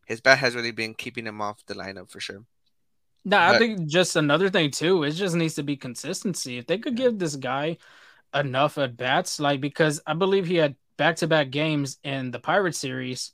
his 0.06 0.20
bat 0.20 0.38
has 0.38 0.54
really 0.54 0.70
been 0.70 0.94
keeping 0.94 1.26
him 1.26 1.40
off 1.40 1.64
the 1.66 1.74
lineup 1.74 2.10
for 2.10 2.20
sure. 2.20 2.44
No, 3.24 3.38
but, 3.38 3.56
I 3.56 3.58
think 3.58 3.88
just 3.88 4.16
another 4.16 4.48
thing 4.48 4.70
too. 4.70 5.02
It 5.02 5.12
just 5.12 5.34
needs 5.34 5.54
to 5.54 5.62
be 5.62 5.76
consistency. 5.76 6.58
If 6.58 6.66
they 6.66 6.78
could 6.78 6.96
give 6.96 7.18
this 7.18 7.36
guy 7.36 7.78
enough 8.32 8.78
at 8.78 8.96
bats, 8.96 9.40
like 9.40 9.60
because 9.60 10.00
I 10.06 10.14
believe 10.14 10.46
he 10.46 10.56
had 10.56 10.76
back 10.96 11.16
to 11.16 11.26
back 11.26 11.50
games 11.50 11.98
in 12.04 12.30
the 12.30 12.38
Pirate 12.38 12.74
series, 12.74 13.32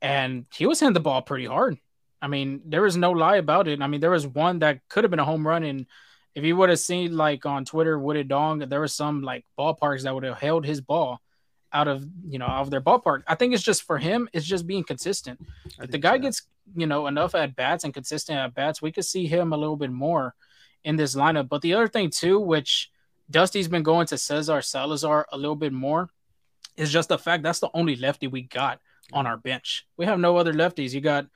and 0.00 0.46
he 0.54 0.66
was 0.66 0.80
hitting 0.80 0.94
the 0.94 1.00
ball 1.00 1.22
pretty 1.22 1.46
hard. 1.46 1.78
I 2.22 2.28
mean, 2.28 2.62
there 2.64 2.82
was 2.82 2.96
no 2.96 3.12
lie 3.12 3.36
about 3.36 3.68
it. 3.68 3.82
I 3.82 3.86
mean, 3.86 4.00
there 4.00 4.10
was 4.10 4.26
one 4.26 4.60
that 4.60 4.80
could 4.88 5.04
have 5.04 5.10
been 5.10 5.20
a 5.20 5.24
home 5.24 5.46
run, 5.46 5.64
and 5.64 5.86
if 6.36 6.44
you 6.44 6.54
would 6.54 6.68
have 6.68 6.78
seen 6.78 7.16
like 7.16 7.46
on 7.46 7.64
Twitter, 7.64 7.98
Would 7.98 8.18
It 8.18 8.28
Dong, 8.28 8.58
there 8.58 8.82
was 8.82 8.92
some 8.92 9.22
like 9.22 9.46
ballparks 9.58 10.02
that 10.02 10.14
would 10.14 10.22
have 10.22 10.38
held 10.38 10.66
his 10.66 10.82
ball 10.82 11.22
out 11.72 11.88
of 11.88 12.06
you 12.28 12.38
know 12.38 12.46
out 12.46 12.60
of 12.60 12.70
their 12.70 12.82
ballpark. 12.82 13.22
I 13.26 13.34
think 13.34 13.54
it's 13.54 13.62
just 13.62 13.82
for 13.84 13.96
him, 13.96 14.28
it's 14.34 14.44
just 14.44 14.66
being 14.66 14.84
consistent. 14.84 15.40
If 15.80 15.90
the 15.90 15.98
guy 15.98 16.16
so. 16.16 16.22
gets 16.22 16.42
you 16.76 16.86
know 16.86 17.06
enough 17.06 17.34
at 17.34 17.56
bats 17.56 17.84
and 17.84 17.94
consistent 17.94 18.38
at 18.38 18.54
bats, 18.54 18.82
we 18.82 18.92
could 18.92 19.06
see 19.06 19.26
him 19.26 19.54
a 19.54 19.56
little 19.56 19.76
bit 19.76 19.90
more 19.90 20.34
in 20.84 20.96
this 20.96 21.14
lineup. 21.14 21.48
But 21.48 21.62
the 21.62 21.72
other 21.72 21.88
thing 21.88 22.10
too, 22.10 22.38
which 22.38 22.90
Dusty's 23.30 23.68
been 23.68 23.82
going 23.82 24.06
to 24.08 24.18
Cesar 24.18 24.60
Salazar 24.60 25.26
a 25.32 25.38
little 25.38 25.56
bit 25.56 25.72
more, 25.72 26.10
is 26.76 26.92
just 26.92 27.08
the 27.08 27.18
fact 27.18 27.44
that's 27.44 27.60
the 27.60 27.70
only 27.72 27.96
lefty 27.96 28.26
we 28.26 28.42
got 28.42 28.78
on 29.10 29.26
our 29.26 29.38
bench. 29.38 29.86
We 29.96 30.04
have 30.04 30.18
no 30.18 30.36
other 30.36 30.52
lefties. 30.52 30.92
You 30.92 31.00
got 31.00 31.28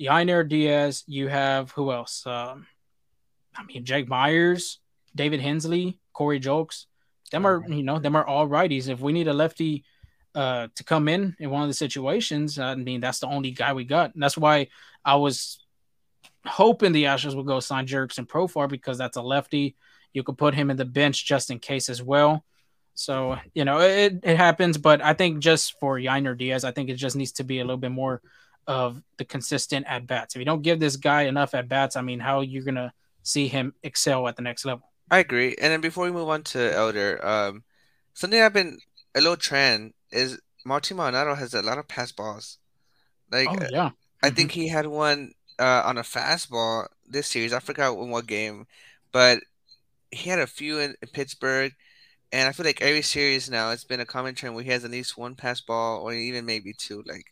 Yainer 0.00 0.48
Diaz. 0.48 1.04
You 1.06 1.28
have 1.28 1.70
who 1.70 1.92
else? 1.92 2.26
Um, 2.26 2.66
I 3.56 3.64
mean, 3.64 3.84
Jake 3.84 4.08
Meyers, 4.08 4.78
David 5.14 5.40
Hensley, 5.40 5.98
Corey 6.12 6.40
Julks. 6.40 6.86
Them 7.30 7.46
are 7.46 7.64
you 7.68 7.82
know 7.82 7.98
them 7.98 8.16
are 8.16 8.26
all 8.26 8.48
righties. 8.48 8.88
If 8.88 9.00
we 9.00 9.12
need 9.12 9.28
a 9.28 9.32
lefty 9.32 9.84
uh, 10.34 10.68
to 10.74 10.84
come 10.84 11.08
in 11.08 11.36
in 11.38 11.50
one 11.50 11.62
of 11.62 11.68
the 11.68 11.74
situations, 11.74 12.58
I 12.58 12.74
mean 12.74 13.00
that's 13.00 13.20
the 13.20 13.26
only 13.26 13.50
guy 13.50 13.72
we 13.72 13.84
got. 13.84 14.14
And 14.14 14.22
that's 14.22 14.36
why 14.36 14.68
I 15.04 15.16
was 15.16 15.64
hoping 16.46 16.92
the 16.92 17.04
Astros 17.04 17.34
would 17.34 17.46
go 17.46 17.60
sign 17.60 17.86
Jurickson 17.86 18.26
Profar 18.26 18.68
because 18.68 18.98
that's 18.98 19.16
a 19.16 19.22
lefty. 19.22 19.76
You 20.12 20.22
could 20.22 20.36
put 20.36 20.54
him 20.54 20.70
in 20.70 20.76
the 20.76 20.84
bench 20.84 21.24
just 21.24 21.50
in 21.50 21.58
case 21.58 21.88
as 21.88 22.02
well. 22.02 22.44
So 22.94 23.38
you 23.54 23.64
know 23.64 23.80
it, 23.80 24.20
it 24.22 24.36
happens, 24.36 24.76
but 24.76 25.02
I 25.02 25.14
think 25.14 25.38
just 25.38 25.78
for 25.80 25.98
Yainer 25.98 26.36
Diaz, 26.36 26.64
I 26.64 26.72
think 26.72 26.90
it 26.90 26.96
just 26.96 27.16
needs 27.16 27.32
to 27.32 27.44
be 27.44 27.60
a 27.60 27.64
little 27.64 27.78
bit 27.78 27.92
more 27.92 28.20
of 28.66 29.02
the 29.16 29.24
consistent 29.24 29.86
at 29.88 30.06
bats. 30.06 30.34
If 30.34 30.40
you 30.40 30.44
don't 30.44 30.62
give 30.62 30.78
this 30.78 30.96
guy 30.96 31.22
enough 31.22 31.54
at 31.54 31.68
bats, 31.68 31.96
I 31.96 32.02
mean, 32.02 32.20
how 32.20 32.42
you're 32.42 32.60
you 32.60 32.64
gonna 32.64 32.92
see 33.22 33.48
him 33.48 33.74
excel 33.82 34.28
at 34.28 34.36
the 34.36 34.42
next 34.42 34.64
level? 34.64 34.90
I 35.10 35.18
agree. 35.18 35.54
And 35.60 35.72
then 35.72 35.80
before 35.80 36.04
we 36.04 36.10
move 36.10 36.28
on 36.28 36.42
to 36.44 36.74
Elder, 36.74 37.24
um, 37.24 37.64
something 38.14 38.40
I've 38.40 38.52
been 38.52 38.78
a 39.14 39.20
little 39.20 39.36
trend 39.36 39.92
is 40.10 40.40
Martin 40.64 40.96
Maldonado 40.96 41.34
has 41.34 41.54
a 41.54 41.62
lot 41.62 41.78
of 41.78 41.88
pass 41.88 42.12
balls. 42.12 42.58
Like, 43.30 43.48
oh, 43.50 43.66
yeah. 43.70 43.90
I 44.22 44.28
mm-hmm. 44.28 44.36
think 44.36 44.52
he 44.52 44.68
had 44.68 44.86
one 44.86 45.32
uh, 45.58 45.82
on 45.84 45.98
a 45.98 46.02
fastball 46.02 46.86
this 47.06 47.28
series. 47.28 47.52
I 47.52 47.60
forgot 47.60 47.98
in 47.98 48.10
what 48.10 48.26
game, 48.26 48.66
but 49.12 49.40
he 50.10 50.30
had 50.30 50.38
a 50.38 50.46
few 50.46 50.78
in, 50.78 50.94
in 51.02 51.08
Pittsburgh. 51.08 51.72
And 52.32 52.48
I 52.48 52.52
feel 52.52 52.64
like 52.64 52.80
every 52.80 53.02
series 53.02 53.50
now, 53.50 53.70
it's 53.70 53.84
been 53.84 54.00
a 54.00 54.06
common 54.06 54.34
trend 54.34 54.54
where 54.54 54.64
he 54.64 54.70
has 54.70 54.84
at 54.84 54.90
least 54.90 55.18
one 55.18 55.34
pass 55.34 55.60
ball 55.60 56.00
or 56.00 56.14
even 56.14 56.46
maybe 56.46 56.72
two. 56.72 57.02
Like, 57.06 57.26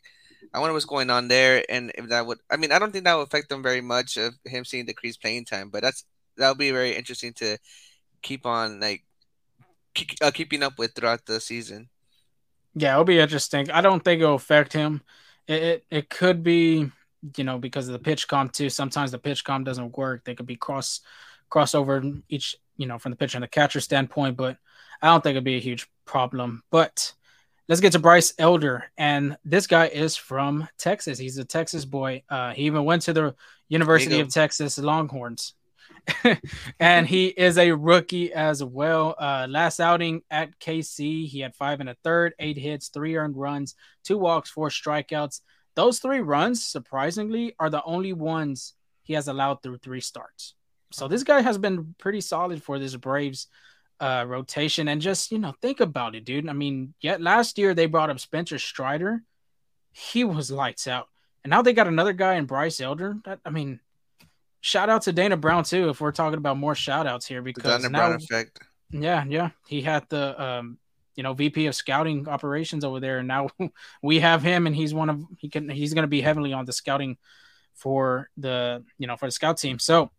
I 0.52 0.58
wonder 0.58 0.72
what's 0.72 0.84
going 0.84 1.10
on 1.10 1.28
there, 1.28 1.64
and 1.68 1.92
if 1.94 2.08
that 2.08 2.26
would. 2.26 2.38
I 2.50 2.56
mean, 2.56 2.72
I 2.72 2.78
don't 2.78 2.92
think 2.92 3.04
that 3.04 3.14
would 3.14 3.28
affect 3.28 3.48
them 3.48 3.62
very 3.62 3.80
much 3.80 4.16
of 4.16 4.34
him 4.44 4.64
seeing 4.64 4.86
decreased 4.86 5.22
playing 5.22 5.44
time, 5.44 5.70
but 5.70 5.82
that's 5.82 6.04
that'll 6.36 6.56
be 6.56 6.70
very 6.72 6.96
interesting 6.96 7.32
to 7.34 7.58
keep 8.22 8.46
on 8.46 8.80
like 8.80 9.04
keep, 9.94 10.10
uh, 10.20 10.30
keeping 10.30 10.62
up 10.62 10.78
with 10.78 10.94
throughout 10.94 11.24
the 11.26 11.40
season. 11.40 11.88
Yeah, 12.74 12.92
it'll 12.92 13.04
be 13.04 13.18
interesting. 13.18 13.70
I 13.70 13.80
don't 13.80 14.04
think 14.04 14.22
it'll 14.22 14.34
affect 14.34 14.72
him. 14.72 15.02
It, 15.46 15.62
it 15.62 15.84
it, 15.90 16.10
could 16.10 16.42
be, 16.42 16.90
you 17.36 17.44
know, 17.44 17.58
because 17.58 17.88
of 17.88 17.92
the 17.92 18.10
PitchCom 18.10 18.52
too. 18.52 18.70
Sometimes 18.70 19.10
the 19.10 19.18
PitchCom 19.18 19.64
doesn't 19.64 19.96
work. 19.96 20.24
They 20.24 20.34
could 20.34 20.46
be 20.46 20.56
cross 20.56 21.00
crossover 21.50 22.22
each, 22.28 22.56
you 22.76 22.86
know, 22.86 22.98
from 22.98 23.10
the 23.10 23.16
pitcher 23.16 23.36
and 23.36 23.42
the 23.42 23.48
catcher 23.48 23.80
standpoint, 23.80 24.36
but 24.36 24.56
I 25.02 25.08
don't 25.08 25.22
think 25.22 25.32
it'd 25.32 25.44
be 25.44 25.56
a 25.56 25.60
huge 25.60 25.88
problem. 26.04 26.62
But 26.70 27.12
let's 27.70 27.80
get 27.80 27.92
to 27.92 28.00
Bryce 28.00 28.34
Elder. 28.36 28.90
And 28.98 29.38
this 29.44 29.68
guy 29.68 29.86
is 29.86 30.16
from 30.16 30.68
Texas. 30.76 31.20
He's 31.20 31.38
a 31.38 31.44
Texas 31.44 31.84
boy. 31.84 32.24
Uh, 32.28 32.52
he 32.52 32.64
even 32.64 32.84
went 32.84 33.02
to 33.02 33.12
the 33.12 33.36
University 33.68 34.18
of 34.18 34.28
Texas 34.28 34.76
Longhorns. 34.76 35.54
and 36.80 37.06
he 37.06 37.26
is 37.28 37.58
a 37.58 37.70
rookie 37.70 38.32
as 38.32 38.64
well. 38.64 39.14
Uh, 39.16 39.46
last 39.48 39.78
outing 39.78 40.22
at 40.32 40.58
KC, 40.58 41.28
he 41.28 41.40
had 41.40 41.54
five 41.54 41.78
and 41.78 41.88
a 41.88 41.96
third, 42.02 42.34
eight 42.40 42.58
hits, 42.58 42.88
three 42.88 43.14
earned 43.14 43.36
runs, 43.36 43.76
two 44.02 44.18
walks, 44.18 44.50
four 44.50 44.68
strikeouts. 44.68 45.40
Those 45.76 46.00
three 46.00 46.20
runs, 46.20 46.66
surprisingly, 46.66 47.54
are 47.60 47.70
the 47.70 47.84
only 47.84 48.12
ones 48.12 48.74
he 49.04 49.12
has 49.12 49.28
allowed 49.28 49.62
through 49.62 49.78
three 49.78 50.00
starts. 50.00 50.54
So 50.90 51.06
this 51.06 51.22
guy 51.22 51.40
has 51.40 51.56
been 51.56 51.94
pretty 51.98 52.20
solid 52.20 52.64
for 52.64 52.80
this 52.80 52.96
Braves 52.96 53.46
uh, 54.00 54.24
rotation. 54.26 54.88
And 54.88 55.00
just, 55.00 55.30
you 55.30 55.38
know, 55.38 55.54
think 55.60 55.80
about 55.80 56.14
it, 56.14 56.24
dude. 56.24 56.48
I 56.48 56.52
mean, 56.52 56.94
yet 57.00 57.20
last 57.20 57.58
year 57.58 57.74
they 57.74 57.86
brought 57.86 58.10
up 58.10 58.20
Spencer 58.20 58.58
Strider. 58.58 59.22
He 59.92 60.24
was 60.24 60.50
lights 60.50 60.86
out. 60.86 61.08
And 61.44 61.50
now 61.50 61.62
they 61.62 61.72
got 61.72 61.86
another 61.86 62.12
guy 62.12 62.34
in 62.34 62.46
Bryce 62.46 62.80
Elder. 62.80 63.16
That, 63.24 63.40
I 63.44 63.50
mean, 63.50 63.80
shout 64.60 64.90
out 64.90 65.02
to 65.02 65.12
Dana 65.12 65.36
Brown 65.36 65.64
too. 65.64 65.88
If 65.88 66.00
we're 66.00 66.12
talking 66.12 66.38
about 66.38 66.58
more 66.58 66.74
shout 66.74 67.06
outs 67.06 67.26
here, 67.26 67.42
because 67.42 67.64
Dana 67.64 67.88
now, 67.88 67.98
Brown 67.98 68.14
effect. 68.14 68.60
Yeah, 68.90 69.24
yeah, 69.26 69.50
he 69.66 69.80
had 69.80 70.04
the 70.08 70.42
um, 70.42 70.78
you 71.14 71.22
know, 71.22 71.34
VP 71.34 71.66
of 71.66 71.74
scouting 71.74 72.28
operations 72.28 72.84
over 72.84 73.00
there, 73.00 73.18
and 73.18 73.28
now 73.28 73.48
we 74.02 74.20
have 74.20 74.42
him, 74.42 74.66
and 74.66 74.74
he's 74.74 74.94
one 74.94 75.10
of 75.10 75.24
he 75.38 75.48
can 75.48 75.68
he's 75.68 75.94
going 75.94 76.04
to 76.04 76.08
be 76.08 76.20
heavily 76.20 76.52
on 76.52 76.64
the 76.64 76.72
scouting 76.72 77.16
for 77.74 78.28
the 78.36 78.84
you 78.98 79.06
know 79.06 79.16
for 79.16 79.26
the 79.26 79.32
scout 79.32 79.58
team. 79.58 79.78
So 79.78 80.10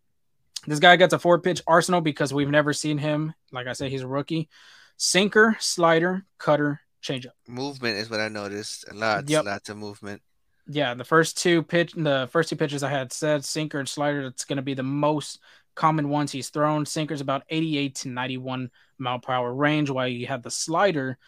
this 0.66 0.78
guy 0.78 0.96
gets 0.96 1.12
a 1.12 1.18
four 1.18 1.38
pitch 1.40 1.62
arsenal 1.66 2.00
because 2.00 2.32
we've 2.32 2.50
never 2.50 2.72
seen 2.72 2.98
him. 2.98 3.34
Like 3.50 3.66
I 3.66 3.72
said, 3.72 3.90
he's 3.90 4.02
a 4.02 4.08
rookie. 4.08 4.48
Sinker, 4.96 5.56
slider, 5.58 6.24
cutter, 6.38 6.80
changeup. 7.02 7.32
Movement 7.48 7.96
is 7.96 8.08
what 8.08 8.20
I 8.20 8.28
noticed. 8.28 8.92
Lots, 8.92 9.30
yep. 9.30 9.44
lots 9.44 9.68
of 9.68 9.76
movement 9.76 10.22
yeah, 10.68 10.94
the 10.94 11.04
first 11.04 11.38
two 11.38 11.62
pitch, 11.62 11.92
the 11.92 12.28
first 12.30 12.48
two 12.48 12.56
pitches 12.56 12.82
I 12.82 12.90
had 12.90 13.12
said 13.12 13.44
sinker 13.44 13.78
and 13.78 13.88
slider. 13.88 14.22
That's 14.22 14.44
going 14.44 14.56
to 14.56 14.62
be 14.62 14.74
the 14.74 14.82
most 14.82 15.40
common 15.74 16.08
ones 16.08 16.30
he's 16.30 16.50
thrown. 16.50 16.86
Sinker's 16.86 17.20
about 17.20 17.42
88 17.48 17.94
to 17.96 18.08
91 18.08 18.70
mile 18.98 19.18
per 19.18 19.32
hour 19.32 19.52
range, 19.52 19.90
while 19.90 20.06
you 20.06 20.26
have 20.28 20.42
the 20.42 20.50
slider 20.50 21.18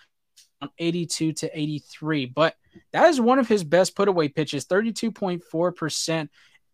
on 0.60 0.70
82 0.78 1.32
to 1.32 1.58
83. 1.58 2.26
But 2.26 2.54
that 2.92 3.08
is 3.08 3.20
one 3.20 3.38
of 3.38 3.48
his 3.48 3.64
best 3.64 3.96
put 3.96 4.08
away 4.08 4.28
pitches, 4.28 4.66
32.4 4.66 5.76
percent 5.76 6.30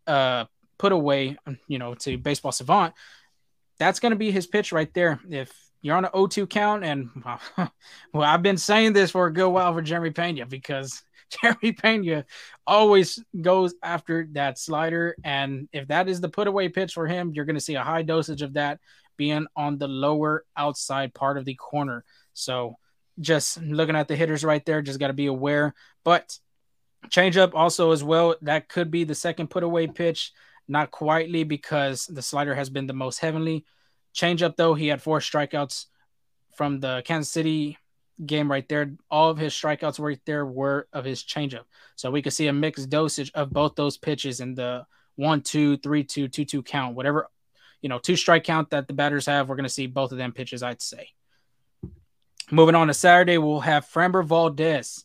uh 0.07 0.45
put 0.81 0.93
away, 0.93 1.37
you 1.69 1.79
know, 1.79 1.95
to 1.95 2.17
baseball 2.17 2.53
savant, 2.53 2.95
that's 3.79 4.01
going 4.01 4.13
to 4.13 4.17
be 4.17 4.31
his 4.31 4.47
pitch 4.47 4.73
right 4.73 4.93
there. 4.95 5.21
If 5.29 5.53
you're 5.83 5.95
on 5.95 6.07
an 6.07 6.11
0-2 6.13 6.49
count, 6.49 6.85
and 6.85 7.11
well, 7.59 7.71
I've 8.15 8.43
been 8.43 8.57
saying 8.57 8.95
this 8.95 9.11
for 9.11 9.27
a 9.27 9.33
good 9.33 9.51
while 9.51 9.75
for 9.75 9.83
Jeremy 9.83 10.11
Pena 10.11 10.47
because 10.47 11.03
Jeremy 11.43 11.73
Pena 11.73 12.25
always 12.67 13.23
goes 13.39 13.75
after 13.83 14.27
that 14.33 14.59
slider, 14.59 15.15
and 15.23 15.69
if 15.71 15.89
that 15.89 16.09
is 16.09 16.23
the 16.23 16.31
put 16.31 16.49
away 16.49 16.71
pitch 16.71 16.95
for 16.95 17.07
him, 17.07 17.33
you're 17.35 17.45
going 17.45 17.57
to 17.57 17.61
see 17.61 17.75
a 17.75 17.85
high 17.85 18.03
dosage 18.03 18.41
of 18.41 18.55
that 18.55 18.81
being 19.19 19.47
on 19.55 19.77
the 19.77 19.89
lower 19.89 20.47
outside 20.57 21.13
part 21.13 21.37
of 21.37 21.45
the 21.45 21.57
corner. 21.57 22.07
So 22.33 22.77
just 23.21 23.61
looking 23.61 23.97
at 23.97 24.09
the 24.09 24.17
hitters 24.17 24.45
right 24.45 24.65
there, 24.65 24.81
just 24.81 24.99
got 24.99 25.09
to 25.09 25.13
be 25.13 25.27
aware. 25.27 25.75
But 26.05 26.39
changeup 27.09 27.53
also 27.53 27.91
as 27.93 28.03
well, 28.03 28.37
that 28.41 28.71
could 28.71 28.91
be 28.91 29.05
the 29.05 29.15
second 29.15 29.51
put 29.51 29.63
away 29.63 29.87
pitch. 29.89 30.33
Not 30.69 30.91
quietly 30.91 31.45
because 31.45 32.07
the 32.07 32.23
slider 32.23 32.55
has 32.55 32.71
been 32.71 32.87
the 32.87 32.93
most 32.93 33.19
heavenly. 33.19 33.65
Changeup 34.15 34.57
though, 34.57 34.75
he 34.75 34.89
had 34.89 35.03
four 35.03 35.21
strikeouts 35.21 35.87
from 36.55 36.81
the 36.81 37.03
Kansas 37.05 37.33
City 37.33 37.79
game 38.25 38.51
right 38.51 38.69
there. 38.69 38.93
All 39.11 39.31
of 39.31 39.39
his 39.39 39.53
strikeouts 39.53 39.99
right 39.99 40.21
there 40.27 40.45
were 40.45 40.89
of 40.93 41.05
his 41.05 41.23
changeup. 41.23 41.65
So 41.97 42.11
we 42.11 42.23
could 42.23 42.33
see 42.33 42.49
a 42.49 42.53
mixed 42.53 42.91
dosage 42.91 43.31
of 43.35 43.51
both 43.51 43.75
those 43.75 43.97
pitches 43.97 44.41
in 44.41 44.55
the 44.55 44.87
one, 45.17 45.43
two, 45.43 45.77
three, 45.79 46.05
two, 46.05 46.29
two, 46.29 46.45
two 46.45 46.63
count, 46.63 46.97
whatever, 46.97 47.29
you 47.83 47.89
know, 47.89 47.99
two 47.99 48.17
strike 48.17 48.45
count 48.45 48.71
that 48.71 48.89
the 48.89 48.95
batters 48.95 49.27
have. 49.27 49.49
We're 49.49 49.57
going 49.57 49.65
to 49.65 49.71
see 49.71 49.87
both 49.87 50.13
of 50.13 50.19
them 50.19 50.33
pitches, 50.33 50.63
I'd 50.63 50.83
say. 50.83 51.09
Moving 52.51 52.75
on 52.75 52.89
to 52.89 52.95
Saturday, 52.95 53.39
we'll 53.39 53.61
have 53.61 53.87
Framber 53.87 54.25
Valdez 54.25 55.05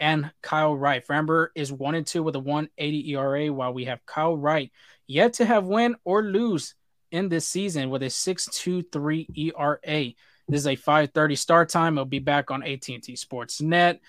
and 0.00 0.32
Kyle 0.42 0.74
Wright. 0.74 1.06
Framber 1.06 1.48
is 1.54 1.70
one 1.70 1.94
and 1.94 2.06
two 2.06 2.22
with 2.22 2.34
a 2.34 2.40
180 2.40 3.10
ERA, 3.12 3.52
while 3.52 3.72
we 3.72 3.84
have 3.84 4.04
Kyle 4.06 4.36
Wright 4.36 4.72
yet 5.06 5.34
to 5.34 5.44
have 5.44 5.66
win 5.66 5.94
or 6.04 6.22
lose 6.22 6.74
in 7.12 7.28
this 7.28 7.46
season 7.46 7.90
with 7.90 8.02
a 8.02 8.06
6.23 8.06 9.26
ERA. 9.36 10.14
This 10.48 10.60
is 10.60 10.66
a 10.66 10.76
5:30 10.76 11.36
start 11.36 11.68
time. 11.68 11.96
It'll 11.96 12.06
be 12.06 12.18
back 12.18 12.50
on 12.50 12.62
AT&T 12.62 13.12
Sportsnet. 13.12 14.00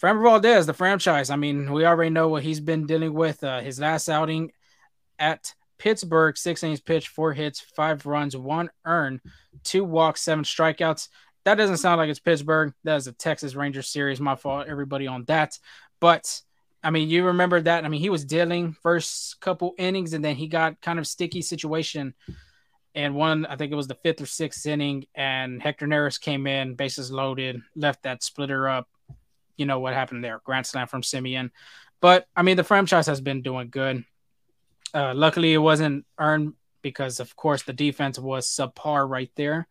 Framber 0.00 0.22
Valdez, 0.22 0.66
the 0.66 0.74
franchise. 0.74 1.30
I 1.30 1.36
mean, 1.36 1.72
we 1.72 1.84
already 1.84 2.10
know 2.10 2.28
what 2.28 2.42
he's 2.42 2.60
been 2.60 2.86
dealing 2.86 3.14
with. 3.14 3.42
Uh, 3.42 3.60
his 3.60 3.80
last 3.80 4.08
outing 4.08 4.52
at 5.18 5.54
Pittsburgh, 5.78 6.36
six 6.36 6.62
innings 6.62 6.80
pitched, 6.80 7.08
four 7.08 7.32
hits, 7.32 7.60
five 7.60 8.06
runs, 8.06 8.36
one 8.36 8.70
earned, 8.84 9.20
two 9.64 9.84
walks, 9.84 10.22
seven 10.22 10.44
strikeouts 10.44 11.08
that 11.46 11.54
doesn't 11.54 11.76
sound 11.76 11.98
like 11.98 12.10
it's 12.10 12.18
Pittsburgh. 12.18 12.74
That 12.82 12.96
is 12.96 13.06
a 13.06 13.12
Texas 13.12 13.54
Rangers 13.54 13.88
series. 13.88 14.20
My 14.20 14.34
fault, 14.34 14.66
everybody 14.68 15.06
on 15.06 15.22
that. 15.26 15.56
But 16.00 16.40
I 16.82 16.90
mean, 16.90 17.08
you 17.08 17.26
remember 17.26 17.60
that. 17.60 17.84
I 17.84 17.88
mean, 17.88 18.00
he 18.00 18.10
was 18.10 18.24
dealing 18.24 18.72
first 18.72 19.40
couple 19.40 19.72
innings, 19.78 20.12
and 20.12 20.24
then 20.24 20.34
he 20.34 20.48
got 20.48 20.80
kind 20.80 20.98
of 20.98 21.06
sticky 21.06 21.42
situation. 21.42 22.14
And 22.96 23.14
one, 23.14 23.46
I 23.46 23.54
think 23.54 23.70
it 23.70 23.76
was 23.76 23.86
the 23.86 23.94
fifth 23.94 24.20
or 24.20 24.26
sixth 24.26 24.66
inning, 24.66 25.06
and 25.14 25.62
Hector 25.62 25.86
Neris 25.86 26.20
came 26.20 26.48
in, 26.48 26.74
bases 26.74 27.12
loaded, 27.12 27.62
left 27.76 28.02
that 28.02 28.24
splitter 28.24 28.68
up. 28.68 28.88
You 29.56 29.66
know 29.66 29.78
what 29.78 29.94
happened 29.94 30.24
there? 30.24 30.40
Grand 30.42 30.66
slam 30.66 30.88
from 30.88 31.02
Semien. 31.02 31.52
But 32.00 32.26
I 32.34 32.42
mean, 32.42 32.56
the 32.56 32.64
franchise 32.64 33.06
has 33.06 33.20
been 33.20 33.42
doing 33.42 33.68
good. 33.70 34.04
Uh, 34.92 35.14
luckily, 35.14 35.52
it 35.52 35.58
wasn't 35.58 36.06
earned 36.18 36.54
because, 36.82 37.20
of 37.20 37.36
course, 37.36 37.62
the 37.62 37.72
defense 37.72 38.18
was 38.18 38.48
subpar 38.48 39.08
right 39.08 39.30
there. 39.36 39.68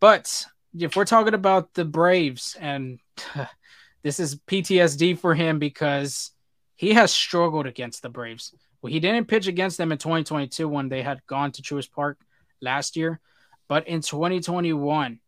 But 0.00 0.46
if 0.78 0.96
we're 0.96 1.04
talking 1.04 1.34
about 1.34 1.74
the 1.74 1.84
Braves, 1.84 2.56
and 2.60 2.98
this 4.02 4.20
is 4.20 4.36
PTSD 4.36 5.18
for 5.18 5.34
him 5.34 5.58
because 5.58 6.32
he 6.76 6.94
has 6.94 7.12
struggled 7.12 7.66
against 7.66 8.02
the 8.02 8.08
Braves. 8.08 8.54
Well, 8.80 8.92
he 8.92 9.00
didn't 9.00 9.28
pitch 9.28 9.46
against 9.46 9.76
them 9.76 9.92
in 9.92 9.98
2022 9.98 10.66
when 10.68 10.88
they 10.88 11.02
had 11.02 11.26
gone 11.26 11.52
to 11.52 11.62
Truist 11.62 11.92
Park 11.92 12.18
last 12.62 12.96
year, 12.96 13.20
but 13.68 13.86
in 13.86 14.00
2021, 14.00 15.20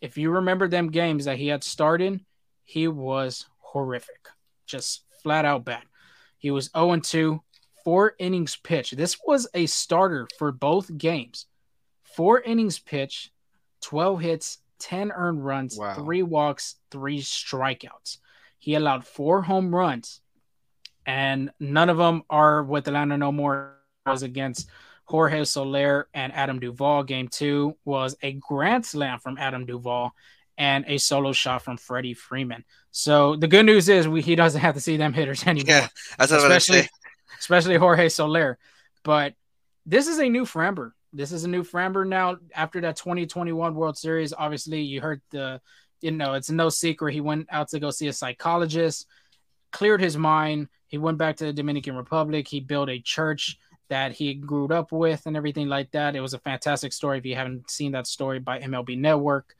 if 0.00 0.18
you 0.18 0.30
remember 0.30 0.68
them 0.68 0.90
games 0.90 1.24
that 1.24 1.38
he 1.38 1.48
had 1.48 1.64
started, 1.64 2.20
he 2.64 2.88
was 2.88 3.46
horrific, 3.58 4.28
just 4.66 5.04
flat 5.22 5.44
out 5.44 5.64
bad. 5.64 5.82
He 6.38 6.50
was 6.50 6.70
0 6.76 6.96
2, 7.00 7.42
four 7.84 8.14
innings 8.18 8.56
pitch. 8.56 8.92
This 8.92 9.16
was 9.26 9.48
a 9.54 9.66
starter 9.66 10.26
for 10.38 10.52
both 10.52 10.96
games. 10.96 11.46
Four 12.02 12.40
innings 12.40 12.78
pitch, 12.78 13.30
12 13.82 14.20
hits, 14.20 14.58
10 14.80 15.12
earned 15.12 15.44
runs, 15.44 15.76
wow. 15.76 15.94
three 15.94 16.22
walks, 16.22 16.76
three 16.90 17.20
strikeouts. 17.20 18.18
He 18.58 18.74
allowed 18.74 19.06
four 19.06 19.42
home 19.42 19.74
runs, 19.74 20.20
and 21.06 21.50
none 21.60 21.88
of 21.88 21.96
them 21.96 22.22
are 22.28 22.62
with 22.62 22.88
Atlanta 22.88 23.16
no 23.16 23.32
more. 23.32 23.76
Was 24.06 24.22
against 24.22 24.68
Jorge 25.04 25.44
Soler 25.44 26.08
and 26.14 26.32
Adam 26.32 26.58
Duvall. 26.58 27.02
Game 27.02 27.28
two 27.28 27.76
was 27.84 28.16
a 28.22 28.32
grand 28.32 28.86
slam 28.86 29.18
from 29.18 29.36
Adam 29.38 29.66
Duvall 29.66 30.12
and 30.56 30.84
a 30.88 30.98
solo 30.98 31.32
shot 31.32 31.62
from 31.62 31.76
Freddie 31.76 32.14
Freeman. 32.14 32.64
So 32.92 33.34
the 33.36 33.48
good 33.48 33.66
news 33.66 33.88
is 33.88 34.06
we, 34.06 34.22
he 34.22 34.36
doesn't 34.36 34.60
have 34.60 34.74
to 34.74 34.80
see 34.80 34.96
them 34.96 35.12
hitters 35.12 35.46
anymore. 35.46 35.74
Yeah, 35.74 35.88
that's 36.18 36.32
especially, 36.32 36.88
especially 37.38 37.76
Jorge 37.76 38.08
Soler. 38.08 38.58
But 39.02 39.34
this 39.84 40.06
is 40.06 40.18
a 40.18 40.28
new 40.28 40.44
Framber. 40.44 40.92
This 41.12 41.32
is 41.32 41.44
a 41.44 41.48
new 41.48 41.64
Framber 41.64 42.06
now 42.06 42.36
after 42.54 42.80
that 42.82 42.96
2021 42.96 43.74
World 43.74 43.98
Series. 43.98 44.32
Obviously, 44.32 44.80
you 44.82 45.00
heard 45.00 45.20
the, 45.30 45.60
you 46.00 46.12
know, 46.12 46.34
it's 46.34 46.50
no 46.50 46.68
secret. 46.68 47.12
He 47.12 47.20
went 47.20 47.48
out 47.50 47.68
to 47.68 47.80
go 47.80 47.90
see 47.90 48.06
a 48.06 48.12
psychologist, 48.12 49.06
cleared 49.72 50.00
his 50.00 50.16
mind. 50.16 50.68
He 50.86 50.98
went 50.98 51.18
back 51.18 51.36
to 51.36 51.46
the 51.46 51.52
Dominican 51.52 51.96
Republic. 51.96 52.46
He 52.46 52.60
built 52.60 52.88
a 52.88 53.00
church 53.00 53.58
that 53.88 54.12
he 54.12 54.34
grew 54.34 54.68
up 54.68 54.92
with 54.92 55.26
and 55.26 55.36
everything 55.36 55.68
like 55.68 55.90
that. 55.90 56.14
It 56.14 56.20
was 56.20 56.34
a 56.34 56.38
fantastic 56.38 56.92
story. 56.92 57.18
If 57.18 57.26
you 57.26 57.34
haven't 57.34 57.70
seen 57.70 57.92
that 57.92 58.06
story 58.06 58.38
by 58.38 58.60
MLB 58.60 58.96
Network, 58.96 59.56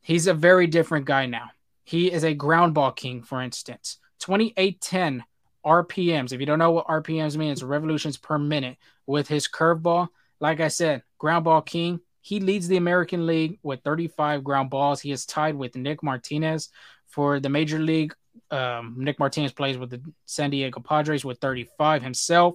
he's 0.00 0.26
a 0.26 0.34
very 0.34 0.66
different 0.66 1.04
guy 1.04 1.26
now. 1.26 1.50
He 1.84 2.10
is 2.10 2.24
a 2.24 2.32
ground 2.32 2.72
ball 2.72 2.92
king, 2.92 3.22
for 3.22 3.42
instance. 3.42 3.98
2810 4.20 5.24
RPMs. 5.64 6.32
If 6.32 6.40
you 6.40 6.46
don't 6.46 6.58
know 6.58 6.70
what 6.70 6.86
RPMs 6.86 7.36
mean, 7.36 7.52
it's 7.52 7.62
revolutions 7.62 8.16
per 8.16 8.38
minute 8.38 8.78
with 9.06 9.28
his 9.28 9.46
curveball 9.46 10.08
like 10.40 10.60
I 10.60 10.68
said, 10.68 11.02
ground 11.18 11.44
ball 11.44 11.62
king. 11.62 12.00
He 12.20 12.40
leads 12.40 12.68
the 12.68 12.76
American 12.76 13.26
League 13.26 13.58
with 13.62 13.82
35 13.82 14.44
ground 14.44 14.70
balls. 14.70 15.00
He 15.00 15.12
is 15.12 15.24
tied 15.24 15.54
with 15.54 15.76
Nick 15.76 16.02
Martinez 16.02 16.68
for 17.06 17.40
the 17.40 17.48
Major 17.48 17.78
League. 17.78 18.14
Um, 18.50 18.96
Nick 18.98 19.18
Martinez 19.18 19.52
plays 19.52 19.78
with 19.78 19.90
the 19.90 20.02
San 20.26 20.50
Diego 20.50 20.80
Padres 20.80 21.24
with 21.24 21.38
35 21.38 22.02
himself. 22.02 22.54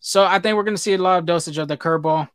So 0.00 0.24
I 0.24 0.38
think 0.38 0.56
we're 0.56 0.64
going 0.64 0.76
to 0.76 0.82
see 0.82 0.94
a 0.94 0.98
lot 0.98 1.18
of 1.18 1.26
dosage 1.26 1.58
of 1.58 1.68
the 1.68 1.76
curveball. 1.76 2.28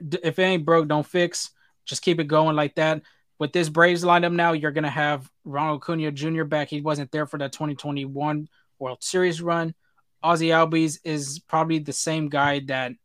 If 0.00 0.38
it 0.38 0.42
ain't 0.42 0.64
broke, 0.64 0.88
don't 0.88 1.06
fix. 1.06 1.50
Just 1.84 2.02
keep 2.02 2.20
it 2.20 2.24
going 2.24 2.56
like 2.56 2.76
that. 2.76 3.02
With 3.38 3.52
this 3.52 3.68
Braves 3.68 4.04
lineup 4.04 4.32
now, 4.32 4.52
you're 4.52 4.72
going 4.72 4.84
to 4.84 4.90
have 4.90 5.28
Ronald 5.44 5.82
Acuna 5.82 6.10
Jr. 6.10 6.44
back. 6.44 6.68
He 6.68 6.80
wasn't 6.80 7.10
there 7.12 7.26
for 7.26 7.38
that 7.38 7.52
2021 7.52 8.48
World 8.78 9.02
Series 9.02 9.40
run. 9.40 9.74
Ozzie 10.22 10.48
Albies 10.48 10.98
is 11.04 11.38
probably 11.40 11.78
the 11.78 11.92
same 11.92 12.28
guy 12.28 12.60
that– 12.66 12.92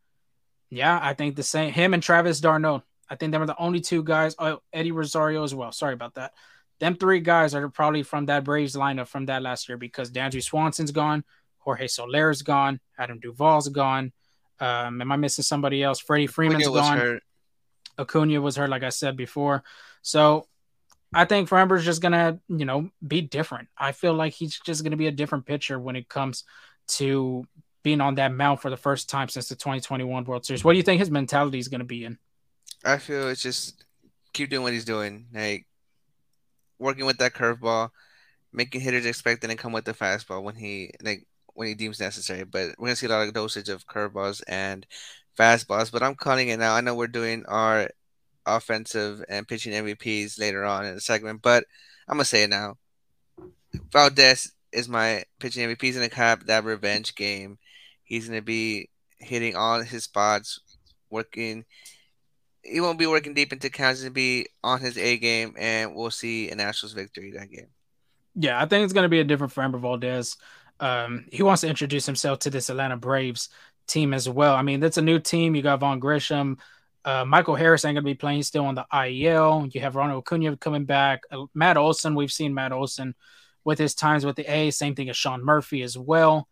yeah, 0.73 0.99
I 1.01 1.13
think 1.13 1.36
the 1.36 1.43
same. 1.43 1.71
Him 1.71 1.93
and 1.93 2.01
Travis 2.01 2.39
d'Arnaud. 2.39 2.83
I 3.09 3.15
think 3.15 3.31
them 3.31 3.41
are 3.41 3.47
the 3.47 3.59
only 3.59 3.79
two 3.79 4.03
guys. 4.03 4.36
Oh, 4.39 4.59
Eddie 4.71 4.91
Rosario 4.91 5.43
as 5.43 5.53
well. 5.53 5.71
Sorry 5.71 5.93
about 5.93 6.15
that. 6.15 6.33
Them 6.79 6.95
three 6.95 7.19
guys 7.19 7.53
are 7.53 7.69
probably 7.69 8.01
from 8.03 8.25
that 8.25 8.43
Braves 8.43 8.75
lineup 8.75 9.07
from 9.07 9.27
that 9.27 9.43
last 9.43 9.69
year 9.69 9.77
because 9.77 10.12
Dansby 10.12 10.41
Swanson's 10.41 10.91
gone, 10.91 11.23
Jorge 11.59 11.88
Soler's 11.88 12.41
gone, 12.41 12.79
Adam 12.97 13.19
Duvall's 13.19 13.69
gone. 13.69 14.12
Um, 14.59 15.01
am 15.01 15.12
I 15.12 15.15
missing 15.15 15.43
somebody 15.43 15.83
else? 15.83 15.99
Freddie 15.99 16.27
Freeman's 16.27 16.67
Acuna 16.67 16.81
gone. 16.81 16.97
Hurt. 16.97 17.23
Acuna 17.99 18.41
was 18.41 18.55
hurt, 18.55 18.69
like 18.69 18.83
I 18.83 18.89
said 18.89 19.15
before. 19.15 19.63
So 20.01 20.47
I 21.13 21.25
think 21.25 21.49
Framber's 21.49 21.86
just 21.86 22.01
gonna, 22.01 22.39
you 22.47 22.65
know, 22.65 22.89
be 23.05 23.21
different. 23.21 23.67
I 23.77 23.91
feel 23.91 24.13
like 24.13 24.33
he's 24.33 24.59
just 24.59 24.83
gonna 24.83 24.97
be 24.97 25.07
a 25.07 25.12
different 25.12 25.45
pitcher 25.45 25.79
when 25.79 25.95
it 25.95 26.09
comes 26.09 26.43
to 26.88 27.45
being 27.84 28.02
on 28.02 28.15
that 28.15 28.34
mound 28.34 28.62
for 28.62 28.69
the 28.69 28.78
first 28.78 29.10
time 29.10 29.28
since 29.30 29.50
the 29.50 29.56
2021 29.56 30.24
World 30.24 30.46
Series. 30.46 30.63
What 30.63 30.74
do 30.74 30.78
you 30.78 30.84
think 30.84 31.00
his 31.00 31.12
mentality 31.12 31.60
is 31.60 31.67
going 31.67 31.80
to 31.80 31.86
be 31.86 32.06
in? 32.06 32.17
I 32.84 32.98
feel 32.98 33.28
it's 33.28 33.41
just 33.41 33.84
keep 34.34 34.50
doing 34.50 34.63
what 34.63 34.74
he's 34.74 34.86
doing, 34.86 35.28
like 35.34 35.67
working 36.80 37.06
with 37.06 37.17
that 37.19 37.34
curveball, 37.34 37.89
making 38.52 38.82
hitters 38.82 39.06
expect 39.06 39.43
and 39.43 39.58
come 39.58 39.72
with 39.72 39.86
the 39.86 39.93
fastball 39.93 40.43
when 40.43 40.56
he 40.56 40.91
like 41.02 41.26
when 41.54 41.67
he 41.67 41.76
deems 41.76 42.00
necessary. 42.00 42.43
But 42.43 42.76
we're 42.78 42.88
gonna 42.88 42.96
see 42.96 43.06
a 43.06 43.10
lot 43.10 43.28
of 43.28 43.34
dosage 43.34 43.69
of 43.69 43.88
curveballs 43.88 44.41
and 44.48 44.86
fastballs. 45.38 45.91
But 45.91 46.04
I'm 46.04 46.15
calling 46.15 46.50
it 46.50 46.60
now. 46.60 46.74
I 46.74 46.82
know 46.82 46.96
we're 46.96 47.08
doing 47.08 47.46
our 47.48 47.89
offensive 48.46 49.24
and 49.30 49.48
pitching 49.48 49.74
MVPs 49.74 50.39
later 50.39 50.65
on 50.65 50.86
in 50.86 50.96
the 50.96 51.02
segment, 51.02 51.41
but 51.41 51.65
I'm 52.08 52.15
gonna 52.15 52.26
say 52.26 52.43
it 52.43 52.50
now. 52.50 52.78
Valdez 53.91 54.52
is 54.72 54.89
my 54.89 55.24
pitching 55.39 55.67
MVP. 55.67 55.82
He's 55.82 55.96
gonna 55.96 56.10
cap 56.10 56.43
that 56.46 56.65
revenge 56.65 57.15
game 57.15 57.58
He's 58.03 58.27
going 58.27 58.39
to 58.39 58.45
be 58.45 58.89
hitting 59.19 59.55
all 59.55 59.81
his 59.81 60.03
spots, 60.03 60.59
working. 61.09 61.65
He 62.61 62.79
won't 62.79 62.99
be 62.99 63.07
working 63.07 63.33
deep 63.33 63.51
into 63.53 63.69
counts. 63.69 63.99
He's 63.99 64.05
going 64.05 64.13
to 64.13 64.15
be 64.15 64.47
on 64.63 64.79
his 64.79 64.97
A 64.97 65.17
game, 65.17 65.55
and 65.57 65.95
we'll 65.95 66.11
see 66.11 66.49
a 66.49 66.55
Nationals 66.55 66.93
victory 66.93 67.31
that 67.31 67.51
game. 67.51 67.67
Yeah, 68.35 68.61
I 68.61 68.65
think 68.65 68.83
it's 68.83 68.93
going 68.93 69.03
to 69.03 69.09
be 69.09 69.19
a 69.19 69.25
different 69.25 69.53
Framber 69.53 69.79
Valdez. 69.79 70.37
Um, 70.79 71.25
he 71.31 71.43
wants 71.43 71.61
to 71.61 71.69
introduce 71.69 72.05
himself 72.05 72.39
to 72.39 72.49
this 72.49 72.69
Atlanta 72.69 72.97
Braves 72.97 73.49
team 73.87 74.13
as 74.13 74.27
well. 74.27 74.55
I 74.55 74.61
mean, 74.61 74.79
that's 74.79 74.97
a 74.97 75.01
new 75.01 75.19
team. 75.19 75.55
You 75.55 75.61
got 75.61 75.79
Vaughn 75.79 75.99
Grissom. 75.99 76.57
Uh, 77.05 77.25
Michael 77.25 77.55
Harris 77.55 77.83
ain't 77.85 77.95
going 77.95 78.03
to 78.03 78.09
be 78.09 78.15
playing. 78.15 78.43
Still 78.43 78.65
on 78.65 78.75
the 78.75 78.85
IEL. 78.91 79.73
You 79.73 79.81
have 79.81 79.95
Ronald 79.95 80.23
Acuna 80.23 80.55
coming 80.57 80.85
back. 80.85 81.23
Uh, 81.31 81.45
Matt 81.53 81.77
Olson, 81.77 82.15
we've 82.15 82.31
seen 82.31 82.53
Matt 82.53 82.71
Olson 82.71 83.13
with 83.63 83.77
his 83.77 83.93
times 83.93 84.25
with 84.25 84.35
the 84.35 84.51
A. 84.51 84.71
Same 84.71 84.95
thing 84.95 85.09
as 85.09 85.17
Sean 85.17 85.43
Murphy 85.43 85.83
as 85.83 85.97
well. 85.97 86.47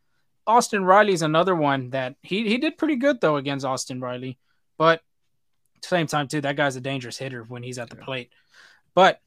Austin 0.48 0.84
Riley's 0.84 1.22
another 1.22 1.56
one 1.56 1.92
that 1.92 2.16
he, 2.22 2.48
he 2.48 2.58
did 2.58 2.78
pretty 2.78 2.96
good, 2.96 3.22
though, 3.22 3.38
against 3.38 3.66
Austin 3.66 4.00
Riley. 4.02 4.38
But 4.78 5.02
same 5.84 6.08
time, 6.08 6.28
too, 6.28 6.42
that 6.42 6.56
guy's 6.56 6.76
a 6.76 6.82
dangerous 6.82 7.18
hitter 7.18 7.44
when 7.44 7.64
he's 7.64 7.80
at 7.80 7.90
the 7.90 7.96
plate. 7.96 8.32
But 8.94 9.20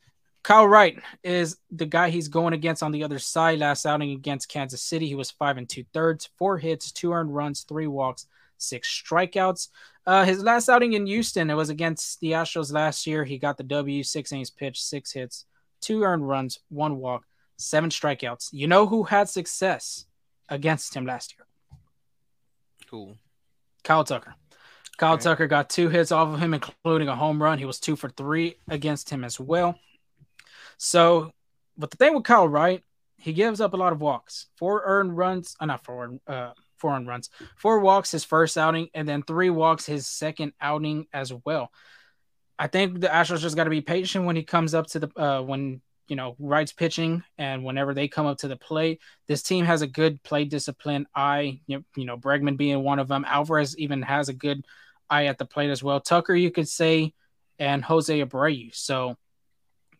Kyle 0.42 0.68
Wright 0.68 0.98
is 1.22 1.56
the 1.70 1.86
guy 1.86 2.10
he's 2.10 2.28
going 2.28 2.52
against 2.52 2.82
on 2.82 2.92
the 2.92 3.04
other 3.04 3.18
side. 3.18 3.58
Last 3.58 3.86
outing 3.86 4.10
against 4.10 4.48
Kansas 4.48 4.82
City, 4.82 5.06
he 5.06 5.14
was 5.14 5.30
five 5.30 5.56
and 5.56 5.68
two 5.68 5.84
thirds, 5.94 6.28
four 6.36 6.58
hits, 6.58 6.92
two 6.92 7.12
earned 7.12 7.34
runs, 7.34 7.62
three 7.62 7.86
walks, 7.86 8.26
six 8.58 8.88
strikeouts. 8.88 9.68
Uh, 10.06 10.24
his 10.24 10.42
last 10.42 10.68
outing 10.68 10.92
in 10.92 11.06
Houston, 11.06 11.48
it 11.48 11.54
was 11.54 11.70
against 11.70 12.20
the 12.20 12.32
Astros 12.32 12.72
last 12.72 13.06
year. 13.06 13.24
He 13.24 13.38
got 13.38 13.56
the 13.56 13.62
W, 13.64 14.02
six 14.02 14.32
innings 14.32 14.50
pitched, 14.50 14.82
six 14.82 15.12
hits, 15.12 15.46
two 15.80 16.02
earned 16.02 16.28
runs, 16.28 16.58
one 16.68 16.98
walk, 16.98 17.24
seven 17.56 17.88
strikeouts. 17.88 18.50
You 18.52 18.66
know 18.66 18.86
who 18.86 19.04
had 19.04 19.30
success 19.30 20.04
against 20.48 20.94
him 20.94 21.06
last 21.06 21.34
year? 21.36 21.46
Cool. 22.90 23.16
Kyle 23.82 24.04
Tucker. 24.04 24.34
Kyle 24.96 25.14
okay. 25.14 25.24
Tucker 25.24 25.46
got 25.46 25.70
two 25.70 25.88
hits 25.88 26.12
off 26.12 26.32
of 26.32 26.40
him, 26.40 26.54
including 26.54 27.08
a 27.08 27.16
home 27.16 27.42
run. 27.42 27.58
He 27.58 27.64
was 27.64 27.80
two 27.80 27.96
for 27.96 28.08
three 28.08 28.56
against 28.68 29.10
him 29.10 29.24
as 29.24 29.40
well. 29.40 29.78
So, 30.76 31.32
but 31.76 31.90
the 31.90 31.96
thing 31.96 32.14
with 32.14 32.24
Kyle 32.24 32.48
Wright, 32.48 32.82
he 33.16 33.32
gives 33.32 33.60
up 33.60 33.74
a 33.74 33.76
lot 33.76 33.92
of 33.92 34.00
walks. 34.00 34.46
Four 34.56 34.82
earned 34.84 35.16
runs, 35.16 35.56
uh, 35.58 35.66
not 35.66 35.84
four, 35.84 36.18
uh, 36.26 36.50
four 36.76 36.94
earned 36.94 37.08
runs. 37.08 37.30
Four 37.56 37.80
walks 37.80 38.10
his 38.10 38.24
first 38.24 38.56
outing, 38.56 38.88
and 38.94 39.08
then 39.08 39.22
three 39.22 39.50
walks 39.50 39.86
his 39.86 40.06
second 40.06 40.52
outing 40.60 41.06
as 41.12 41.32
well. 41.44 41.70
I 42.58 42.68
think 42.68 43.00
the 43.00 43.08
Astros 43.08 43.40
just 43.40 43.56
got 43.56 43.64
to 43.64 43.70
be 43.70 43.80
patient 43.80 44.26
when 44.26 44.36
he 44.36 44.44
comes 44.44 44.74
up 44.74 44.86
to 44.88 45.00
the 45.00 45.20
uh, 45.20 45.42
when 45.42 45.80
you 46.08 46.16
know 46.16 46.36
Wright's 46.38 46.72
pitching, 46.72 47.22
and 47.38 47.64
whenever 47.64 47.94
they 47.94 48.08
come 48.08 48.26
up 48.26 48.38
to 48.38 48.48
the 48.48 48.56
plate, 48.56 49.00
this 49.26 49.42
team 49.42 49.64
has 49.64 49.82
a 49.82 49.86
good 49.86 50.22
play 50.22 50.44
discipline 50.44 51.06
eye. 51.14 51.60
You 51.66 51.84
know, 51.96 52.16
Bregman 52.16 52.56
being 52.56 52.82
one 52.82 52.98
of 52.98 53.08
them. 53.08 53.24
Alvarez 53.26 53.76
even 53.78 54.02
has 54.02 54.28
a 54.28 54.34
good 54.34 54.64
eye 55.10 55.26
at 55.26 55.38
the 55.38 55.44
plate 55.44 55.70
as 55.70 55.82
well. 55.82 56.00
Tucker, 56.00 56.34
you 56.34 56.50
could 56.50 56.68
say, 56.68 57.14
and 57.58 57.84
Jose 57.84 58.20
Abreu. 58.20 58.74
So 58.74 59.16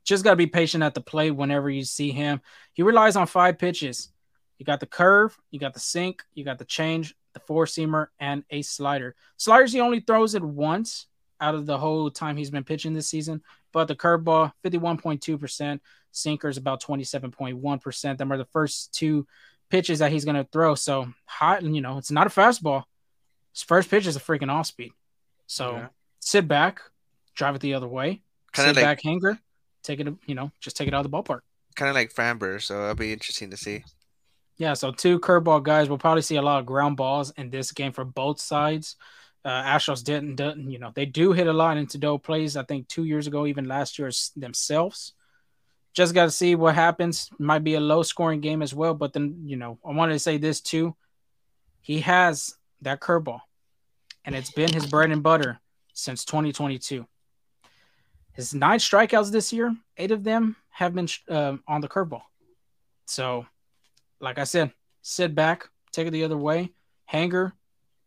just 0.05 0.25
got 0.25 0.31
to 0.31 0.37
be 0.37 0.47
patient 0.47 0.85
at 0.85 0.95
the 0.95 1.01
plate 1.01 1.31
whenever 1.31 1.71
you 1.71 1.85
see 1.85 2.11
him. 2.11 2.41
He 2.73 2.83
relies 2.83 3.17
on 3.17 3.27
five 3.27 3.59
pitches. 3.59 4.11
You 4.59 4.67
got 4.67 4.81
the 4.81 4.87
curve, 4.87 5.37
you 5.51 5.59
got 5.59 5.75
the 5.75 5.81
sink, 5.81 6.23
you 6.35 6.45
got 6.45 6.59
the 6.59 6.65
change, 6.65 7.15
the 7.33 7.41
four 7.41 7.65
seamer, 7.65 8.09
and 8.21 8.45
a 8.51 8.63
slider. 8.63 9.17
Sliders, 9.37 9.73
he 9.73 9.81
only 9.81 10.01
throws 10.01 10.35
it 10.35 10.43
once 10.43 11.07
out 11.45 11.55
of 11.55 11.67
the 11.67 11.79
whole 11.79 12.11
time 12.11 12.37
he's 12.37 12.51
been 12.51 12.65
pitching 12.65 12.95
this 12.95 13.09
season. 13.09 13.43
But 13.73 13.89
the 13.89 13.95
curveball, 13.95 14.53
51.2%, 14.65 15.81
sinkers 16.11 16.57
about 16.57 16.83
27.1%. 16.83 18.19
Them 18.19 18.33
are 18.33 18.39
the 18.39 18.47
first 18.47 18.95
two 18.95 19.27
pitches 19.69 19.99
that 19.99 20.11
he's 20.11 20.25
going 20.25 20.37
to 20.37 20.49
throw. 20.51 20.75
So 20.75 21.13
hot, 21.27 21.63
and 21.63 21.77
you 21.77 21.83
know, 21.83 21.99
it's 21.99 22.11
not 22.11 22.27
a 22.27 22.31
fastball. 22.31 22.85
His 23.53 23.63
first 23.63 23.91
pitch 23.91 24.07
is 24.07 24.17
a 24.17 24.21
freaking 24.21 24.51
off 24.51 24.67
speed. 24.67 24.93
So 25.47 25.73
yeah. 25.73 25.89
sit 26.21 26.49
back, 26.49 26.81
drive 27.35 27.57
it 27.57 27.61
the 27.61 27.75
other 27.75 27.89
way, 27.89 28.23
kind 28.53 28.71
of 28.71 28.77
like, 28.77 28.85
back 28.85 29.01
hanger, 29.05 29.39
take 29.83 30.01
it, 30.01 30.09
you 30.27 30.35
know, 30.35 30.51
just 30.61 30.77
take 30.77 30.89
it 30.89 30.95
out 30.95 31.05
of 31.05 31.11
the 31.11 31.17
ballpark. 31.17 31.41
Kind 31.77 31.91
of 31.91 31.95
like 31.95 32.15
Framber, 32.15 32.63
so 32.63 32.83
it'll 32.83 32.95
be 32.95 33.13
interesting 33.13 33.51
to 33.51 33.57
see. 33.57 33.85
Yeah, 34.57 34.75
so 34.75 34.93
two 34.93 35.19
curveball 35.19 35.63
guys. 35.65 35.89
We'll 35.89 35.99
probably 35.99 36.23
see 36.23 36.37
a 36.37 36.43
lot 36.43 36.61
of 36.61 36.67
ground 36.67 36.97
balls 36.97 37.33
in 37.37 37.51
this 37.51 37.73
game 37.73 37.93
for 37.93 38.05
both 38.05 38.41
sides. 38.41 38.97
Uh, 39.45 39.63
Astros 39.63 40.03
didn't, 40.03 40.37
didn't, 40.37 40.71
you 40.71 40.79
know, 40.79 40.91
they 40.95 41.05
do 41.05 41.33
hit 41.33 41.47
a 41.47 41.53
lot 41.53 41.77
into 41.77 41.99
double 41.99 42.19
plays. 42.19 42.57
I 42.57 42.63
think 42.63 42.89
two 42.89 43.05
years 43.05 43.27
ago, 43.27 43.47
even 43.47 43.69
last 43.69 43.99
year 43.99 44.11
themselves. 44.37 45.13
Just 45.93 46.15
got 46.15 46.25
to 46.25 46.31
see 46.31 46.55
what 46.55 46.75
happens. 46.75 47.31
Might 47.39 47.63
be 47.63 47.75
a 47.75 47.81
low 47.81 48.03
scoring 48.03 48.41
game 48.41 48.63
as 48.63 48.75
well. 48.75 48.95
But 48.95 49.13
then, 49.13 49.43
you 49.45 49.57
know, 49.57 49.79
I 49.87 49.93
wanted 49.93 50.15
to 50.15 50.19
say 50.19 50.39
this 50.39 50.61
too. 50.61 50.97
He 51.83 52.01
has 52.01 52.57
that 52.81 53.01
curveball, 53.01 53.41
and 54.25 54.35
it's 54.35 54.51
been 54.51 54.73
his 54.73 54.87
bread 54.87 55.11
and 55.11 55.23
butter 55.23 55.61
since 55.93 56.25
2022. 56.25 57.07
His 58.33 58.55
nine 58.55 58.79
strikeouts 58.79 59.31
this 59.31 59.53
year, 59.53 59.77
eight 59.97 60.11
of 60.11 60.25
them 60.25 60.57
have 60.71 60.95
been 60.95 61.09
uh, 61.29 61.57
on 61.69 61.81
the 61.81 61.89
curveball. 61.89 62.23
So, 63.07 63.47
like 64.21 64.39
I 64.39 64.45
said, 64.45 64.73
sit 65.03 65.35
back, 65.35 65.69
take 65.93 66.09
it 66.09 66.11
the 66.11 66.25
other 66.25 66.37
way, 66.37 66.73
hanger, 67.05 67.53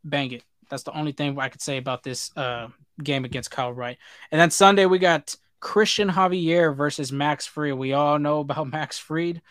bang 0.04 0.32
it. 0.32 0.43
That's 0.69 0.84
the 0.84 0.97
only 0.97 1.12
thing 1.12 1.38
I 1.39 1.49
could 1.49 1.62
say 1.62 1.77
about 1.77 2.03
this 2.03 2.36
uh, 2.36 2.67
game 3.01 3.25
against 3.25 3.51
Kyle 3.51 3.73
Wright. 3.73 3.97
And 4.32 4.39
then 4.39 4.51
Sunday 4.51 4.86
we 4.86 4.99
got 4.99 5.36
Christian 5.60 6.10
Javier 6.10 6.75
versus 6.75 7.12
Max 7.12 7.45
Fried. 7.45 7.73
We 7.73 7.93
all 7.93 8.19
know 8.19 8.39
about 8.39 8.67
Max 8.71 8.97
Fried. 8.97 9.41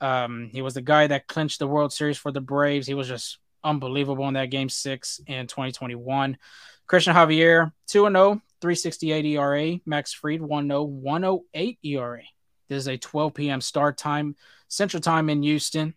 Um, 0.00 0.50
he 0.52 0.62
was 0.62 0.74
the 0.74 0.82
guy 0.82 1.06
that 1.08 1.26
clinched 1.26 1.58
the 1.58 1.66
World 1.66 1.92
Series 1.92 2.18
for 2.18 2.30
the 2.30 2.40
Braves. 2.40 2.86
He 2.86 2.94
was 2.94 3.08
just 3.08 3.38
unbelievable 3.64 4.28
in 4.28 4.34
that 4.34 4.50
game 4.50 4.68
six 4.68 5.20
in 5.26 5.46
2021. 5.46 6.38
Christian 6.86 7.14
Javier, 7.14 7.72
2 7.88 8.04
0, 8.04 8.40
368 8.60 9.24
ERA. 9.26 9.80
Max 9.84 10.12
Fried, 10.12 10.40
1 10.40 10.68
0, 10.68 10.82
108 10.82 11.78
ERA. 11.82 12.22
This 12.68 12.78
is 12.78 12.88
a 12.88 12.96
12 12.98 13.34
p.m. 13.34 13.60
start 13.60 13.96
time, 13.96 14.36
Central 14.68 15.00
Time 15.00 15.30
in 15.30 15.42
Houston. 15.42 15.94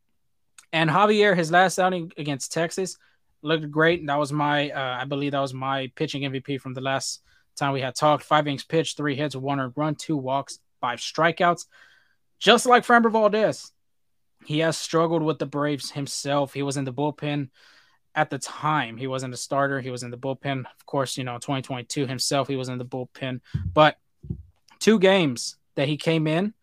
And 0.74 0.90
Javier, 0.90 1.36
his 1.36 1.52
last 1.52 1.80
outing 1.80 2.12
against 2.18 2.54
Texas, 2.54 2.98
looked 3.42 3.70
great. 3.72 4.06
That 4.08 4.20
was 4.20 4.32
my, 4.32 4.70
uh, 4.70 4.98
I 5.02 5.06
believe 5.06 5.32
that 5.32 5.40
was 5.40 5.54
my 5.54 5.92
pitching 5.96 6.24
MVP 6.24 6.60
from 6.60 6.74
the 6.74 6.82
last 6.82 7.22
time 7.56 7.74
we 7.74 7.82
had 7.82 7.96
talked. 7.96 8.24
Five 8.24 8.48
innings 8.48 8.64
pitched, 8.64 8.98
three 8.98 9.16
hits, 9.16 9.36
one 9.36 9.60
earned 9.60 9.74
run, 9.76 9.96
two 9.96 10.18
walks, 10.18 10.60
five 10.80 11.00
strikeouts. 11.00 11.66
Just 12.40 12.66
like 12.66 12.86
Framber 12.86 13.12
Valdez, 13.12 13.72
he 14.46 14.60
has 14.60 14.78
struggled 14.78 15.22
with 15.22 15.40
the 15.40 15.46
Braves 15.46 15.92
himself. 15.92 16.54
He 16.54 16.64
was 16.64 16.78
in 16.78 16.86
the 16.86 16.94
bullpen 16.94 17.50
at 18.16 18.30
the 18.30 18.40
time. 18.40 18.98
He 18.98 19.08
wasn't 19.08 19.34
a 19.34 19.38
starter. 19.38 19.80
He 19.80 19.92
was 19.92 20.04
in 20.04 20.12
the 20.12 20.18
bullpen. 20.18 20.66
Of 20.66 20.86
course, 20.86 21.18
you 21.18 21.24
know, 21.24 21.36
2022 21.36 22.08
himself, 22.08 22.48
he 22.48 22.56
was 22.56 22.70
in 22.70 22.78
the 22.78 22.86
bullpen. 22.86 23.42
But 23.74 23.98
two 24.80 25.00
games 25.00 25.58
that 25.76 25.88
he 25.88 25.98
came 25.98 26.28
in, 26.28 26.54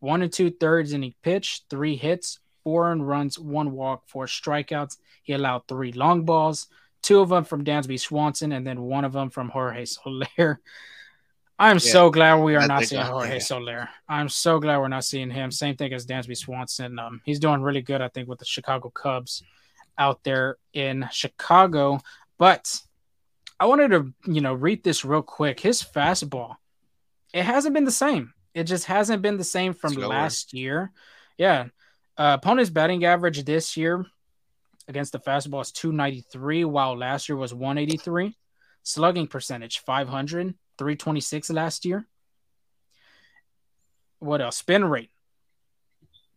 one 0.00 0.22
and 0.22 0.32
two 0.32 0.50
thirds, 0.50 0.92
and 0.92 1.02
he 1.02 1.16
pitched 1.22 1.64
three 1.68 1.96
hits, 1.96 2.38
four 2.64 2.90
and 2.90 3.06
runs, 3.06 3.38
one 3.38 3.72
walk, 3.72 4.02
four 4.06 4.26
strikeouts. 4.26 4.96
He 5.22 5.34
allowed 5.34 5.68
three 5.68 5.92
long 5.92 6.24
balls, 6.24 6.66
two 7.02 7.20
of 7.20 7.28
them 7.28 7.44
from 7.44 7.64
Dansby 7.64 8.00
Swanson, 8.00 8.52
and 8.52 8.66
then 8.66 8.82
one 8.82 9.04
of 9.04 9.12
them 9.12 9.30
from 9.30 9.50
Jorge 9.50 9.84
Soler. 9.84 10.60
I'm 11.58 11.76
yeah, 11.76 11.92
so 11.92 12.10
glad 12.10 12.36
we 12.42 12.56
are 12.56 12.66
not 12.66 12.84
seeing 12.84 13.02
Jorge 13.02 13.34
yeah. 13.34 13.38
Soler. 13.38 13.88
I'm 14.08 14.28
so 14.28 14.58
glad 14.58 14.78
we're 14.78 14.88
not 14.88 15.04
seeing 15.04 15.30
him. 15.30 15.52
Same 15.52 15.76
thing 15.76 15.92
as 15.92 16.04
Dansby 16.04 16.36
Swanson. 16.36 16.98
Um, 16.98 17.20
he's 17.24 17.38
doing 17.38 17.62
really 17.62 17.82
good, 17.82 18.00
I 18.00 18.08
think, 18.08 18.28
with 18.28 18.40
the 18.40 18.44
Chicago 18.44 18.90
Cubs 18.90 19.42
out 19.96 20.24
there 20.24 20.56
in 20.72 21.08
Chicago. 21.12 22.00
But 22.38 22.80
I 23.60 23.66
wanted 23.66 23.92
to, 23.92 24.12
you 24.26 24.40
know, 24.40 24.54
read 24.54 24.82
this 24.82 25.04
real 25.04 25.22
quick. 25.22 25.60
His 25.60 25.80
fastball, 25.80 26.56
it 27.32 27.44
hasn't 27.44 27.74
been 27.74 27.84
the 27.84 27.92
same. 27.92 28.34
It 28.52 28.64
just 28.64 28.86
hasn't 28.86 29.22
been 29.22 29.36
the 29.36 29.44
same 29.44 29.74
from 29.74 29.94
Slower. 29.94 30.08
last 30.08 30.54
year. 30.54 30.90
Yeah. 31.38 31.66
Uh, 32.16 32.36
opponent's 32.40 32.70
batting 32.70 33.04
average 33.04 33.44
this 33.44 33.76
year 33.76 34.06
against 34.86 35.12
the 35.12 35.18
fastball 35.18 35.62
is 35.62 35.72
293, 35.72 36.64
while 36.64 36.96
last 36.96 37.28
year 37.28 37.36
was 37.36 37.52
183. 37.52 38.36
Slugging 38.82 39.26
percentage 39.26 39.78
500, 39.78 40.54
326 40.78 41.50
last 41.50 41.84
year. 41.86 42.06
What 44.18 44.42
else? 44.42 44.58
Spin 44.58 44.84
rate 44.84 45.10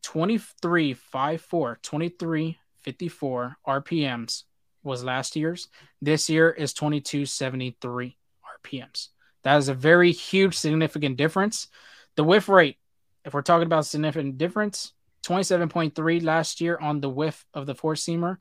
23, 0.04 0.94
5, 0.94 1.42
4, 1.42 1.80
23, 1.82 2.58
54 2.84 3.58
RPMs 3.68 4.44
was 4.84 5.04
last 5.04 5.36
year's. 5.36 5.68
This 6.02 6.30
year 6.30 6.50
is 6.50 6.74
2273 6.74 8.18
RPMs. 8.66 9.10
That 9.44 9.58
is 9.58 9.68
a 9.68 9.74
very 9.74 10.12
huge, 10.12 10.58
significant 10.58 11.18
difference. 11.18 11.68
The 12.16 12.24
whiff 12.24 12.48
rate, 12.50 12.78
if 13.26 13.34
we're 13.34 13.42
talking 13.42 13.66
about 13.66 13.86
significant 13.86 14.38
difference, 14.38 14.94
27.3 15.28 16.24
last 16.24 16.62
year 16.62 16.78
on 16.80 17.02
the 17.02 17.10
whiff 17.10 17.46
of 17.54 17.66
the 17.66 17.76
four 17.76 17.96
seamer. 17.96 18.38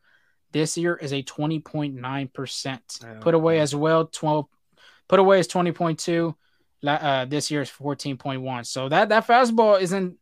This 0.52 0.78
year 0.78 0.94
is 0.94 1.12
a 1.12 1.22
20.9%. 1.22 3.04
Put 3.20 3.34
away 3.34 3.58
as 3.58 3.74
well, 3.74 4.06
12. 4.06 4.46
Put 5.08 5.18
away 5.18 5.40
is 5.40 5.48
20.2. 5.48 6.34
Uh, 6.86 7.24
this 7.24 7.50
year 7.50 7.62
is 7.62 7.70
14.1. 7.70 8.66
So 8.66 8.88
that 8.88 9.08
that 9.08 9.26
fastball 9.26 9.80
isn't 9.80 10.16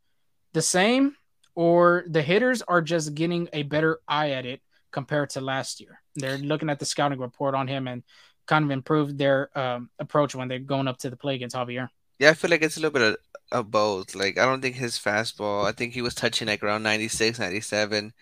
the 0.55 0.62
same, 0.62 1.14
or 1.55 2.05
the 2.09 2.22
hitters 2.22 2.62
are 2.62 2.81
just 2.81 3.14
getting 3.14 3.48
a 3.53 3.64
better 3.64 4.00
eye 4.09 4.31
at 4.31 4.46
it 4.46 4.62
compared 4.90 5.31
to 5.31 5.40
last 5.42 5.81
year. 5.81 6.00
They're 6.14 6.38
looking 6.38 6.70
at 6.70 6.79
the 6.79 6.87
scouting 6.87 7.18
report 7.18 7.55
on 7.55 7.68
him 7.68 7.88
and 7.88 8.03
kind 8.46 8.64
of 8.64 8.70
improved 8.70 9.18
their 9.18 9.57
um, 9.59 9.90
approach 9.98 10.35
when 10.35 10.48
they're 10.48 10.59
going 10.59 10.88
up 10.88 10.98
to 10.98 11.11
the 11.11 11.16
play 11.16 11.35
against 11.35 11.57
Javier. 11.57 11.88
Yeah, 12.18 12.31
I 12.31 12.35
feel 12.35 12.50
like 12.50 12.62
it's 12.62 12.77
a 12.77 12.81
little 12.81 12.92
bit 12.92 13.03
of, 13.03 13.16
of 13.53 13.70
both. 13.70 14.14
Like, 14.14 14.38
I 14.38 14.44
don't 14.44 14.61
think 14.61 14.77
his 14.77 14.98
fastball, 14.98 15.64
I 15.64 15.72
think 15.72 15.92
he 15.92 16.03
was 16.03 16.14
touching 16.14 16.48
like 16.48 16.62
around 16.62 16.83
96, 16.83 17.38
97 17.38 18.12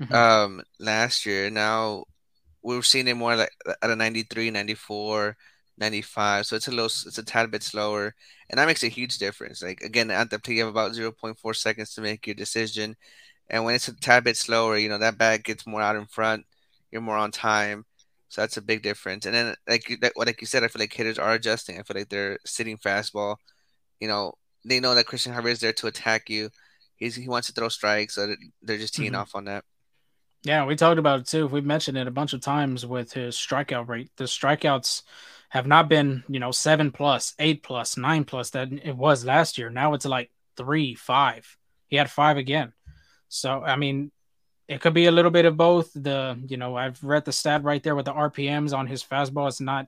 mm-hmm. 0.00 0.14
um, 0.14 0.62
last 0.78 1.26
year. 1.26 1.50
Now, 1.50 2.04
we're 2.62 2.82
seeing 2.82 3.08
it 3.08 3.14
more 3.14 3.36
like 3.36 3.50
at 3.82 3.90
a 3.90 3.96
93, 3.96 4.50
94, 4.50 5.36
95. 5.78 6.46
So 6.46 6.56
it's 6.56 6.68
a 6.68 6.70
little, 6.70 6.86
it's 6.86 7.18
a 7.18 7.22
tad 7.22 7.50
bit 7.50 7.62
slower, 7.62 8.14
and 8.50 8.58
that 8.58 8.66
makes 8.66 8.82
a 8.82 8.88
huge 8.88 9.18
difference. 9.18 9.62
Like 9.62 9.82
again, 9.82 10.10
at 10.10 10.30
the 10.30 10.38
play, 10.38 10.54
you 10.54 10.60
have 10.60 10.70
about 10.70 10.92
0.4 10.92 11.56
seconds 11.56 11.94
to 11.94 12.00
make 12.00 12.26
your 12.26 12.34
decision, 12.34 12.96
and 13.50 13.64
when 13.64 13.74
it's 13.74 13.88
a 13.88 13.94
tad 13.94 14.24
bit 14.24 14.36
slower, 14.36 14.78
you 14.78 14.88
know 14.88 14.98
that 14.98 15.18
bag 15.18 15.44
gets 15.44 15.66
more 15.66 15.82
out 15.82 15.96
in 15.96 16.06
front. 16.06 16.46
You're 16.90 17.02
more 17.02 17.16
on 17.16 17.30
time, 17.32 17.84
so 18.34 18.40
that's 18.40 18.56
a 18.56 18.62
big 18.62 18.82
difference. 18.82 19.26
And 19.26 19.34
then, 19.34 19.54
like 19.68 19.88
like, 20.02 20.12
like 20.16 20.40
you 20.40 20.46
said, 20.48 20.64
I 20.64 20.68
feel 20.68 20.80
like 20.80 20.92
hitters 20.92 21.20
are 21.20 21.34
adjusting. 21.34 21.78
I 21.78 21.84
feel 21.84 21.96
like 21.96 22.08
they're 22.08 22.40
sitting 22.44 22.78
fastball. 22.78 23.36
You 24.00 24.08
know, 24.08 24.32
they 24.64 24.80
know 24.80 24.96
that 24.96 25.06
Christian 25.06 25.32
Javier 25.32 25.52
is 25.52 25.60
there 25.60 25.72
to 25.74 25.86
attack 25.86 26.28
you. 26.28 26.50
He's 26.96 27.14
he 27.14 27.28
wants 27.28 27.46
to 27.46 27.52
throw 27.52 27.68
strikes, 27.68 28.16
so 28.16 28.34
they're 28.60 28.76
just 28.76 28.92
teeing 28.92 29.12
mm-hmm. 29.12 29.20
off 29.20 29.36
on 29.36 29.44
that. 29.44 29.62
Yeah, 30.42 30.64
we 30.66 30.74
talked 30.74 30.98
about 30.98 31.20
it 31.20 31.26
too. 31.28 31.46
We've 31.46 31.64
mentioned 31.64 31.96
it 31.96 32.08
a 32.08 32.10
bunch 32.10 32.32
of 32.32 32.40
times 32.40 32.84
with 32.84 33.12
his 33.12 33.36
strikeout 33.36 33.86
rate. 33.86 34.10
The 34.16 34.24
strikeouts 34.24 35.02
have 35.50 35.68
not 35.68 35.88
been, 35.88 36.24
you 36.28 36.40
know, 36.40 36.50
seven 36.50 36.90
plus, 36.90 37.34
eight 37.38 37.62
plus, 37.62 37.96
nine 37.96 38.24
plus 38.24 38.50
that 38.50 38.72
it 38.72 38.96
was 38.96 39.24
last 39.24 39.58
year. 39.58 39.70
Now 39.70 39.94
it's 39.94 40.06
like 40.06 40.32
three, 40.56 40.96
five. 40.96 41.56
He 41.86 41.94
had 41.94 42.10
five 42.10 42.36
again. 42.36 42.72
So, 43.28 43.62
I 43.62 43.76
mean, 43.76 44.10
it 44.68 44.80
could 44.80 44.94
be 44.94 45.06
a 45.06 45.12
little 45.12 45.30
bit 45.30 45.44
of 45.44 45.56
both. 45.56 45.92
The, 45.92 46.38
you 46.46 46.56
know, 46.56 46.76
I've 46.76 47.02
read 47.02 47.24
the 47.24 47.32
stat 47.32 47.64
right 47.64 47.82
there 47.82 47.94
with 47.94 48.06
the 48.06 48.12
RPMs 48.12 48.76
on 48.76 48.86
his 48.86 49.02
fastball. 49.02 49.48
It's 49.48 49.60
not, 49.60 49.86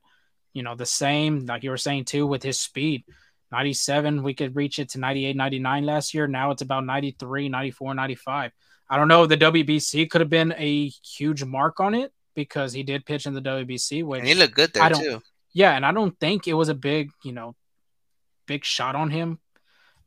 you 0.52 0.62
know, 0.62 0.74
the 0.74 0.86
same, 0.86 1.46
like 1.46 1.62
you 1.62 1.70
were 1.70 1.76
saying 1.76 2.04
too, 2.04 2.26
with 2.26 2.42
his 2.42 2.60
speed. 2.60 3.04
97, 3.52 4.22
we 4.22 4.34
could 4.34 4.56
reach 4.56 4.78
it 4.78 4.90
to 4.90 4.98
98, 4.98 5.36
99 5.36 5.86
last 5.86 6.14
year. 6.14 6.26
Now 6.26 6.50
it's 6.50 6.62
about 6.62 6.84
93, 6.84 7.48
94, 7.48 7.94
95. 7.94 8.52
I 8.88 8.96
don't 8.96 9.08
know. 9.08 9.26
The 9.26 9.36
WBC 9.36 10.10
could 10.10 10.20
have 10.20 10.30
been 10.30 10.54
a 10.56 10.88
huge 10.88 11.44
mark 11.44 11.80
on 11.80 11.94
it 11.94 12.12
because 12.34 12.72
he 12.72 12.82
did 12.82 13.06
pitch 13.06 13.26
in 13.26 13.34
the 13.34 13.42
WBC, 13.42 14.04
which 14.04 14.20
and 14.20 14.28
he 14.28 14.34
looked 14.34 14.54
good 14.54 14.72
there 14.72 14.90
too. 14.90 15.22
Yeah, 15.52 15.72
and 15.72 15.86
I 15.86 15.92
don't 15.92 16.18
think 16.20 16.46
it 16.46 16.54
was 16.54 16.68
a 16.68 16.74
big, 16.74 17.10
you 17.24 17.32
know, 17.32 17.56
big 18.46 18.64
shot 18.64 18.94
on 18.94 19.10
him, 19.10 19.38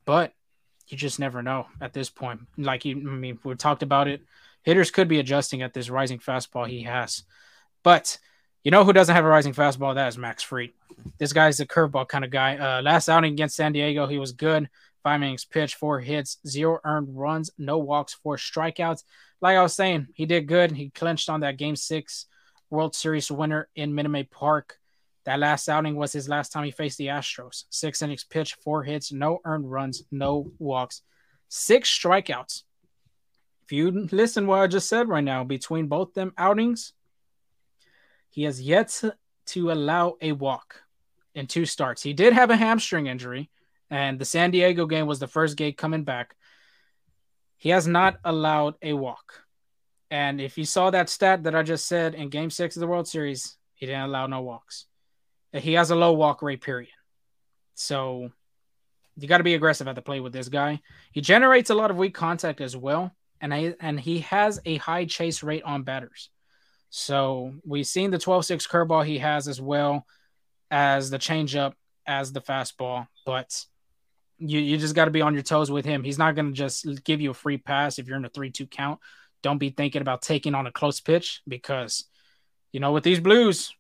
but 0.06 0.32
you 0.88 0.98
just 0.98 1.20
never 1.20 1.42
know 1.42 1.68
at 1.82 1.94
this 1.94 2.10
point. 2.10 2.42
Like 2.58 2.86
you, 2.86 2.96
I 2.96 3.00
mean, 3.00 3.40
we 3.44 3.56
talked 3.56 3.84
about 3.84 4.08
it. 4.08 4.22
Hitters 4.64 4.92
could 4.92 5.08
be 5.08 5.20
adjusting 5.20 5.62
at 5.62 5.74
this 5.74 5.90
rising 5.90 6.20
fastball 6.20 6.68
he 6.68 6.84
has, 6.84 7.24
but 7.84 8.18
you 8.64 8.72
know 8.72 8.84
who 8.84 8.94
doesn't 8.94 9.16
have 9.16 9.26
a 9.26 9.30
rising 9.30 9.54
fastball? 9.54 9.96
That 9.96 10.10
is 10.10 10.18
Max 10.18 10.44
Fried. 10.44 10.72
This 11.18 11.34
guy's 11.34 11.60
a 11.60 11.66
curveball 11.66 12.08
kind 12.08 12.26
of 12.26 12.32
guy. 12.32 12.58
Uh, 12.58 12.82
last 12.82 13.08
outing 13.08 13.34
against 13.34 13.56
San 13.56 13.72
Diego, 13.72 14.06
he 14.06 14.20
was 14.20 14.34
good. 14.34 14.70
Five 15.02 15.22
innings 15.22 15.46
pitched, 15.46 15.76
four 15.76 16.02
hits, 16.02 16.40
zero 16.46 16.80
earned 16.84 17.18
runs, 17.18 17.52
no 17.58 17.78
walks, 17.78 18.14
four 18.14 18.36
strikeouts. 18.36 19.04
Like 19.42 19.56
I 19.56 19.64
was 19.64 19.74
saying, 19.74 20.08
he 20.14 20.26
did 20.26 20.48
good. 20.48 20.72
He 20.72 20.90
clinched 20.90 21.30
on 21.30 21.40
that 21.40 21.58
Game 21.58 21.78
Six 21.78 22.26
World 22.70 22.94
Series 22.96 23.32
winner 23.32 23.70
in 23.76 23.96
Minute 23.96 24.10
Maid 24.10 24.30
Park. 24.30 24.78
That 25.24 25.40
last 25.40 25.70
outing 25.70 25.96
was 25.96 26.12
his 26.12 26.28
last 26.28 26.52
time 26.52 26.66
he 26.66 26.72
faced 26.72 26.98
the 26.98 27.08
Astros. 27.08 27.64
Six 27.70 28.02
innings 28.02 28.26
pitched, 28.26 28.62
four 28.62 28.84
hits, 28.84 29.12
no 29.12 29.40
earned 29.46 29.72
runs, 29.72 30.04
no 30.12 30.52
walks, 30.60 31.02
six 31.48 31.90
strikeouts. 31.90 32.64
If 33.70 33.74
you 33.74 33.92
listen 34.12 34.48
what 34.48 34.62
I 34.62 34.66
just 34.66 34.90
said 34.90 35.10
right 35.10 35.24
now, 35.24 35.44
between 35.44 35.86
both 35.86 36.16
them 36.16 36.34
outings, 36.40 36.94
he 38.32 38.46
has 38.46 38.60
yet 38.60 39.00
to, 39.46 39.72
allow 39.72 40.16
a 40.22 40.32
walk 40.32 40.82
in 41.36 41.46
two 41.46 41.68
starts. 41.68 42.02
He 42.02 42.14
did 42.14 42.34
have 42.34 42.50
a 42.50 42.56
hamstring 42.56 43.06
injury, 43.06 43.52
and 43.92 44.18
the 44.18 44.26
San 44.26 44.50
Diego 44.50 44.88
game 44.88 45.06
was 45.06 45.20
the 45.20 45.28
first 45.28 45.56
game 45.56 45.74
coming 45.74 46.04
back. 46.04 46.36
He 47.58 47.70
has 47.70 47.86
not 47.86 48.18
allowed 48.24 48.74
a 48.82 48.94
walk. 48.94 49.44
And 50.10 50.42
if 50.42 50.58
you 50.58 50.66
saw 50.66 50.90
that 50.90 51.08
stat 51.08 51.44
that 51.44 51.54
I 51.54 51.62
just 51.62 51.88
said 51.88 52.16
in 52.16 52.30
game 52.30 52.50
six 52.50 52.76
of 52.76 52.80
the 52.80 52.88
World 52.88 53.08
Series, 53.08 53.56
he 53.76 53.86
didn't 53.86 54.02
allow 54.02 54.26
no 54.26 54.42
walks. 54.42 54.88
He 55.54 55.74
has 55.74 55.92
a 55.92 55.96
low 55.96 56.14
walk 56.14 56.42
rate, 56.42 56.62
period. 56.62 56.90
So 57.76 58.32
you 59.16 59.28
got 59.28 59.38
to 59.38 59.44
be 59.44 59.54
aggressive 59.54 59.88
at 59.88 59.94
the 59.94 60.02
plate 60.02 60.22
with 60.22 60.34
this 60.34 60.50
guy. 60.50 60.82
He 61.12 61.22
generates 61.22 61.70
a 61.70 61.76
lot 61.76 61.92
of 61.92 61.98
weak 61.98 62.16
contact 62.16 62.62
as 62.62 62.76
well. 62.76 63.16
And, 63.42 63.54
I, 63.54 63.76
and 63.80 64.00
he 64.00 64.20
has 64.20 64.60
a 64.66 64.78
high 64.78 65.06
chase 65.06 65.44
rate 65.44 65.64
on 65.64 65.84
batters. 65.84 66.30
So 66.90 67.54
we've 67.66 67.88
seen 67.88 68.12
the 68.12 68.18
12 68.18 68.46
6 68.46 68.68
curveball 68.68 69.06
he 69.06 69.20
has 69.20 69.48
as 69.48 69.62
well 69.62 70.06
as 70.72 71.10
the 71.10 71.20
changeup, 71.20 71.74
as 72.06 72.32
the 72.32 72.42
fastball. 72.42 73.08
But 73.26 73.66
you, 74.40 74.60
you 74.60 74.78
just 74.78 74.96
got 74.96 75.06
to 75.06 75.12
be 75.12 75.22
on 75.22 75.34
your 75.34 75.44
toes 75.44 75.70
with 75.70 75.86
him. 75.86 76.04
He's 76.04 76.18
not 76.18 76.36
going 76.36 76.48
to 76.48 76.54
just 76.54 77.04
give 77.04 77.22
you 77.22 77.32
a 77.32 77.36
free 77.36 77.58
pass 77.58 78.00
if 78.00 78.08
you're 78.08 78.18
in 78.18 78.26
a 78.26 78.30
3 78.30 78.50
2 78.52 78.68
count. 78.68 79.00
Don't 79.42 79.58
be 79.58 79.70
thinking 79.70 80.02
about 80.02 80.22
taking 80.22 80.56
on 80.56 80.68
a 80.68 80.72
close 80.72 81.00
pitch 81.00 81.42
because, 81.48 82.06
you 82.72 82.80
know, 82.80 82.92
with 82.92 83.04
these 83.04 83.20
Blues, 83.20 83.74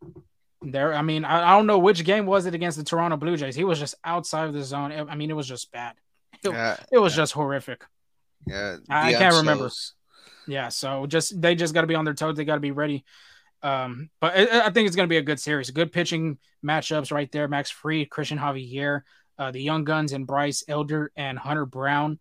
there, 0.62 0.94
I 0.94 1.02
mean, 1.02 1.26
I, 1.26 1.52
I 1.54 1.58
don't 1.58 1.68
know 1.68 1.80
which 1.80 2.04
game 2.04 2.26
was 2.26 2.46
it 2.46 2.54
against 2.54 2.78
the 2.78 2.84
Toronto 2.84 3.18
Blue 3.18 3.36
Jays. 3.38 3.56
He 3.56 3.64
was 3.64 3.80
just 3.80 3.96
outside 4.04 4.48
of 4.48 4.54
the 4.54 4.64
zone. 4.64 4.92
I 4.92 5.16
mean, 5.16 5.30
it 5.30 5.36
was 5.36 5.48
just 5.48 5.72
bad. 5.72 5.96
It, 6.42 6.52
yeah, 6.52 6.78
it 6.90 6.98
was 7.00 7.14
yeah. 7.14 7.24
just 7.24 7.34
horrific. 7.34 7.84
Yeah, 8.48 8.78
I, 8.90 9.10
I 9.10 9.14
can't 9.14 9.36
remember. 9.36 9.70
Yeah, 10.48 10.70
so 10.70 11.06
just 11.06 11.40
they 11.40 11.56
just 11.56 11.74
got 11.74 11.82
to 11.82 11.88
be 11.88 11.96
on 11.96 12.06
their 12.06 12.14
toes. 12.14 12.36
They 12.36 12.46
got 12.46 12.56
to 12.56 12.62
be 12.62 12.72
ready. 12.72 13.06
Um, 13.62 14.10
but 14.20 14.36
I, 14.36 14.68
I 14.68 14.70
think 14.72 14.88
it's 14.88 14.96
going 14.96 15.08
to 15.08 15.12
be 15.12 15.18
a 15.18 15.22
good 15.22 15.40
series. 15.40 15.70
Good 15.70 15.92
pitching 15.92 16.38
matchups 16.66 17.12
right 17.12 17.32
there. 17.32 17.48
Max 17.48 17.70
Fried, 17.70 18.10
Christian 18.10 18.38
Javier, 18.38 19.02
uh, 19.38 19.52
the 19.52 19.62
young 19.62 19.84
guns 19.84 20.14
and 20.14 20.26
Bryce 20.26 20.64
Elder 20.68 21.12
and 21.16 21.38
Hunter 21.38 21.66
Brown. 21.66 22.20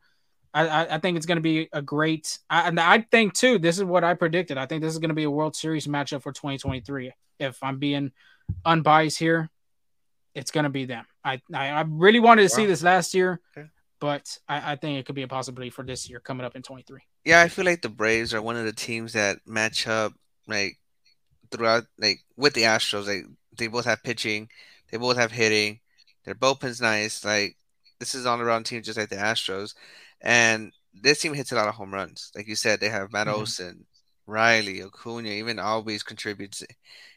I, 0.52 0.66
I, 0.66 0.94
I 0.96 0.98
think 0.98 1.16
it's 1.16 1.26
going 1.26 1.36
to 1.36 1.42
be 1.42 1.68
a 1.72 1.82
great. 1.82 2.38
I, 2.50 2.68
and 2.68 2.80
I 2.80 3.00
think 3.10 3.34
too. 3.34 3.58
This 3.58 3.78
is 3.78 3.84
what 3.84 4.04
I 4.04 4.14
predicted. 4.14 4.58
I 4.58 4.66
think 4.66 4.82
this 4.82 4.92
is 4.92 4.98
going 4.98 5.10
to 5.10 5.14
be 5.14 5.24
a 5.24 5.30
World 5.30 5.54
Series 5.54 5.86
matchup 5.86 6.22
for 6.22 6.32
2023. 6.32 7.12
If 7.38 7.62
I'm 7.62 7.78
being 7.78 8.12
unbiased 8.64 9.18
here, 9.18 9.50
it's 10.34 10.50
going 10.50 10.64
to 10.64 10.70
be 10.70 10.84
them. 10.84 11.06
I, 11.24 11.40
I, 11.52 11.68
I 11.68 11.84
really 11.86 12.20
wanted 12.20 12.48
to 12.48 12.52
wow. 12.52 12.56
see 12.56 12.66
this 12.66 12.82
last 12.82 13.14
year, 13.14 13.40
okay. 13.56 13.68
But 14.00 14.38
I, 14.48 14.72
I 14.72 14.76
think 14.76 14.98
it 14.98 15.06
could 15.06 15.14
be 15.14 15.22
a 15.22 15.28
possibility 15.28 15.70
for 15.70 15.84
this 15.84 16.08
year 16.08 16.20
coming 16.20 16.46
up 16.46 16.56
in 16.56 16.62
23. 16.62 17.00
Yeah, 17.24 17.40
I 17.40 17.48
feel 17.48 17.64
like 17.64 17.82
the 17.82 17.88
Braves 17.88 18.32
are 18.34 18.42
one 18.42 18.56
of 18.56 18.64
the 18.64 18.72
teams 18.72 19.12
that 19.12 19.38
match 19.46 19.86
up 19.86 20.12
like 20.46 20.78
throughout, 21.50 21.84
like 21.98 22.20
with 22.36 22.54
the 22.54 22.62
Astros. 22.62 23.06
Like 23.06 23.24
they 23.56 23.66
both 23.66 23.84
have 23.84 24.02
pitching, 24.02 24.48
they 24.90 24.98
both 24.98 25.16
have 25.16 25.32
hitting 25.32 25.80
their 26.24 26.34
bullpen's 26.34 26.80
nice. 26.80 27.24
Like 27.24 27.56
this 27.98 28.14
is 28.14 28.26
on 28.26 28.40
around 28.40 28.64
team 28.64 28.82
just 28.82 28.98
like 28.98 29.08
the 29.08 29.16
Astros, 29.16 29.74
and 30.20 30.72
this 30.94 31.20
team 31.20 31.34
hits 31.34 31.52
a 31.52 31.54
lot 31.54 31.68
of 31.68 31.74
home 31.74 31.92
runs. 31.92 32.30
Like 32.34 32.46
you 32.46 32.54
said, 32.54 32.80
they 32.80 32.88
have 32.88 33.12
Matt 33.12 33.26
mm-hmm. 33.26 33.40
Olson, 33.40 33.86
Riley, 34.26 34.82
Acuna, 34.82 35.30
even 35.30 35.58
always 35.58 36.02
contributes 36.02 36.62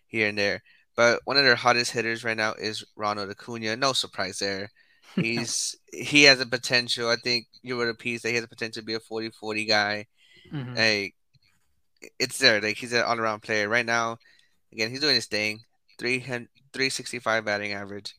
here 0.08 0.30
and 0.30 0.38
there. 0.38 0.64
But 0.96 1.22
one 1.26 1.38
of 1.38 1.44
their 1.44 1.56
hottest 1.56 1.92
hitters 1.92 2.24
right 2.24 2.38
now 2.38 2.54
is 2.54 2.84
Ronald 2.96 3.30
Acuna. 3.30 3.76
No 3.76 3.94
surprise 3.94 4.40
there. 4.40 4.72
He's 5.16 5.76
he 5.92 6.24
has 6.24 6.40
a 6.40 6.46
potential. 6.46 7.10
I 7.10 7.18
think 7.18 7.48
you 7.62 7.76
were 7.76 7.90
a 7.90 7.96
piece 7.96 8.22
that 8.22 8.30
he 8.30 8.36
has 8.36 8.44
a 8.44 8.48
potential 8.48 8.82
to 8.82 8.86
be 8.86 8.94
a 8.94 9.00
40-40 9.00 9.68
guy. 9.68 10.08
Mm-hmm. 10.52 10.76
Like 10.76 11.16
it's 12.20 12.38
there. 12.38 12.62
Like 12.62 12.78
he's 12.78 12.94
an 12.94 13.04
all 13.04 13.20
around 13.20 13.42
player 13.42 13.68
right 13.68 13.86
now. 13.86 14.18
Again, 14.72 14.90
he's 14.90 15.02
doing 15.02 15.16
his 15.16 15.28
thing. 15.28 15.60
365 16.00 17.46
batting 17.46 17.74
average. 17.74 18.16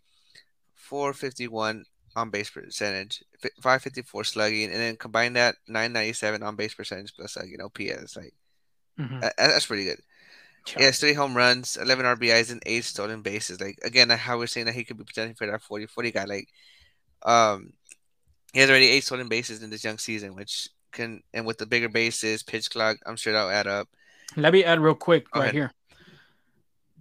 451 0.75 1.85
on 2.15 2.31
base 2.31 2.51
percentage, 2.51 3.25
554 3.63 4.25
slugging, 4.25 4.65
and 4.65 4.75
then 4.75 4.97
combine 4.97 5.33
that 5.35 5.55
997 5.67 6.43
on 6.43 6.57
base 6.57 6.75
percentage 6.75 7.15
plus 7.17 7.37
like 7.37 7.49
you 7.49 7.57
know 7.57 7.71
PS, 7.71 8.17
like 8.17 8.35
mm-hmm. 8.99 9.21
that, 9.21 9.35
that's 9.38 9.67
pretty 9.67 9.85
good. 9.85 10.01
Sure. 10.67 10.83
Yeah, 10.83 10.90
three 10.93 11.15
home 11.15 11.37
runs, 11.37 11.77
11 11.77 12.05
RBIs, 12.05 12.53
and 12.53 12.63
eight 12.67 12.85
stolen 12.85 13.23
bases. 13.23 13.61
Like 13.61 13.79
again, 13.83 14.11
how 14.11 14.38
we're 14.38 14.47
saying 14.47 14.67
that 14.67 14.75
he 14.75 14.85
could 14.85 14.99
be 14.99 15.05
potentially 15.05 15.35
for 15.35 15.47
that 15.47 15.63
40 15.63 15.87
40 15.87 16.13
guy. 16.13 16.25
Like, 16.25 16.49
um, 17.25 17.73
he 18.52 18.60
has 18.60 18.70
already 18.70 18.88
eight 18.88 19.04
stolen 19.04 19.29
bases 19.29 19.62
in 19.62 19.70
this 19.70 19.85
young 19.85 19.98
season, 19.98 20.35
which 20.35 20.68
can 20.92 21.23
and 21.33 21.46
with 21.46 21.58
the 21.58 21.66
bigger 21.66 21.88
bases, 21.88 22.42
pitch 22.42 22.70
clock, 22.70 22.98
I'm 23.06 23.16
sure 23.16 23.33
that'll 23.33 23.50
add 23.50 23.66
up. 23.66 23.88
Let 24.37 24.52
me 24.52 24.64
add 24.64 24.81
real 24.81 24.94
quick 24.94 25.31
Go 25.31 25.40
right 25.40 25.46
ahead. 25.46 25.54
here. 25.54 25.73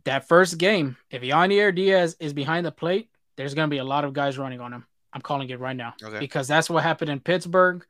That 0.05 0.28
first 0.28 0.57
game, 0.57 0.97
if 1.11 1.22
Yainer 1.22 1.74
Diaz 1.76 2.15
is 2.19 2.34
behind 2.34 2.65
the 2.65 2.72
plate, 2.72 3.09
there's 3.36 3.53
going 3.53 3.69
to 3.69 3.74
be 3.74 3.78
a 3.78 3.84
lot 3.84 4.03
of 4.03 4.13
guys 4.13 4.38
running 4.38 4.59
on 4.59 4.74
him. 4.74 4.86
I'm 5.13 5.22
calling 5.22 5.49
it 5.49 5.59
right 5.59 5.76
now 5.76 5.93
okay. 6.01 6.19
because 6.19 6.47
that's 6.47 6.69
what 6.69 6.84
happened 6.84 7.11
in 7.11 7.19
Pittsburgh. 7.19 7.86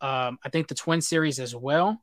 Um, 0.00 0.38
I 0.44 0.50
think 0.50 0.68
the 0.68 0.74
Twin 0.74 1.00
Series 1.00 1.40
as 1.40 1.54
well. 1.54 2.00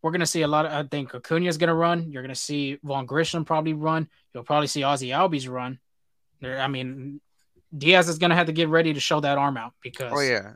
We're 0.00 0.10
going 0.10 0.20
to 0.20 0.26
see 0.26 0.42
a 0.42 0.48
lot 0.48 0.66
of. 0.66 0.72
I 0.72 0.82
think 0.88 1.14
Acuna 1.14 1.46
is 1.46 1.58
going 1.58 1.68
to 1.68 1.74
run. 1.74 2.10
You're 2.10 2.22
going 2.22 2.34
to 2.34 2.40
see 2.40 2.78
Vaughn 2.82 3.06
Grissom 3.06 3.44
probably 3.44 3.74
run. 3.74 4.08
You'll 4.34 4.42
probably 4.42 4.66
see 4.66 4.82
Ozzie 4.82 5.10
Albies 5.10 5.48
run. 5.48 5.78
There, 6.40 6.58
I 6.60 6.66
mean, 6.66 7.20
Diaz 7.76 8.08
is 8.08 8.18
going 8.18 8.30
to 8.30 8.36
have 8.36 8.46
to 8.46 8.52
get 8.52 8.68
ready 8.68 8.92
to 8.94 9.00
show 9.00 9.20
that 9.20 9.38
arm 9.38 9.56
out 9.56 9.72
because. 9.82 10.12
Oh 10.14 10.20
yeah, 10.20 10.54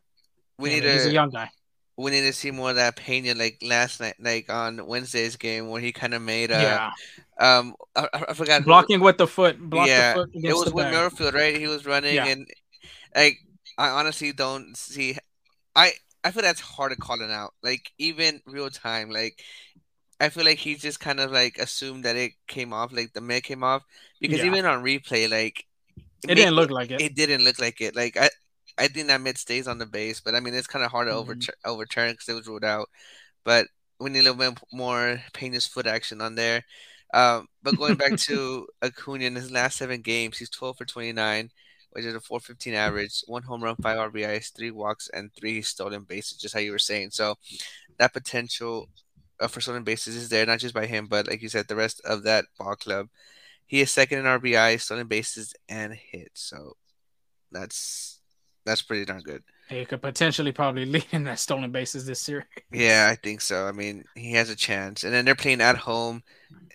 we 0.58 0.70
need. 0.70 0.84
He's 0.84 1.06
a, 1.06 1.10
a 1.10 1.12
young 1.12 1.30
guy 1.30 1.50
we 1.96 2.10
need 2.10 2.22
to 2.22 2.32
see 2.32 2.50
more 2.50 2.70
of 2.70 2.76
that 2.76 2.96
Pena 2.96 3.34
like 3.34 3.58
last 3.62 4.00
night, 4.00 4.16
like 4.20 4.52
on 4.52 4.86
Wednesday's 4.86 5.36
game 5.36 5.68
where 5.68 5.80
he 5.80 5.92
kind 5.92 6.12
of 6.12 6.20
made 6.20 6.50
a, 6.50 6.60
yeah. 6.60 6.90
um, 7.40 7.74
I, 7.94 8.08
I 8.28 8.34
forgot 8.34 8.64
blocking 8.64 9.00
with 9.00 9.16
the 9.16 9.26
foot. 9.26 9.56
yeah, 9.72 10.14
the 10.14 10.20
foot 10.20 10.30
it 10.34 10.52
was 10.52 10.72
with 10.72 10.90
Merrifield, 10.90 11.34
right? 11.34 11.56
He 11.56 11.66
was 11.66 11.86
running, 11.86 12.14
yeah. 12.14 12.26
and 12.26 12.46
like 13.14 13.38
I 13.78 13.88
honestly 13.88 14.32
don't 14.32 14.76
see. 14.76 15.16
I 15.74 15.92
I 16.22 16.32
feel 16.32 16.42
that's 16.42 16.60
hard 16.60 16.92
to 16.92 16.98
call 16.98 17.22
it 17.22 17.30
out. 17.30 17.54
Like 17.62 17.90
even 17.98 18.42
real 18.46 18.68
time, 18.68 19.10
like 19.10 19.42
I 20.20 20.28
feel 20.28 20.44
like 20.44 20.58
he 20.58 20.74
just 20.74 21.00
kind 21.00 21.18
of 21.18 21.32
like 21.32 21.56
assumed 21.56 22.04
that 22.04 22.16
it 22.16 22.32
came 22.46 22.74
off, 22.74 22.92
like 22.92 23.14
the 23.14 23.22
mitt 23.22 23.44
came 23.44 23.64
off, 23.64 23.84
because 24.20 24.40
Yeah. 24.40 24.46
even 24.46 24.66
on 24.66 24.84
replay, 24.84 25.30
like 25.30 25.64
It 26.28 26.34
didn't 26.36 26.54
look 26.56 26.70
like 26.70 26.90
it. 26.90 27.04
It 27.04 27.14
didn't 27.14 27.44
look 27.44 27.58
like 27.58 27.80
it. 27.80 27.94
Like 27.96 28.16
I, 28.16 28.30
I 28.78 28.88
think 28.88 29.08
that 29.08 29.20
mid 29.20 29.38
stays 29.38 29.68
on 29.68 29.78
the 29.78 29.86
base, 29.86 30.20
but 30.20 30.34
I 30.34 30.40
mean 30.40 30.54
it's 30.54 30.66
kind 30.66 30.84
of 30.84 30.90
hard 30.90 31.08
to 31.08 31.12
Mhm. 31.12 31.16
overturn 31.18 31.54
overturn 31.64 32.12
because 32.12 32.28
it 32.28 32.34
was 32.34 32.46
ruled 32.48 32.64
out. 32.64 32.88
But 33.44 33.68
we 34.00 34.10
need 34.10 34.20
a 34.20 34.32
little 34.32 34.52
bit 34.52 34.58
more 34.72 35.22
Pena's 35.34 35.66
foot 35.66 35.86
action 35.86 36.20
on 36.20 36.34
there. 36.36 36.64
Um, 37.14 37.48
but 37.62 37.76
going 37.76 37.96
back 37.96 38.16
to 38.28 38.66
Acuna 38.82 39.24
in 39.26 39.36
his 39.36 39.50
last 39.50 39.78
seven 39.78 40.02
games, 40.02 40.38
he's 40.38 40.50
12 40.50 40.78
for 40.78 40.84
29, 40.86 41.50
which 41.92 42.04
is 42.04 42.14
a 42.14 42.20
415 42.20 42.74
average, 42.74 43.22
one 43.26 43.42
home 43.44 43.64
run, 43.64 43.76
five 43.82 43.98
RBIs, 43.98 44.50
three 44.50 44.70
walks, 44.72 45.08
and 45.14 45.30
three 45.34 45.62
stolen 45.62 46.04
bases, 46.04 46.38
just 46.38 46.54
how 46.54 46.60
you 46.60 46.72
were 46.72 46.78
saying. 46.78 47.10
So 47.12 47.36
that 47.98 48.12
potential 48.12 48.88
uh, 49.40 49.48
for 49.48 49.60
stolen 49.60 49.84
bases 49.84 50.16
is 50.16 50.28
there, 50.28 50.46
not 50.46 50.58
just 50.60 50.74
by 50.74 50.86
him, 50.86 51.06
but 51.08 51.26
like 51.28 51.42
you 51.42 51.48
said, 51.48 51.68
the 51.68 51.76
rest 51.76 52.00
of 52.04 52.22
that 52.24 52.46
ball 52.58 52.76
club. 52.76 53.08
He 53.66 53.80
is 53.80 53.90
second 53.90 54.20
in 54.20 54.24
RBI, 54.24 54.80
stolen 54.80 55.08
bases, 55.08 55.54
and 55.68 55.92
hits. 55.92 56.42
So 56.42 56.76
that's 57.50 58.20
that's 58.64 58.82
pretty 58.82 59.04
darn 59.04 59.20
good. 59.22 59.42
He 59.68 59.84
could 59.84 60.02
potentially 60.02 60.52
probably 60.52 60.84
lead 60.86 61.06
in 61.12 61.24
that 61.24 61.38
stolen 61.38 61.72
bases 61.72 62.06
this 62.06 62.20
series. 62.20 62.46
Yeah, 62.72 63.08
I 63.10 63.16
think 63.16 63.40
so. 63.40 63.66
I 63.66 63.72
mean, 63.72 64.04
he 64.14 64.32
has 64.32 64.50
a 64.50 64.56
chance, 64.56 65.04
and 65.04 65.12
then 65.12 65.24
they're 65.24 65.34
playing 65.34 65.60
at 65.60 65.76
home 65.76 66.22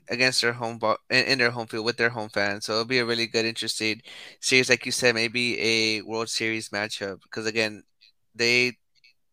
against 0.09 0.41
their 0.41 0.53
home 0.53 0.77
ball 0.77 0.97
in, 1.09 1.37
their 1.37 1.51
home 1.51 1.67
field 1.67 1.85
with 1.85 1.97
their 1.97 2.09
home 2.09 2.29
fans. 2.29 2.65
So 2.65 2.73
it'll 2.73 2.85
be 2.85 2.99
a 2.99 3.05
really 3.05 3.27
good, 3.27 3.45
interesting 3.45 4.01
series, 4.41 4.69
like 4.69 4.85
you 4.85 4.91
said, 4.91 5.15
maybe 5.15 5.59
a 5.61 6.01
World 6.01 6.29
Series 6.29 6.69
matchup. 6.69 7.21
Because 7.23 7.45
again, 7.45 7.83
they 8.35 8.73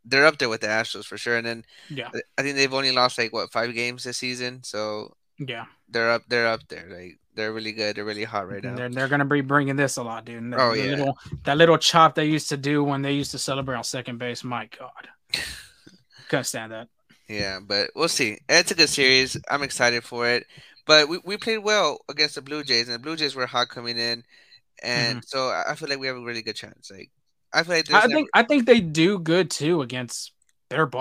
they're 0.04 0.26
up 0.26 0.38
there 0.38 0.48
with 0.48 0.60
the 0.60 0.68
Astros 0.68 1.04
for 1.04 1.18
sure. 1.18 1.36
And 1.36 1.46
then 1.46 1.64
Yeah, 1.88 2.10
I 2.38 2.42
think 2.42 2.56
they've 2.56 2.72
only 2.72 2.92
lost 2.92 3.18
like 3.18 3.32
what 3.32 3.52
five 3.52 3.74
games 3.74 4.04
this 4.04 4.18
season, 4.18 4.62
so 4.62 5.14
yeah. 5.38 5.66
they're 5.88 6.10
up 6.10 6.22
they're 6.28 6.46
up 6.46 6.60
there. 6.68 6.86
Like 6.88 7.18
they're 7.38 7.52
really 7.52 7.72
good. 7.72 7.96
They're 7.96 8.04
really 8.04 8.24
hot 8.24 8.48
right 8.50 8.62
now. 8.62 8.74
They're, 8.74 8.88
they're 8.88 9.08
gonna 9.08 9.24
be 9.24 9.40
bringing 9.40 9.76
this 9.76 9.96
a 9.96 10.02
lot, 10.02 10.24
dude. 10.24 10.52
That, 10.52 10.60
Oh, 10.60 10.72
the 10.74 10.78
yeah. 10.78 10.90
little 10.90 11.18
that 11.44 11.56
little 11.56 11.78
chop 11.78 12.16
they 12.16 12.24
used 12.24 12.48
to 12.48 12.56
do 12.56 12.82
when 12.82 13.00
they 13.00 13.12
used 13.12 13.30
to 13.30 13.38
celebrate 13.38 13.76
on 13.76 13.84
second 13.84 14.18
base. 14.18 14.42
My 14.42 14.68
God, 14.78 15.08
couldn't 16.28 16.44
stand 16.44 16.72
that. 16.72 16.88
Yeah, 17.28 17.60
but 17.64 17.90
we'll 17.94 18.08
see. 18.08 18.38
It's 18.48 18.72
a 18.72 18.74
good 18.74 18.88
series. 18.88 19.36
I'm 19.50 19.62
excited 19.62 20.02
for 20.02 20.28
it. 20.28 20.46
But 20.86 21.08
we, 21.08 21.20
we 21.24 21.36
played 21.36 21.58
well 21.58 22.00
against 22.08 22.34
the 22.34 22.42
Blue 22.42 22.64
Jays, 22.64 22.88
and 22.88 22.94
the 22.94 22.98
Blue 22.98 23.14
Jays 23.14 23.36
were 23.36 23.46
hot 23.46 23.68
coming 23.68 23.98
in, 23.98 24.24
and 24.82 25.18
mm-hmm. 25.18 25.26
so 25.26 25.48
I 25.48 25.74
feel 25.76 25.88
like 25.88 26.00
we 26.00 26.06
have 26.08 26.16
a 26.16 26.24
really 26.24 26.42
good 26.42 26.56
chance. 26.56 26.90
Like 26.90 27.10
I 27.52 27.62
feel 27.62 27.76
like 27.76 27.92
I 27.92 28.00
never- 28.00 28.14
think 28.14 28.28
I 28.34 28.42
think 28.42 28.66
they 28.66 28.80
do 28.80 29.18
good 29.18 29.50
too 29.50 29.82
against 29.82 30.32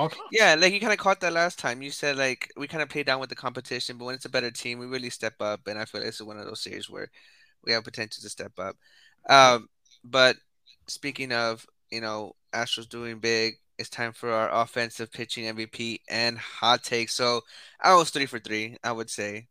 club. 0.09 0.27
yeah, 0.31 0.55
like 0.57 0.73
you 0.73 0.79
kind 0.79 0.93
of 0.93 0.99
caught 0.99 1.19
that 1.21 1.33
last 1.33 1.59
time. 1.59 1.81
You 1.81 1.91
said 1.91 2.17
like 2.17 2.51
we 2.55 2.67
kind 2.67 2.81
of 2.81 2.89
play 2.89 3.03
down 3.03 3.19
with 3.19 3.29
the 3.29 3.35
competition, 3.35 3.97
but 3.97 4.05
when 4.05 4.15
it's 4.15 4.25
a 4.25 4.29
better 4.29 4.51
team, 4.51 4.79
we 4.79 4.85
really 4.85 5.09
step 5.09 5.35
up, 5.41 5.67
and 5.67 5.77
I 5.77 5.85
feel 5.85 6.01
like 6.01 6.07
this 6.07 6.15
is 6.15 6.27
one 6.27 6.37
of 6.37 6.45
those 6.45 6.61
series 6.61 6.89
where 6.89 7.09
we 7.63 7.73
have 7.73 7.83
potential 7.83 8.21
to 8.21 8.29
step 8.29 8.53
up. 8.59 8.75
Um, 9.29 9.67
but 10.03 10.37
speaking 10.87 11.33
of 11.33 11.65
you 11.91 12.01
know 12.01 12.35
Astros 12.53 12.87
doing 12.87 13.19
big, 13.19 13.55
it's 13.77 13.89
time 13.89 14.13
for 14.13 14.31
our 14.31 14.49
offensive 14.63 15.11
pitching 15.11 15.53
MVP 15.55 16.01
and 16.09 16.37
hot 16.37 16.83
take. 16.83 17.09
So 17.09 17.41
I 17.81 17.95
was 17.95 18.09
three 18.09 18.25
for 18.25 18.39
three, 18.39 18.77
I 18.83 18.91
would 18.91 19.09
say. 19.09 19.47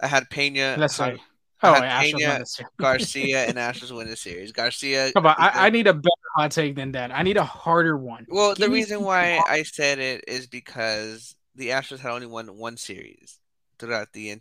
I 0.00 0.08
had 0.08 0.30
Pena, 0.30 0.76
say. 0.88 1.04
I 1.04 1.16
Oh, 1.62 1.74
Pena, 1.80 2.18
won 2.28 2.38
this 2.40 2.54
series. 2.54 2.70
Garcia, 2.78 3.46
and 3.46 3.56
Astros 3.58 3.96
win 3.96 4.08
the 4.08 4.16
series. 4.16 4.52
Garcia. 4.52 5.12
Come 5.12 5.26
on, 5.26 5.34
I, 5.38 5.66
I 5.66 5.70
need 5.70 5.86
a 5.86 5.94
better 5.94 6.10
hot 6.36 6.50
take 6.50 6.74
than 6.74 6.92
that. 6.92 7.12
I 7.12 7.22
need 7.22 7.36
a 7.36 7.44
harder 7.44 7.96
one. 7.96 8.26
Well, 8.28 8.50
the 8.50 8.56
Give 8.56 8.70
me 8.70 8.76
reason 8.78 9.02
why 9.02 9.36
hot- 9.36 9.46
I 9.48 9.62
said 9.62 9.98
it 9.98 10.24
is 10.26 10.46
because 10.46 11.36
the 11.54 11.68
Astros 11.68 12.00
had 12.00 12.10
only 12.12 12.26
won 12.26 12.46
one 12.58 12.76
series 12.76 13.38
throughout 13.78 14.12
the 14.12 14.36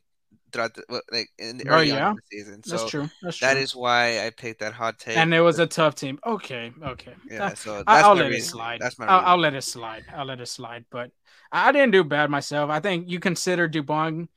throughout 0.51 0.74
the 0.74 0.84
like 1.11 1.30
in 1.38 1.57
the 1.57 1.65
Oh, 1.69 1.76
early 1.76 1.91
on 1.91 1.97
yeah? 1.97 2.13
the 2.13 2.22
season. 2.38 2.61
That's 2.65 2.86
true. 2.89 3.09
That's 3.22 3.38
true. 3.38 3.47
that 3.47 3.57
is 3.57 3.76
why 3.76 4.26
I 4.26 4.30
picked 4.32 4.59
that 4.61 4.74
hot 4.74 4.99
take. 4.99 5.17
and 5.17 5.34
it 5.34 5.41
was 5.41 5.59
a 5.59 5.67
tough 5.67 5.95
team. 5.95 6.19
Okay, 6.26 6.74
okay. 6.84 7.13
yeah, 7.30 7.53
so 7.53 7.78
that's 7.78 7.88
I, 7.88 8.01
I'll 8.01 8.15
my 8.15 8.24
let 8.24 8.32
it 8.34 8.43
slide. 8.43 8.80
That's 8.82 8.97
my 8.99 9.05
I'll, 9.07 9.26
I'll 9.32 9.38
let 9.38 9.53
it 9.53 9.61
slide. 9.63 10.03
I'll 10.13 10.26
let 10.26 10.41
it 10.41 10.47
slide. 10.47 10.86
But 10.89 11.11
I 11.51 11.69
I 11.69 11.72
didn't 11.72 11.91
do 11.91 12.03
bad 12.03 12.30
myself. 12.30 12.69
I 12.69 12.80
think 12.80 13.09
you 13.09 13.19
consider 13.19 13.69
Dubon. 13.69 14.28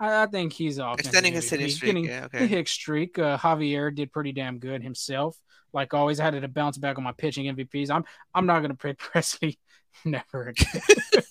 I, 0.00 0.22
I 0.22 0.26
think 0.26 0.52
he's 0.52 0.78
off. 0.78 0.98
Extending 0.98 1.32
his 1.34 1.48
hitting 1.48 1.68
streak. 1.68 2.06
Yeah, 2.06 2.28
The 2.32 2.44
okay. 2.44 2.64
streak. 2.64 3.18
Uh, 3.18 3.36
Javier 3.38 3.94
did 3.94 4.12
pretty 4.12 4.32
damn 4.32 4.58
good 4.58 4.82
himself. 4.82 5.36
Like 5.72 5.92
always, 5.94 6.20
I 6.20 6.24
had 6.24 6.40
to 6.40 6.48
bounce 6.48 6.78
back 6.78 6.98
on 6.98 7.04
my 7.04 7.12
pitching 7.12 7.46
MVPs. 7.54 7.90
I'm 7.90 8.04
I'm 8.34 8.46
not 8.46 8.60
gonna 8.60 8.74
pick 8.74 8.98
Pressly. 8.98 9.58
Never 10.04 10.48
again. 10.48 10.82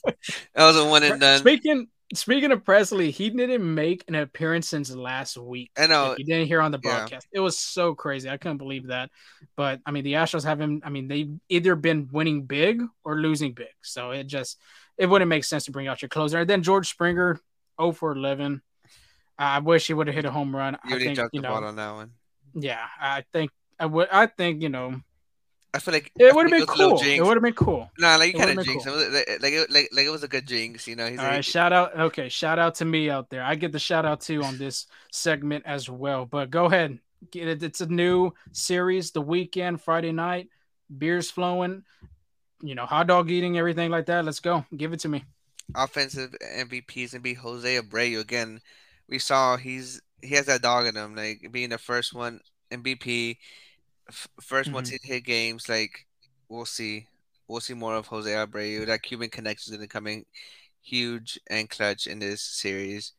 That 0.56 0.66
was 0.66 0.78
a 0.78 0.86
one 0.86 1.04
and 1.04 1.20
done. 1.20 1.40
Speaking 1.40 1.88
speaking 2.14 2.52
of 2.52 2.64
Pressly, 2.64 3.10
he 3.10 3.30
didn't 3.30 3.74
make 3.74 4.04
an 4.08 4.16
appearance 4.16 4.68
since 4.70 4.94
last 4.96 5.36
week. 5.38 5.72
I 5.78 5.88
know. 5.88 6.16
You 6.18 6.24
didn't 6.26 6.48
hear 6.48 6.62
on 6.62 6.72
the 6.72 6.80
Yeah. 6.84 6.98
broadcast. 7.00 7.28
It 7.34 7.40
was 7.40 7.58
so 7.58 7.94
crazy. 7.96 8.30
I 8.30 8.38
couldn't 8.38 8.58
believe 8.60 8.88
that. 8.88 9.10
But 9.58 9.82
I 9.86 9.92
mean, 9.92 10.04
the 10.04 10.14
Astros 10.14 10.44
haven't. 10.46 10.84
I 10.86 10.90
mean, 10.90 11.08
they've 11.08 11.32
either 11.50 11.76
been 11.76 12.08
winning 12.12 12.44
big 12.46 12.82
or 13.04 13.18
losing 13.20 13.54
big. 13.54 13.68
So 13.82 14.12
it 14.12 14.28
just 14.28 14.58
it 14.98 15.08
wouldn't 15.08 15.30
make 15.30 15.44
sense 15.44 15.66
to 15.66 15.72
bring 15.72 15.88
out 15.88 16.02
your 16.02 16.10
closer. 16.10 16.40
And 16.40 16.50
then 16.50 16.64
George 16.64 16.88
Springer, 16.90 17.40
0 17.80 17.92
for 17.94 18.12
11. 18.12 18.62
I 19.38 19.60
wish 19.60 19.88
he 19.88 19.94
would 19.94 20.08
have 20.08 20.16
hit 20.16 20.26
a 20.26 20.32
home 20.32 20.56
run. 20.56 20.78
You 20.86 20.92
already 20.92 21.06
think 21.06 21.16
dropped 21.16 21.34
you 21.34 21.42
the 21.42 21.48
know. 21.48 21.54
ball 21.54 21.64
on 21.66 21.76
that 21.76 21.92
one. 21.94 22.12
Yeah, 22.54 22.86
I 23.00 23.24
think 23.34 23.52
I 23.80 23.88
would. 23.88 24.10
I 24.12 24.28
think 24.28 24.62
you 24.62 24.70
know 24.70 25.02
I 25.74 25.80
feel 25.80 25.94
like 25.94 26.12
it 26.20 26.36
would 26.36 26.52
have 26.52 26.52
been 26.52 26.68
cool. 26.68 27.02
It 27.02 27.22
would 27.22 27.36
have 27.36 27.42
been 27.42 27.54
cool. 27.54 27.90
Nah, 27.98 28.18
like 28.18 28.34
you 28.34 28.40
kind 28.40 28.58
of 28.58 28.64
jinxed. 28.64 28.86
It 28.86 28.92
like 28.92 29.42
like 29.42 29.54
it, 29.54 29.72
like 29.72 29.90
like 29.92 30.06
it 30.06 30.12
was 30.12 30.24
a 30.24 30.28
good 30.28 30.46
jinx. 30.48 30.88
You 30.88 30.96
know, 30.96 31.10
he's 31.10 31.18
All 31.18 31.26
a, 31.26 31.30
right, 31.30 31.46
shout 31.46 31.74
out. 31.74 32.00
Okay, 32.00 32.30
shout 32.30 32.60
out 32.60 32.76
to 32.76 32.86
me 32.86 33.10
out 33.10 33.32
there. 33.32 33.42
I 33.42 33.56
get 33.56 33.72
the 33.72 33.80
shout 33.80 34.06
out 34.06 34.22
too 34.22 34.44
on 34.44 34.60
this 34.60 34.86
segment 35.12 35.64
as 35.66 35.90
well. 35.90 36.26
But 36.26 36.52
go 36.52 36.66
ahead, 36.66 37.00
get 37.32 37.48
it. 37.48 37.64
It's 37.64 37.82
a 37.82 37.88
new 37.88 38.34
series. 38.52 39.12
The 39.12 39.22
weekend, 39.22 39.82
Friday 39.82 40.12
night, 40.12 40.50
beers 40.96 41.32
flowing. 41.32 41.84
You 42.62 42.76
know, 42.76 42.86
hot 42.86 43.08
dog 43.08 43.32
eating, 43.32 43.58
everything 43.58 43.90
like 43.90 44.06
that. 44.06 44.26
Let's 44.26 44.42
go. 44.42 44.66
Give 44.78 44.94
it 44.94 45.00
to 45.02 45.10
me. 45.10 45.26
Offensive 45.76 46.36
MVP 46.42 47.04
is 47.04 47.12
gonna 47.12 47.22
be 47.22 47.34
Jose 47.36 47.80
Abreu 47.82 48.20
again. 48.20 48.62
We 49.10 49.20
saw 49.20 49.58
he's 49.58 50.02
he 50.22 50.36
has 50.36 50.46
that 50.48 50.62
dog 50.62 50.86
in 50.88 50.96
him, 50.96 51.16
like 51.16 51.50
being 51.52 51.70
the 51.70 51.78
first 51.78 52.14
one 52.14 52.40
MVP, 52.72 53.40
f- 54.10 54.28
1st 54.42 54.72
one 54.72 54.84
Mhm. 54.84 54.90
to 54.90 55.00
hit 55.04 55.26
games. 55.26 55.70
Like 55.70 56.08
we'll 56.50 56.66
see, 56.66 57.08
we'll 57.48 57.62
see 57.62 57.74
more 57.74 57.96
of 57.96 58.08
Jose 58.08 58.30
Abreu. 58.32 58.86
That 58.88 59.04
Cuban 59.04 59.30
connection 59.30 59.74
is 59.74 59.78
gonna 59.78 59.88
come 59.88 60.08
in 60.08 60.26
huge 60.82 61.40
and 61.50 61.70
clutch 61.70 62.08
in 62.08 62.20
this 62.20 62.42
series. 62.44 63.14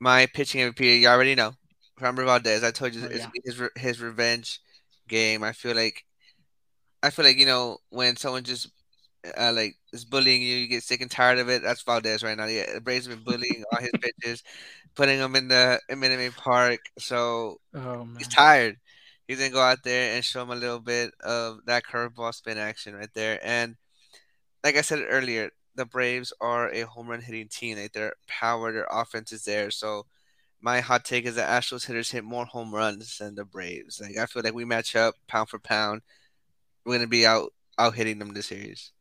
My 0.00 0.26
pitching 0.26 0.60
MVP, 0.62 1.00
you 1.02 1.08
already 1.08 1.34
know, 1.34 1.54
Framber 1.98 2.24
Valdez. 2.24 2.64
I 2.64 2.70
told 2.72 2.94
you 2.94 3.02
Oh, 3.02 3.06
it's 3.06 3.24
yeah. 3.24 3.30
his 3.44 3.58
re- 3.58 3.68
his 3.76 4.00
revenge 4.00 4.60
game. 5.08 5.42
I 5.44 5.52
feel 5.52 5.76
like, 5.76 6.04
I 7.02 7.10
feel 7.10 7.24
like 7.24 7.36
you 7.38 7.46
know 7.46 7.78
when 7.90 8.16
someone 8.16 8.44
just 8.44 8.68
uh, 9.36 9.52
like 9.54 9.76
is 9.92 10.04
bullying 10.04 10.42
you, 10.42 10.56
you 10.56 10.68
get 10.68 10.82
sick 10.82 11.00
and 11.00 11.10
tired 11.10 11.38
of 11.38 11.48
it. 11.48 11.62
That's 11.62 11.82
Valdez 11.82 12.22
right 12.22 12.36
now. 12.36 12.46
Yeah, 12.46 12.74
the 12.74 12.80
Braves 12.80 13.06
have 13.06 13.16
been 13.16 13.24
bullying 13.24 13.64
all 13.72 13.80
his 13.80 13.90
pitches, 14.00 14.42
putting 14.94 15.18
him 15.18 15.36
in 15.36 15.48
the 15.48 15.80
in 15.88 16.00
Minute 16.00 16.18
Maid 16.18 16.36
Park. 16.36 16.80
So 16.98 17.60
Oh 17.74 18.06
he's 18.18 18.28
tired. 18.28 18.78
He's 19.26 19.38
gonna 19.38 19.50
go 19.50 19.60
out 19.62 19.84
there 19.84 20.14
and 20.14 20.24
show 20.24 20.42
him 20.42 20.50
a 20.50 20.56
little 20.56 20.80
bit 20.80 21.12
of 21.20 21.60
that 21.66 21.84
curveball 21.84 22.34
spin 22.34 22.58
action 22.58 22.94
right 22.94 23.12
there. 23.14 23.38
And 23.42 23.76
like 24.64 24.76
I 24.76 24.82
said 24.82 25.04
earlier, 25.08 25.50
the 25.74 25.86
Braves 25.86 26.32
are 26.40 26.70
a 26.70 26.82
home 26.82 27.08
run 27.08 27.20
hitting 27.22 27.48
team. 27.48 27.78
Like 27.78 27.92
their 27.92 28.14
power, 28.28 28.72
their 28.72 28.88
offense 28.90 29.32
is 29.32 29.44
there. 29.44 29.70
So 29.70 30.06
my 30.60 30.80
hot 30.80 31.04
take 31.04 31.24
is 31.26 31.36
that 31.36 31.48
Astros 31.62 31.86
hitters 31.86 32.10
hit 32.10 32.24
more 32.24 32.46
home 32.46 32.74
runs 32.74 33.18
than 33.18 33.34
the 33.34 33.44
Braves. 33.44 34.00
Like 34.00 34.16
I 34.18 34.26
feel 34.26 34.42
like 34.42 34.54
we 34.54 34.64
match 34.64 34.96
up 34.96 35.14
pound 35.28 35.48
for 35.48 35.58
pound. 35.58 36.02
We're 36.84 36.96
gonna 36.96 37.06
be 37.08 37.26
out 37.26 37.52
out 37.78 37.94
hitting 37.94 38.18
them 38.18 38.32
this 38.34 38.46
series. 38.46 38.92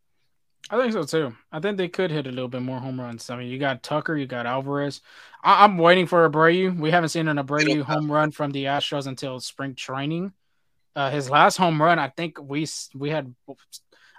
I 0.70 0.78
think 0.78 0.93
so 0.93 1.03
too. 1.03 1.36
I 1.51 1.59
think 1.59 1.78
they 1.78 1.88
could 1.89 2.12
hit 2.12 2.28
a 2.28 2.30
little 2.30 2.47
bit 2.47 2.62
more 2.62 2.80
home 2.80 2.99
runs. 2.99 3.30
I 3.30 3.36
mean, 3.38 3.47
you 3.49 3.57
got 3.59 3.84
Tucker, 3.84 4.16
you 4.16 4.26
got 4.26 4.45
Alvarez. 4.45 5.01
I- 5.43 5.64
I'm 5.66 5.78
waiting 5.78 6.05
for 6.07 6.30
Abreu. 6.30 6.78
We 6.78 6.91
haven't 6.91 7.09
seen 7.09 7.28
an 7.28 7.38
Abreu 7.38 7.82
home 7.82 8.12
run 8.12 8.32
from 8.32 8.51
the 8.51 8.66
Astros 8.66 9.07
until 9.07 9.39
spring 9.39 9.76
training. 9.76 10.34
Uh, 10.95 11.09
his 11.09 11.30
last 11.30 11.57
home 11.57 11.82
run, 11.82 11.99
I 11.99 12.09
think 12.09 12.38
we 12.41 12.68
we 12.93 13.09
had. 13.09 13.34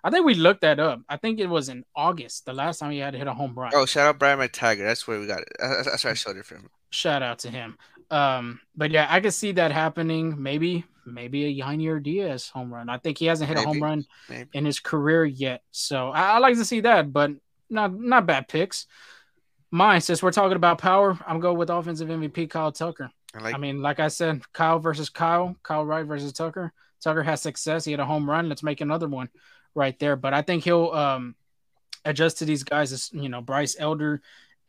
I 0.05 0.11
think 0.11 0.27
we 0.27 0.35
looked 0.35 0.63
that 0.63 0.81
up. 0.81 1.01
I 1.09 1.17
think 1.17 1.39
it 1.39 1.47
was 1.47 1.69
in 1.69 1.85
August, 1.95 2.45
the 2.45 2.53
last 2.53 2.79
time 2.79 2.91
he 2.91 2.99
had 2.99 3.13
to 3.13 3.19
hit 3.19 3.29
a 3.29 3.35
home 3.35 3.55
run. 3.55 3.71
Oh, 3.75 3.87
shout 3.87 4.07
out 4.09 4.19
Brian 4.19 4.39
McTaggart. 4.39 4.79
That's 4.79 5.07
where 5.07 5.21
we 5.21 5.27
got 5.27 5.43
it. 5.43 5.49
That's, 5.61 5.87
that's 5.87 6.05
where 6.05 6.11
I 6.11 6.15
showed 6.15 6.37
it 6.39 6.45
from. 6.47 6.71
Shout 6.91 7.23
out 7.23 7.39
to 7.41 7.51
him. 7.51 7.79
Um, 8.13 8.61
but 8.77 8.91
yeah, 8.91 9.07
I 9.09 9.21
could 9.21 9.33
see 9.33 9.53
that 9.53 9.73
happening. 9.73 10.41
Maybe, 10.41 10.85
maybe 11.07 11.47
a 11.47 11.65
Yainer 11.65 12.03
Diaz 12.03 12.49
home 12.49 12.73
run. 12.73 12.89
I 12.89 12.99
think 12.99 13.17
he 13.17 13.27
hasn't 13.27 13.49
hit 13.49 13.59
a 13.59 13.63
home 13.63 13.83
run 13.83 14.05
Maybe. 14.29 14.51
in 14.53 14.67
his 14.67 14.81
career 14.81 15.25
yet. 15.25 15.63
So 15.71 16.11
I, 16.11 16.33
I 16.33 16.39
like 16.39 16.57
to 16.57 16.65
see 16.65 16.81
that, 16.81 17.13
but 17.13 17.31
not 17.71 17.99
not 17.99 18.27
bad 18.27 18.49
picks. 18.49 18.87
Mine, 19.71 20.03
since 20.03 20.23
we're 20.23 20.33
talking 20.33 20.57
about 20.57 20.77
power, 20.77 21.19
I'm 21.27 21.41
going 21.41 21.57
with 21.57 21.71
offensive 21.71 22.09
MVP 22.09 22.51
Kyle 22.51 22.71
Tucker. 22.71 23.11
I 23.35 23.41
like 23.41 23.55
I 23.55 23.59
mean, 23.59 23.81
like 23.81 23.99
I 23.99 24.09
said, 24.09 24.43
Kyle 24.53 24.79
versus 24.79 25.09
Kyle, 25.09 25.57
Kyle 25.63 25.85
Wright 25.85 26.05
versus 26.05 26.35
Tucker. 26.35 26.71
Tucker 27.03 27.23
has 27.23 27.41
success. 27.41 27.87
He 27.87 27.93
had 27.93 28.01
a 28.01 28.05
home 28.05 28.29
run. 28.29 28.51
Let's 28.51 28.63
make 28.63 28.83
another 28.83 29.09
one 29.09 29.31
right 29.75 29.99
there. 29.99 30.17
But 30.17 30.35
I 30.35 30.43
think 30.43 30.65
he'll 30.65 30.91
um, 30.91 31.35
adjust 32.05 32.39
to 32.39 32.45
these 32.45 32.63
guys. 32.63 32.93
As 32.93 33.11
you 33.13 33.31
know, 33.31 33.41
Bryce 33.41 33.75
Elder 33.79 34.21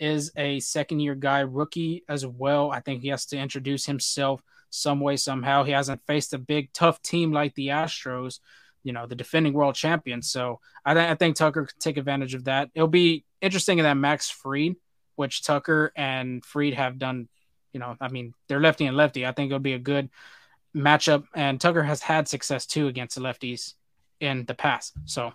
is 0.03 0.33
a 0.35 0.59
second 0.59 0.99
year 0.99 1.15
guy, 1.15 1.39
rookie 1.39 2.03
as 2.09 2.25
well. 2.25 2.69
I 2.69 2.81
think 2.81 3.01
he 3.01 3.07
has 3.07 3.25
to 3.27 3.37
introduce 3.37 3.85
himself 3.85 4.43
some 4.69 4.99
way, 4.99 5.15
somehow. 5.15 5.63
He 5.63 5.71
hasn't 5.71 6.05
faced 6.05 6.33
a 6.33 6.37
big, 6.37 6.73
tough 6.73 7.01
team 7.01 7.31
like 7.31 7.55
the 7.55 7.69
Astros, 7.69 8.39
you 8.83 8.91
know, 8.91 9.07
the 9.07 9.15
defending 9.15 9.53
world 9.53 9.75
champions. 9.75 10.29
So 10.29 10.59
I, 10.83 10.93
th- 10.93 11.09
I 11.09 11.15
think 11.15 11.37
Tucker 11.37 11.67
could 11.67 11.79
take 11.79 11.95
advantage 11.95 12.33
of 12.33 12.43
that. 12.45 12.69
It'll 12.75 12.89
be 12.89 13.23
interesting 13.39 13.79
in 13.79 13.83
that 13.83 13.93
Max 13.93 14.29
Fried, 14.29 14.75
which 15.15 15.41
Tucker 15.41 15.93
and 15.95 16.43
Fried 16.43 16.73
have 16.73 16.99
done, 16.99 17.29
you 17.71 17.79
know, 17.79 17.95
I 18.01 18.09
mean, 18.09 18.33
they're 18.49 18.59
lefty 18.59 18.85
and 18.85 18.97
lefty. 18.97 19.25
I 19.25 19.31
think 19.31 19.51
it'll 19.51 19.59
be 19.59 19.73
a 19.73 19.79
good 19.79 20.09
matchup. 20.75 21.23
And 21.33 21.61
Tucker 21.61 21.83
has 21.83 22.01
had 22.01 22.27
success 22.27 22.65
too 22.65 22.87
against 22.87 23.15
the 23.15 23.21
lefties 23.21 23.75
in 24.19 24.43
the 24.45 24.53
past. 24.53 24.91
So 25.05 25.31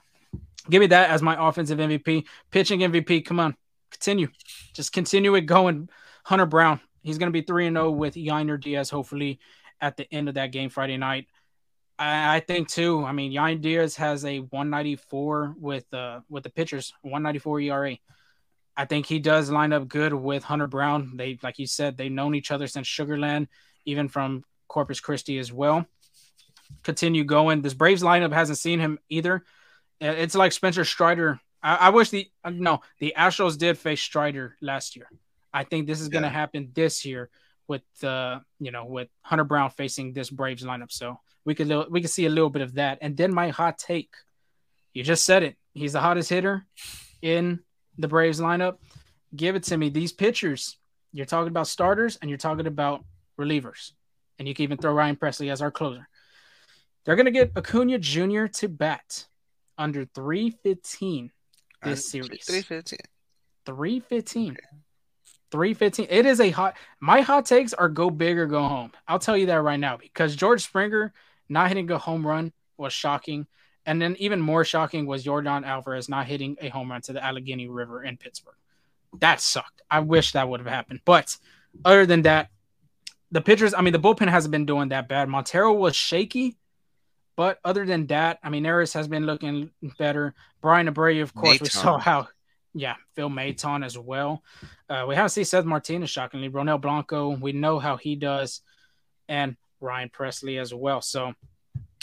give 0.69 0.81
me 0.81 0.89
that 0.89 1.09
as 1.09 1.23
my 1.23 1.49
offensive 1.49 1.79
MVP. 1.79 2.27
Pitching 2.51 2.81
MVP, 2.81 3.25
come 3.25 3.41
on, 3.41 3.57
continue. 3.91 4.29
Just 4.75 4.93
continue 4.93 5.35
it 5.35 5.43
going. 5.43 5.89
Hunter 6.25 6.47
Brown, 6.47 6.81
he's 7.03 7.19
going 7.19 7.33
to 7.33 7.33
be 7.33 7.43
3 7.43 7.69
and 7.69 7.77
0 7.77 7.91
with 7.91 8.15
Yainer 8.15 8.61
Diaz, 8.61 8.91
hopefully, 8.91 9.41
at 9.81 9.97
the 9.97 10.13
end 10.13 10.29
of 10.29 10.35
that 10.35 10.53
game 10.53 10.71
Friday 10.71 10.97
night. 10.97 11.27
I, 11.99 12.37
I 12.37 12.41
think 12.41 12.69
too. 12.69 13.05
I 13.05 13.13
mean, 13.13 13.33
Yainer 13.33 13.61
Diaz 13.61 13.97
has 13.97 14.25
a 14.25 14.39
194 14.39 15.55
with 15.59 15.93
uh 15.93 16.21
with 16.29 16.45
the 16.45 16.51
pitchers, 16.51 16.93
194 17.03 17.61
ERA. 17.61 17.97
I 18.77 18.85
think 18.85 19.07
he 19.07 19.19
does 19.19 19.51
line 19.51 19.73
up 19.73 19.89
good 19.89 20.15
with 20.15 20.45
Hunter 20.45 20.69
Brown. 20.69 21.17
They, 21.17 21.39
like 21.43 21.59
you 21.59 21.67
said, 21.67 21.97
they've 21.97 22.13
known 22.13 22.37
each 22.37 22.53
other 22.53 22.69
since 22.69 22.87
Sugarland, 22.87 23.49
even 23.85 24.09
from 24.09 24.45
Corpus 24.69 25.01
Christi 25.01 25.39
as 25.39 25.53
well. 25.53 25.85
Continue 26.85 27.25
going. 27.25 27.61
This 27.61 27.75
Braves 27.75 28.03
lineup 28.03 28.33
hasn't 28.33 28.59
seen 28.59 28.79
him 28.79 29.01
either. 29.09 29.45
It's 30.01 30.37
like 30.37 30.53
Spencer 30.53 30.85
Strider. 30.85 31.41
I, 31.63 31.75
I 31.77 31.89
wish 31.91 32.11
the 32.11 32.29
uh, 32.45 32.51
no 32.51 32.81
the 32.99 33.15
Astros 33.17 33.59
did 33.59 33.79
face 33.79 34.01
Strider 34.01 34.57
last 34.61 34.97
year. 34.97 35.09
I 35.53 35.65
think 35.65 35.87
this 35.87 36.01
is 36.01 36.09
going 36.09 36.23
to 36.23 36.29
happen 36.29 36.71
this 36.75 37.05
year 37.05 37.31
with 37.67 37.83
uh 38.03 38.41
you 38.59 38.71
know 38.71 38.87
with 38.87 39.09
Hunter 39.23 39.45
Brown 39.45 39.71
facing 39.71 40.13
this 40.13 40.31
Braves 40.31 40.65
lineup. 40.65 40.93
So 40.93 41.21
we 41.45 41.55
could 41.55 41.91
we 41.91 42.01
could 42.01 42.11
see 42.11 42.27
a 42.27 42.31
little 42.31 42.51
bit 42.51 42.63
of 42.63 42.75
that. 42.75 42.99
And 43.01 43.17
then 43.17 43.33
my 43.33 43.49
hot 43.49 43.79
take, 43.79 44.11
you 44.93 45.03
just 45.03 45.25
said 45.25 45.43
it. 45.43 45.57
He's 45.75 45.93
the 45.93 46.01
hottest 46.01 46.31
hitter 46.31 46.67
in 47.23 47.61
the 47.97 48.09
Braves 48.09 48.41
lineup. 48.41 48.79
Give 49.35 49.57
it 49.57 49.65
to 49.65 49.77
me. 49.77 49.91
These 49.91 50.13
pitchers, 50.13 50.79
you're 51.13 51.27
talking 51.27 51.49
about 51.49 51.67
starters 51.67 52.19
and 52.21 52.31
you're 52.31 52.39
talking 52.39 52.67
about 52.67 53.05
relievers, 53.39 53.93
and 54.39 54.49
you 54.49 54.55
can 54.55 54.65
even 54.65 54.79
throw 54.79 54.93
Ryan 54.93 55.17
Pressly 55.17 55.51
as 55.51 55.63
our 55.63 55.71
closer. 55.71 56.09
They're 57.05 57.17
going 57.17 57.27
to 57.27 57.33
get 57.33 57.53
Acuna 57.57 57.99
Jr. 57.99 58.47
to 58.47 58.69
bat 58.69 59.27
under 59.79 60.05
315 60.05 61.31
this 61.83 62.11
series. 62.11 62.45
315. 62.45 62.99
315. 63.67 64.57
315. 65.51 66.07
It 66.11 66.27
is 66.27 66.41
a 66.41 66.51
hot. 66.51 66.77
My 67.01 67.21
hot 67.21 67.47
takes 67.47 67.73
are 67.75 67.89
go 67.89 68.11
big 68.11 68.39
or 68.39 68.47
go 68.47 68.63
home. 68.63 68.93
I'll 69.07 69.19
tell 69.19 69.37
you 69.37 69.47
that 69.47 69.63
right 69.63 69.81
now 69.81 69.97
because 69.97 70.37
George 70.37 70.63
Springer 70.63 71.13
not 71.49 71.69
hitting 71.69 71.91
a 71.91 71.99
home 71.99 72.27
run 72.27 72.53
was 72.77 72.93
shocking. 72.93 73.47
And 73.87 74.03
then 74.03 74.17
even 74.19 74.41
more 74.41 74.65
shocking 74.65 75.07
was 75.07 75.25
Yordan 75.25 75.65
Alvarez 75.67 76.09
not 76.09 76.27
hitting 76.27 76.57
a 76.61 76.69
home 76.69 76.91
run 76.91 77.01
to 77.03 77.15
the 77.15 77.25
Allegheny 77.25 77.69
River 77.69 78.05
in 78.05 78.19
Pittsburgh. 78.19 78.55
That 79.21 79.41
sucked. 79.41 79.81
I 79.91 80.01
wish 80.01 80.33
that 80.33 80.49
would 80.49 80.61
have 80.61 80.69
happened. 80.69 81.01
But 81.07 81.37
other 81.85 82.05
than 82.05 82.23
that, 82.23 82.51
the 83.31 83.41
pitchers, 83.41 83.73
I 83.73 83.81
mean, 83.81 83.93
the 83.93 83.99
bullpen 83.99 84.29
hasn't 84.29 84.53
been 84.53 84.67
doing 84.67 84.91
that 84.91 85.09
bad. 85.09 85.29
Montero 85.29 85.73
was 85.73 85.97
shaky, 85.97 86.59
but 87.39 87.61
other 87.65 87.87
than 87.87 88.09
that, 88.09 88.41
I 88.43 88.51
mean, 88.51 88.65
Neris 88.65 88.93
has 88.95 89.07
been 89.07 89.25
looking 89.25 89.71
better. 89.97 90.35
Bryan 90.61 90.93
Abreu, 90.93 91.23
of 91.23 91.33
course, 91.33 91.59
Maton. 91.59 91.63
we 91.63 91.69
saw 91.69 91.97
how, 91.97 92.27
yeah, 92.75 92.97
Phil 93.15 93.31
Maton 93.31 93.87
as 93.87 93.97
well. 93.97 94.43
Uh, 94.91 95.05
we 95.07 95.15
haven't 95.15 95.31
seen 95.31 95.45
Seth 95.45 95.65
Martinez, 95.65 96.11
shockingly. 96.11 96.51
Ronel 96.51 96.81
Blanco, 96.81 97.29
we 97.29 97.53
know 97.53 97.79
how 97.79 97.97
he 97.97 98.17
does, 98.17 98.61
and 99.29 99.57
Ryan 99.81 100.09
Pressly 100.09 100.61
as 100.61 100.75
well. 100.75 101.01
So 101.01 101.33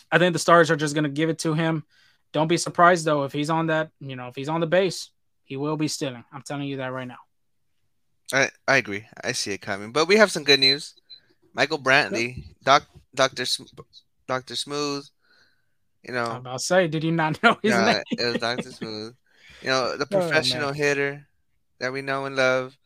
I 0.10 0.20
think 0.20 0.32
the 0.32 0.40
Stars 0.40 0.72
are 0.72 0.78
just 0.78 0.94
going 0.94 1.04
to 1.04 1.10
give 1.10 1.30
it 1.30 1.40
to 1.40 1.54
him. 1.54 1.84
Don't 2.32 2.48
be 2.48 2.56
surprised, 2.56 3.04
though, 3.04 3.24
if 3.24 3.34
he's 3.34 3.50
on 3.50 3.68
that, 3.68 3.92
you 4.00 4.16
know, 4.16 4.30
if 4.30 4.38
he's 4.38 4.48
on 4.48 4.62
the 4.62 4.68
base, 4.68 5.10
he 5.44 5.58
will 5.58 5.76
be 5.76 5.90
stealing. 5.90 6.24
I'm 6.32 6.44
telling 6.44 6.70
you 6.70 6.78
that 6.78 6.94
right 6.94 7.10
now. 7.10 7.20
I, 8.32 8.52
I 8.70 8.78
agree. 8.78 9.06
I 9.22 9.34
see 9.34 9.52
it 9.52 9.60
coming. 9.60 9.92
But 9.92 10.08
we 10.08 10.16
have 10.16 10.32
some 10.32 10.46
good 10.46 10.62
news. 10.62 10.96
Michael 11.54 11.80
Brantley, 11.80 12.46
Doc, 12.64 12.86
Dr. 13.14 13.44
Dr. 14.28 14.56
Smooth, 14.56 15.06
you 16.08 16.14
know, 16.14 16.26
I'm 16.26 16.38
about 16.38 16.60
to 16.60 16.64
say, 16.64 16.88
did 16.88 17.04
you 17.04 17.12
not 17.12 17.42
know 17.44 17.58
his 17.62 17.74
name? 17.74 18.04
It 18.12 18.26
was 18.26 18.38
Doctor 18.38 18.72
Smooth. 18.72 19.16
You 19.62 19.70
know, 19.70 19.98
the 19.98 20.04
oh, 20.12 20.20
professional 20.20 20.70
oh, 20.70 20.74
hitter 20.74 21.28
that 21.80 21.92
we 21.92 22.02
know 22.02 22.26
and 22.26 22.36
love 22.36 22.78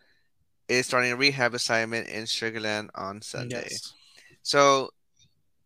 is 0.68 0.86
starting 0.86 1.12
a 1.12 1.16
rehab 1.16 1.54
assignment 1.54 2.08
in 2.08 2.24
Sugarland 2.24 2.90
on 2.96 3.22
Sunday. 3.22 3.68
Yes. 3.70 3.94
So 4.44 4.90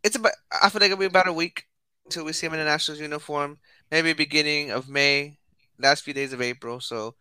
it's 0.04 0.16
about 0.16 0.34
I 0.62 0.70
feel 0.70 0.80
like 0.80 0.92
it'll 0.92 1.00
be 1.00 1.06
about 1.06 1.28
a 1.28 1.34
week 1.34 1.66
until 2.06 2.26
we 2.26 2.34
see 2.34 2.48
him 2.48 2.54
in 2.54 2.60
the 2.60 2.66
Nationals 2.66 3.00
uniform. 3.00 3.60
Maybe 3.92 4.14
beginning 4.14 4.72
of 4.72 4.90
May, 4.90 5.38
last 5.78 6.04
few 6.04 6.14
days 6.14 6.34
of 6.34 6.42
April. 6.42 6.80
So 6.80 7.16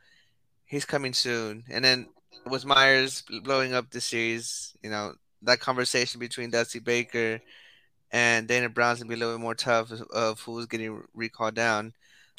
he's 0.65 0.85
coming 0.85 1.13
soon. 1.13 1.65
And 1.71 1.85
then 1.85 2.09
with 2.47 2.65
Meyers 2.65 3.23
blowing 3.43 3.75
up 3.75 3.91
the 3.91 4.01
series, 4.01 4.75
you 4.83 4.91
know, 4.91 5.13
that 5.43 5.61
conversation 5.61 6.19
between 6.19 6.51
Dusty 6.51 6.79
Baker 6.79 7.41
and 8.13 8.47
Dana 8.47 8.69
Brown's 8.69 8.99
gonna 8.99 9.09
be 9.09 9.15
a 9.15 9.19
little 9.19 9.35
bit 9.35 9.43
more 9.43 9.55
tough 9.55 9.91
of, 9.91 10.41
who's 10.41 10.67
getting 10.67 11.03
recalled 11.15 11.55
down. 11.55 11.95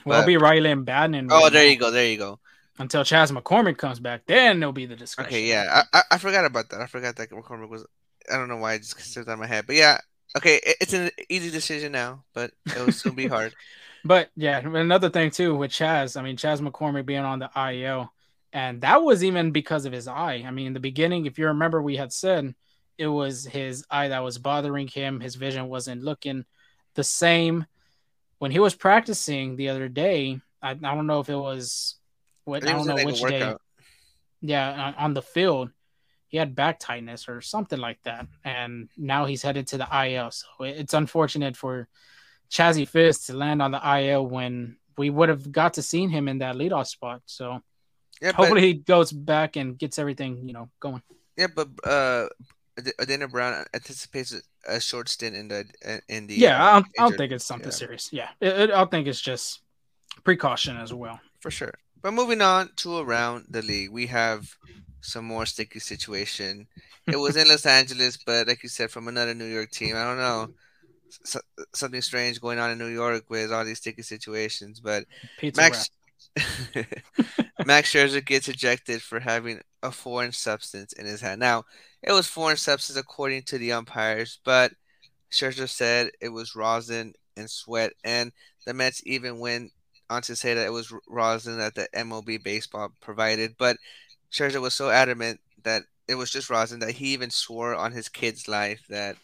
Well, 0.05 0.19
it'll 0.19 0.27
be 0.27 0.37
Riley 0.37 0.71
and 0.71 0.85
Badman. 0.85 1.29
Oh, 1.31 1.49
there 1.49 1.67
you 1.67 1.77
go, 1.77 1.91
there 1.91 2.07
you 2.07 2.17
go. 2.17 2.39
Until 2.77 3.03
Chas 3.03 3.31
McCormick 3.31 3.77
comes 3.77 3.99
back, 3.99 4.25
then 4.25 4.59
there'll 4.59 4.73
be 4.73 4.85
the 4.85 4.95
discussion. 4.95 5.27
Okay, 5.27 5.47
yeah, 5.47 5.83
I, 5.93 5.97
I, 5.99 6.03
I 6.11 6.17
forgot 6.17 6.45
about 6.45 6.69
that. 6.69 6.81
I 6.81 6.85
forgot 6.85 7.15
that 7.15 7.29
McCormick 7.29 7.69
was. 7.69 7.85
I 8.31 8.37
don't 8.37 8.47
know 8.47 8.57
why 8.57 8.73
I 8.73 8.77
just 8.77 8.97
slipped 8.99 9.27
out 9.27 9.33
of 9.33 9.39
my 9.39 9.47
head, 9.47 9.65
but 9.67 9.75
yeah, 9.75 9.99
okay, 10.37 10.59
it, 10.63 10.77
it's 10.81 10.93
an 10.93 11.09
easy 11.29 11.51
decision 11.51 11.91
now, 11.91 12.23
but 12.33 12.51
it 12.65 12.77
will 12.77 12.91
soon 12.91 13.15
be 13.15 13.27
hard. 13.27 13.53
But 14.05 14.31
yeah, 14.35 14.59
another 14.59 15.09
thing 15.09 15.31
too 15.31 15.55
with 15.55 15.71
Chas, 15.71 16.17
I 16.17 16.23
mean 16.23 16.35
Chas 16.35 16.59
McCormick 16.59 17.05
being 17.05 17.21
on 17.21 17.39
the 17.39 17.49
IL, 17.55 18.11
and 18.51 18.81
that 18.81 19.01
was 19.01 19.23
even 19.23 19.51
because 19.51 19.85
of 19.85 19.93
his 19.93 20.09
eye. 20.09 20.43
I 20.45 20.51
mean, 20.51 20.67
in 20.67 20.73
the 20.73 20.81
beginning, 20.81 21.25
if 21.25 21.39
you 21.39 21.47
remember, 21.47 21.81
we 21.81 21.95
had 21.95 22.11
said 22.11 22.53
it 22.97 23.07
was 23.07 23.45
his 23.45 23.85
eye 23.89 24.09
that 24.09 24.23
was 24.23 24.37
bothering 24.37 24.87
him. 24.87 25.19
His 25.19 25.35
vision 25.35 25.67
wasn't 25.67 26.03
looking 26.03 26.45
the 26.95 27.03
same. 27.03 27.65
When 28.39 28.51
he 28.51 28.59
was 28.59 28.75
practicing 28.75 29.55
the 29.55 29.69
other 29.69 29.87
day, 29.87 30.39
I, 30.61 30.71
I 30.71 30.73
don't 30.73 31.07
know 31.07 31.19
if 31.19 31.29
it 31.29 31.35
was 31.35 31.95
what 32.45 32.65
I, 32.67 32.71
I 32.71 32.73
don't 32.73 32.87
know 32.87 33.03
which 33.03 33.21
day. 33.21 33.53
Yeah, 34.41 34.93
on 34.97 35.13
the 35.13 35.21
field, 35.21 35.69
he 36.27 36.37
had 36.37 36.55
back 36.55 36.79
tightness 36.79 37.29
or 37.29 37.41
something 37.41 37.79
like 37.79 38.01
that, 38.03 38.27
and 38.43 38.89
now 38.97 39.25
he's 39.25 39.41
headed 39.41 39.67
to 39.67 39.77
the 39.77 39.87
IL. 40.07 40.31
So 40.31 40.47
it's 40.59 40.93
unfortunate 40.93 41.55
for 41.55 41.87
Chazzy 42.49 42.87
Fist 42.87 43.27
to 43.27 43.33
land 43.33 43.61
on 43.61 43.71
the 43.71 43.99
IL 43.99 44.27
when 44.27 44.77
we 44.97 45.09
would 45.09 45.29
have 45.29 45.51
got 45.51 45.75
to 45.75 45.81
seen 45.81 46.09
him 46.09 46.27
in 46.27 46.39
that 46.39 46.55
leadoff 46.55 46.87
spot. 46.87 47.21
So 47.25 47.61
yeah, 48.21 48.31
hopefully 48.33 48.61
but, 48.61 48.67
he 48.67 48.73
goes 48.73 49.11
back 49.11 49.55
and 49.55 49.77
gets 49.77 49.97
everything 49.97 50.47
you 50.47 50.53
know 50.53 50.69
going. 50.79 51.01
Yeah, 51.37 51.47
but 51.55 51.69
uh, 51.83 52.27
Dana 53.05 53.27
Brown 53.27 53.65
anticipates 53.73 54.33
a 54.67 54.79
short 54.79 55.09
stint 55.09 55.35
in 55.35 55.47
the 55.47 55.65
in 56.09 56.27
the. 56.27 56.35
Yeah, 56.35 56.63
uh, 56.63 56.69
I, 56.69 56.73
don't, 56.73 56.87
I 56.97 57.03
don't 57.03 57.17
think 57.17 57.31
it's 57.31 57.45
something 57.45 57.67
yeah. 57.67 57.73
serious. 57.73 58.09
Yeah, 58.11 58.29
it, 58.39 58.59
it, 58.59 58.71
I 58.71 58.85
think 58.85 59.07
it's 59.07 59.21
just 59.21 59.61
precaution 60.23 60.77
as 60.77 60.93
well. 60.93 61.19
For 61.39 61.51
sure. 61.51 61.73
But 62.01 62.13
moving 62.13 62.41
on 62.41 62.69
to 62.77 62.97
around 62.97 63.45
the 63.49 63.61
league, 63.61 63.91
we 63.91 64.07
have 64.07 64.47
some 65.01 65.25
more 65.25 65.45
sticky 65.45 65.79
situation. 65.79 66.67
It 67.07 67.17
was 67.17 67.35
in 67.35 67.47
Los 67.49 67.65
Angeles, 67.65 68.17
but 68.17 68.47
like 68.47 68.63
you 68.63 68.69
said, 68.69 68.91
from 68.91 69.07
another 69.07 69.33
New 69.33 69.45
York 69.45 69.71
team. 69.71 69.95
I 69.95 70.03
don't 70.03 70.17
know. 70.17 70.53
So, 71.23 71.39
something 71.73 72.01
strange 72.01 72.41
going 72.41 72.59
on 72.59 72.71
in 72.71 72.79
New 72.79 72.87
York 72.87 73.25
with 73.29 73.53
all 73.53 73.63
these 73.63 73.77
sticky 73.77 74.01
situations. 74.01 74.79
But 74.79 75.05
Pizza 75.37 75.61
Max 75.61 75.89
Max 77.65 77.93
Scherzer 77.93 78.25
gets 78.25 78.47
ejected 78.47 79.01
for 79.01 79.19
having 79.19 79.61
a 79.83 79.91
foreign 79.91 80.31
substance 80.31 80.93
in 80.93 81.05
his 81.05 81.21
hand. 81.21 81.39
Now, 81.39 81.65
it 82.01 82.11
was 82.11 82.25
foreign 82.25 82.57
substance 82.57 82.97
according 82.97 83.43
to 83.43 83.57
the 83.57 83.73
umpires, 83.73 84.39
but 84.43 84.71
Scherzer 85.31 85.69
said 85.69 86.09
it 86.21 86.29
was 86.29 86.55
rosin 86.55 87.13
and 87.37 87.49
sweat, 87.49 87.93
and 88.03 88.31
the 88.65 88.73
Mets 88.73 89.01
even 89.05 89.39
went 89.39 89.71
on 90.09 90.21
to 90.23 90.35
say 90.35 90.53
that 90.53 90.65
it 90.65 90.71
was 90.71 90.93
rosin 91.07 91.57
that 91.57 91.75
the 91.75 91.87
MLB 91.95 92.43
baseball 92.43 92.89
provided. 93.01 93.55
But 93.57 93.77
Scherzer 94.31 94.61
was 94.61 94.73
so 94.73 94.89
adamant 94.89 95.39
that 95.63 95.83
it 96.07 96.15
was 96.15 96.31
just 96.31 96.49
rosin 96.49 96.79
that 96.79 96.91
he 96.91 97.07
even 97.13 97.29
swore 97.29 97.75
on 97.75 97.91
his 97.91 98.09
kid's 98.09 98.47
life 98.47 98.81
that, 98.89 99.15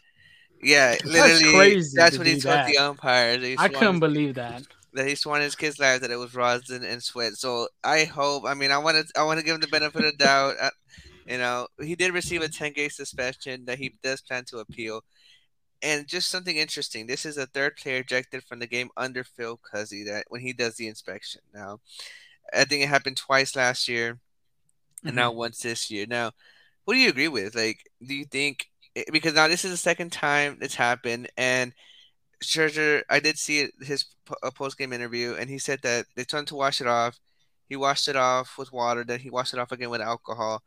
yeah, 0.62 0.96
literally, 1.06 1.76
that's, 1.76 1.94
that's 1.94 2.18
what 2.18 2.28
he 2.28 2.34
told 2.34 2.56
that. 2.56 2.68
the 2.68 2.78
umpires. 2.78 3.56
I 3.58 3.70
couldn't 3.70 4.00
believe 4.00 4.36
that 4.36 4.64
that 4.94 5.08
he 5.08 5.16
swore 5.16 5.36
on 5.36 5.42
his 5.42 5.56
kid's 5.56 5.80
life 5.80 6.02
that 6.02 6.12
it 6.12 6.18
was 6.18 6.36
rosin 6.36 6.84
and 6.84 7.04
sweat. 7.04 7.34
So 7.34 7.68
I 7.84 8.06
hope. 8.06 8.44
I 8.46 8.54
mean, 8.54 8.72
I 8.72 8.78
want 8.78 8.98
to. 8.98 9.20
I 9.20 9.24
want 9.24 9.40
to 9.40 9.46
give 9.46 9.56
him 9.56 9.62
the 9.62 9.68
benefit 9.68 10.06
of 10.06 10.18
doubt. 10.18 10.56
Uh, 10.62 10.70
you 11.28 11.38
know, 11.38 11.68
he 11.82 11.96
did 11.96 12.14
receive 12.14 12.42
a 12.42 12.50
10 12.50 12.74
game 12.74 12.90
suspension 12.90 13.66
that 13.66 13.78
he 13.80 13.96
does 14.04 14.22
plan 14.22 14.46
to 14.46 14.60
appeal. 14.60 15.04
And 15.82 16.08
just 16.08 16.30
something 16.30 16.58
interesting. 16.58 17.08
This 17.08 17.26
is 17.26 17.38
a 17.38 17.46
third 17.48 17.78
player 17.78 18.00
ejected 18.00 18.44
from 18.44 18.60
the 18.60 18.68
game 18.68 18.90
under 18.98 19.24
Phil 19.24 19.60
Cuzzi 19.60 20.06
that 20.08 20.26
when 20.30 20.42
he 20.42 20.54
does 20.54 20.76
the 20.76 20.88
inspection. 20.88 21.42
Now, 21.54 21.80
I 22.54 22.66
think 22.66 22.84
it 22.84 22.90
happened 22.90 23.18
twice 23.18 23.56
last 23.56 23.88
year. 23.88 24.20
and 25.06 25.16
now 25.16 25.32
once 25.32 25.60
this 25.62 25.92
year. 25.92 26.06
Now, 26.08 26.32
what 26.86 26.96
do 26.96 27.00
you 27.00 27.10
agree 27.10 27.28
with? 27.28 27.56
Like, 27.56 27.80
do 28.06 28.14
you 28.16 28.26
think 28.26 28.68
eh, 28.96 29.04
because 29.12 29.34
now 29.36 29.48
this 29.48 29.66
is 29.66 29.72
the 29.72 29.78
second 29.78 30.12
time 30.12 30.58
it's 30.62 30.76
happened, 30.76 31.30
and 31.38 31.74
Scherzer, 32.44 33.04
I 33.10 33.20
did 33.20 33.38
see 33.38 33.70
his 33.82 34.06
post 34.56 34.78
game 34.78 34.94
interview, 34.94 35.36
and 35.40 35.50
he 35.50 35.58
said 35.58 35.82
that 35.84 36.06
they 36.16 36.24
tried 36.24 36.48
to 36.48 36.56
wash 36.56 36.82
it 36.82 36.88
off. 36.88 37.20
He 37.68 37.76
washed 37.76 38.08
it 38.08 38.16
off 38.16 38.58
with 38.58 38.72
water, 38.72 39.04
then 39.04 39.20
he 39.20 39.30
washed 39.30 39.54
it 39.54 39.60
off 39.60 39.72
again 39.72 39.90
with 39.90 40.02
alcohol, 40.02 40.64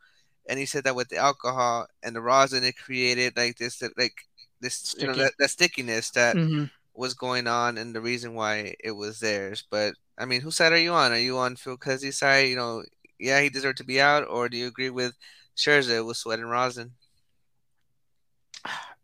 and 0.49 0.59
he 0.59 0.67
said 0.67 0.85
that 0.85 0.95
with 0.95 1.09
the 1.09 1.17
alcohol 1.17 1.87
and 2.03 2.15
the 2.15 2.21
rosin, 2.21 2.65
it 2.65 2.77
created 2.77 3.37
like 3.37 3.57
this, 3.57 3.83
like 3.97 4.15
this, 4.61 4.75
Sticky. 4.75 5.03
you 5.03 5.09
know, 5.09 5.19
that, 5.19 5.33
that 5.39 5.51
stickiness 5.51 6.11
that 6.11 6.37
mm-hmm. 6.37 6.65
was 6.95 7.15
going 7.15 7.47
on, 7.47 7.79
and 7.79 7.95
the 7.95 8.01
reason 8.01 8.35
why 8.35 8.75
it 8.81 8.93
was 8.93 9.19
theirs. 9.19 9.65
But 9.69 9.95
I 10.19 10.27
mean, 10.27 10.43
whose 10.43 10.57
side 10.57 10.73
are 10.73 10.79
you 10.79 10.93
on? 10.93 11.13
Are 11.13 11.19
you 11.19 11.39
on 11.39 11.57
Phil 11.57 11.77
Cuzzi's 11.77 12.19
side? 12.19 12.49
You 12.49 12.57
know, 12.57 12.85
yeah, 13.19 13.41
he 13.41 13.49
deserved 13.49 13.79
to 13.79 13.85
be 13.85 14.01
out, 14.01 14.27
or 14.29 14.49
do 14.49 14.57
you 14.57 14.67
agree 14.69 14.91
with 14.91 15.15
Scherzer 15.57 16.07
with 16.07 16.17
sweat 16.17 16.39
and 16.39 16.51
rosin? 16.51 16.93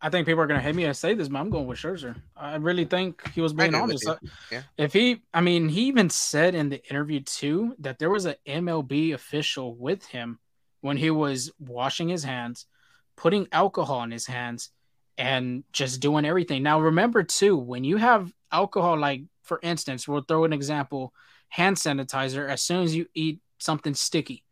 I 0.01 0.09
think 0.09 0.25
people 0.25 0.41
are 0.41 0.47
going 0.47 0.59
to 0.59 0.63
hate 0.63 0.75
me 0.75 0.85
to 0.85 0.93
say 0.93 1.13
this, 1.13 1.27
but 1.27 1.39
I'm 1.39 1.49
going 1.49 1.67
with 1.67 1.79
Scherzer. 1.79 2.15
I 2.35 2.55
really 2.55 2.85
think 2.85 3.29
he 3.33 3.41
was 3.41 3.53
being 3.53 3.75
honest. 3.75 4.07
Uh, 4.07 4.15
yeah. 4.49 4.61
If 4.77 4.93
he, 4.93 5.21
I 5.33 5.41
mean, 5.41 5.67
he 5.67 5.83
even 5.83 6.09
said 6.09 6.55
in 6.55 6.69
the 6.69 6.83
interview 6.89 7.19
too 7.19 7.75
that 7.79 7.99
there 7.99 8.09
was 8.09 8.25
an 8.25 8.35
MLB 8.47 9.13
official 9.13 9.75
with 9.75 10.05
him 10.05 10.39
when 10.81 10.95
he 10.95 11.11
was 11.11 11.51
washing 11.59 12.07
his 12.07 12.23
hands, 12.23 12.65
putting 13.17 13.47
alcohol 13.51 14.03
in 14.03 14.11
his 14.11 14.25
hands, 14.25 14.69
and 15.17 15.65
just 15.73 15.99
doing 15.99 16.23
everything. 16.23 16.63
Now, 16.63 16.79
remember 16.79 17.23
too, 17.23 17.57
when 17.57 17.83
you 17.83 17.97
have 17.97 18.33
alcohol, 18.51 18.97
like 18.97 19.23
for 19.43 19.59
instance, 19.61 20.07
we'll 20.07 20.21
throw 20.21 20.45
an 20.45 20.53
example 20.53 21.13
hand 21.49 21.75
sanitizer, 21.75 22.47
as 22.47 22.61
soon 22.61 22.83
as 22.83 22.95
you 22.95 23.07
eat 23.13 23.41
something 23.57 23.93
sticky, 23.93 24.43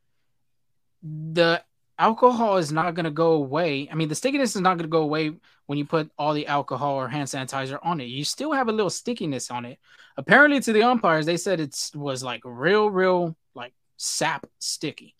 the 1.02 1.64
alcohol 2.00 2.58
is 2.58 2.72
not 2.72 2.93
going 2.93 3.06
to 3.06 3.12
go 3.12 3.34
away. 3.34 3.89
I 3.91 3.95
mean, 3.95 4.10
the 4.10 4.16
stickiness 4.16 4.56
is 4.56 4.62
not 4.62 4.78
going 4.78 4.86
to 4.86 4.88
go 4.88 5.02
away 5.02 5.34
when 5.66 5.78
you 5.78 5.86
put 5.86 6.12
all 6.18 6.34
the 6.34 6.48
alcohol 6.48 6.95
or 6.95 7.08
hand 7.08 7.28
sanitizer 7.28 7.80
on 7.84 8.00
it. 8.00 8.06
You 8.06 8.24
still 8.24 8.52
have 8.52 8.68
a 8.68 8.72
little 8.72 8.89
stickiness 8.89 9.52
on 9.52 9.66
it. 9.66 9.80
Apparently, 10.16 10.60
to 10.62 10.74
the 10.74 10.84
umpires, 10.84 11.26
they 11.26 11.38
said 11.38 11.60
it 11.60 11.91
was 11.93 12.24
like 12.24 12.41
real, 12.43 12.89
real, 12.89 13.36
like 13.56 13.74
sap 13.98 14.48
sticky. 14.60 15.16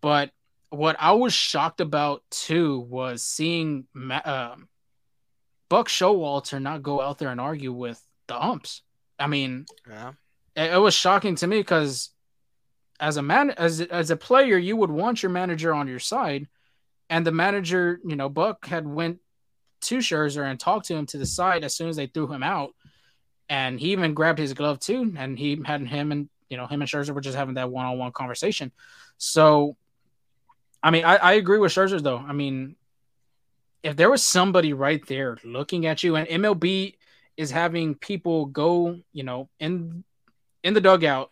But 0.00 0.30
what 0.70 0.96
I 0.98 1.12
was 1.12 1.32
shocked 1.32 1.80
about 1.80 2.22
too 2.30 2.80
was 2.80 3.22
seeing 3.22 3.86
uh, 4.10 4.56
Buck 5.68 5.88
Showalter 5.88 6.60
not 6.60 6.82
go 6.82 7.00
out 7.00 7.18
there 7.18 7.30
and 7.30 7.40
argue 7.40 7.72
with 7.72 8.02
the 8.26 8.42
umps. 8.42 8.82
I 9.18 9.26
mean, 9.26 9.66
yeah. 9.88 10.12
it, 10.56 10.72
it 10.72 10.78
was 10.78 10.94
shocking 10.94 11.36
to 11.36 11.46
me 11.46 11.58
because 11.58 12.10
as 13.02 13.16
a 13.16 13.22
man 13.22 13.50
as 13.50 13.80
as 13.80 14.10
a 14.10 14.16
player, 14.16 14.56
you 14.56 14.76
would 14.76 14.90
want 14.90 15.24
your 15.24 15.30
manager 15.30 15.74
on 15.74 15.88
your 15.88 15.98
side, 15.98 16.46
and 17.10 17.26
the 17.26 17.32
manager, 17.32 18.00
you 18.04 18.14
know, 18.14 18.28
Buck 18.28 18.64
had 18.64 18.86
went 18.86 19.18
to 19.82 19.98
Scherzer 19.98 20.48
and 20.48 20.58
talked 20.58 20.86
to 20.86 20.94
him 20.94 21.06
to 21.06 21.18
the 21.18 21.26
side 21.26 21.64
as 21.64 21.74
soon 21.74 21.88
as 21.88 21.96
they 21.96 22.06
threw 22.06 22.32
him 22.32 22.44
out, 22.44 22.74
and 23.48 23.80
he 23.80 23.90
even 23.90 24.14
grabbed 24.14 24.38
his 24.38 24.54
glove 24.54 24.78
too, 24.78 25.12
and 25.18 25.36
he 25.36 25.60
had 25.64 25.84
him 25.84 26.12
and 26.12 26.28
you 26.48 26.56
know 26.56 26.68
him 26.68 26.80
and 26.80 26.88
Scherzer 26.88 27.12
were 27.12 27.20
just 27.20 27.36
having 27.36 27.56
that 27.56 27.70
one 27.70 27.86
on 27.86 27.98
one 27.98 28.12
conversation. 28.12 28.70
So, 29.18 29.76
I 30.80 30.92
mean, 30.92 31.04
I, 31.04 31.16
I 31.16 31.32
agree 31.32 31.58
with 31.58 31.72
Scherzer 31.72 32.00
though. 32.00 32.18
I 32.18 32.32
mean, 32.32 32.76
if 33.82 33.96
there 33.96 34.10
was 34.10 34.22
somebody 34.22 34.74
right 34.74 35.04
there 35.08 35.38
looking 35.42 35.86
at 35.86 36.04
you, 36.04 36.14
and 36.14 36.28
MLB 36.28 36.94
is 37.36 37.50
having 37.50 37.96
people 37.96 38.46
go, 38.46 39.00
you 39.12 39.24
know, 39.24 39.48
in 39.58 40.04
in 40.62 40.74
the 40.74 40.80
dugout 40.80 41.31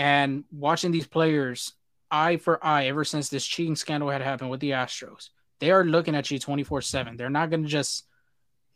and 0.00 0.44
watching 0.50 0.92
these 0.92 1.06
players 1.06 1.74
eye 2.10 2.38
for 2.38 2.64
eye 2.64 2.86
ever 2.86 3.04
since 3.04 3.28
this 3.28 3.44
cheating 3.44 3.76
scandal 3.76 4.08
had 4.08 4.22
happened 4.22 4.48
with 4.48 4.60
the 4.60 4.70
Astros, 4.70 5.28
they 5.58 5.70
are 5.70 5.84
looking 5.84 6.14
at 6.14 6.30
you 6.30 6.38
24 6.38 6.80
7. 6.80 7.18
They're 7.18 7.28
not 7.28 7.50
going 7.50 7.64
to 7.64 7.68
just 7.68 8.06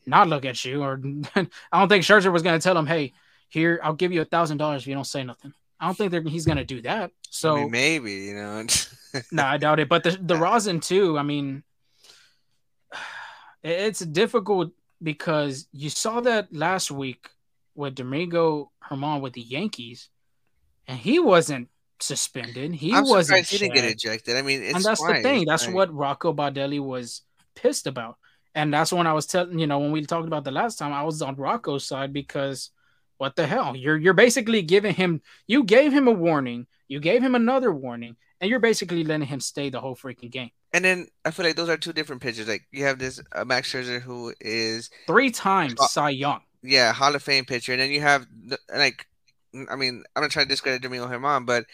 not 0.05 0.29
look 0.29 0.45
at 0.45 0.63
you. 0.67 0.83
Or 0.83 1.01
I 1.35 1.47
don't 1.73 1.89
think 1.89 2.05
Scherzer 2.05 2.31
was 2.31 2.43
going 2.43 2.61
to 2.61 2.63
tell 2.63 2.75
them, 2.75 2.87
hey, 2.87 3.15
here, 3.49 3.81
I'll 3.83 3.95
give 3.95 4.13
you 4.13 4.21
a 4.21 4.27
thousand 4.27 4.59
dollars 4.59 4.83
if 4.83 4.89
you 4.89 4.95
don't 4.95 5.07
say 5.07 5.25
nothing. 5.25 5.55
I 5.81 5.87
don't 5.87 5.97
think 5.97 6.29
he's 6.29 6.45
going 6.45 6.59
to 6.59 6.65
do 6.65 6.83
that. 6.83 7.11
So 7.31 7.57
I 7.57 7.61
mean, 7.61 7.71
maybe, 7.71 8.13
you 8.13 8.35
know. 8.35 8.63
no, 9.15 9.21
nah, 9.33 9.53
I 9.53 9.57
doubt 9.57 9.81
it. 9.81 9.89
But 9.89 10.05
the, 10.05 10.19
the 10.21 10.37
rosin, 10.37 10.81
too, 10.81 11.19
I 11.19 11.23
mean, 11.23 11.63
it's 13.63 14.01
difficult 14.01 14.73
because 15.03 15.69
you 15.73 15.89
saw 15.89 16.21
that 16.21 16.55
last 16.55 16.91
week 16.91 17.31
with 17.75 17.95
Domingo 17.95 18.71
Germán 18.91 19.23
with 19.23 19.33
the 19.33 19.41
Yankees 19.41 20.11
and 20.87 20.99
he 20.99 21.19
wasn't 21.19 21.69
suspended. 22.01 22.75
He 22.75 22.93
I'm 22.93 23.05
wasn't. 23.05 23.47
He 23.47 23.59
didn't 23.59 23.75
get 23.75 23.85
ejected. 23.85 24.37
I 24.37 24.43
mean, 24.43 24.63
and 24.63 24.83
that's 24.83 25.03
the 25.03 25.21
thing. 25.23 25.45
That's 25.47 25.69
what 25.69 25.93
Rocco 25.93 26.33
Baldelli 26.33 26.81
was 26.81 27.23
pissed 27.55 27.87
about, 27.87 28.17
and 28.55 28.73
that's 28.73 28.93
when 28.93 29.07
I 29.07 29.13
was 29.13 29.27
telling 29.27 29.59
you 29.59 29.67
know 29.67 29.79
when 29.79 29.93
we 29.93 30.05
talked 30.05 30.27
about 30.27 30.45
the 30.45 30.51
last 30.51 30.79
time 30.79 30.93
I 30.93 31.03
was 31.03 31.23
on 31.23 31.37
Rocco's 31.37 31.87
side 31.87 32.13
because 32.13 32.71
what 33.17 33.37
the 33.37 33.47
hell 33.47 33.77
you're 33.77 33.97
you're 33.97 34.15
basically 34.15 34.63
giving 34.63 34.95
him 34.95 35.23
you 35.47 35.65
gave 35.65 35.93
him 35.93 36.09
a 36.09 36.13
warning, 36.13 36.67
you 36.89 37.01
gave 37.01 37.23
him 37.23 37.35
another 37.35 37.73
warning, 37.73 38.17
and 38.41 38.51
you're 38.51 38.61
basically 38.61 39.05
letting 39.05 39.27
him 39.27 39.41
stay 39.41 39.71
the 39.71 39.81
whole 39.81 39.97
freaking 39.97 40.31
game. 40.31 40.51
And 40.73 40.85
then 40.85 41.07
I 41.25 41.31
feel 41.31 41.47
like 41.47 41.57
those 41.57 41.69
are 41.69 41.77
two 41.77 41.93
different 41.93 42.21
pitchers. 42.21 42.49
Like 42.49 42.67
you 42.73 42.85
have 42.85 42.99
this 42.99 43.21
uh, 43.33 43.45
Max 43.45 43.73
Scherzer 43.73 44.01
who 44.01 44.35
is 44.41 44.91
three 45.07 45.31
times 45.31 45.75
uh, 45.81 45.87
Cy 45.87 46.11
Young. 46.11 46.41
Yeah, 46.63 46.93
Hall 46.93 47.15
of 47.15 47.23
Fame 47.23 47.45
pitcher, 47.45 47.73
and 47.73 47.81
then 47.81 47.91
you 47.91 48.01
have 48.01 48.27
like 48.75 49.07
I 49.71 49.77
mean, 49.77 50.05
I'm 50.15 50.23
not 50.23 50.31
trying 50.31 50.47
to 50.47 50.51
discredit 50.51 50.83
Domingo 50.83 51.07
Germán, 51.07 51.47
but 51.47 51.67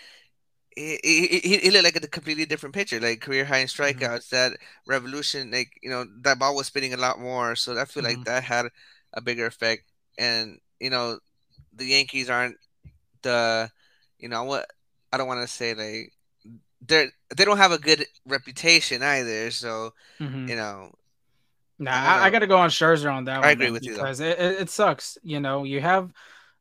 he, 0.76 0.99
he, 1.03 1.57
he 1.59 1.70
looked 1.70 1.85
like 1.85 1.97
a 1.97 2.09
completely 2.09 2.47
different 2.47 2.74
pitcher, 2.74 3.01
like 3.01 3.20
career 3.20 3.45
high 3.45 3.59
in 3.59 3.66
mm-hmm. 3.66 3.83
strikeouts. 3.83 4.28
Mm-hmm. 4.28 4.37
That 4.37 4.59
revolution, 4.87 5.51
like 5.51 5.70
you 5.83 5.91
know, 5.91 6.05
that 6.22 6.39
ball 6.39 6.57
was 6.57 6.66
spinning 6.66 6.95
a 6.95 6.99
lot 6.99 7.20
more, 7.20 7.57
so 7.57 7.78
I 7.78 7.85
feel 7.85 8.03
mm-hmm. 8.03 8.18
like 8.18 8.26
that 8.26 8.45
had 8.45 8.66
a 9.12 9.20
bigger 9.20 9.47
effect. 9.47 9.85
And 10.18 10.59
you 10.78 10.91
know, 10.91 11.18
the 11.74 11.87
Yankees 11.87 12.31
aren't 12.31 12.57
the, 13.22 13.70
you 14.18 14.28
know, 14.28 14.45
what 14.45 14.66
I 15.12 15.16
don't 15.16 15.28
want 15.28 15.41
to 15.41 15.49
say 15.49 15.74
like 15.74 16.12
they're 16.87 17.11
they 17.37 17.45
don't 17.45 17.59
have 17.59 17.72
a 17.72 17.78
good 17.78 18.07
reputation 18.26 19.03
either. 19.03 19.51
So 19.51 19.93
mm-hmm. 20.20 20.49
you 20.49 20.57
know, 20.57 20.93
Nah, 21.81 21.93
I, 21.93 22.26
I 22.26 22.31
got 22.31 22.41
to 22.41 22.47
go 22.47 22.59
on 22.59 22.68
Scherzer 22.68 23.11
on 23.11 23.24
that 23.24 23.37
I 23.37 23.41
one. 23.41 23.51
Agree 23.53 23.70
with 23.70 23.85
you 23.85 23.95
because 23.95 24.20
it, 24.20 24.39
it, 24.39 24.68
sucks. 24.68 25.16
You 25.22 25.41
know, 25.41 25.64
you 25.64 25.81
have 25.81 26.12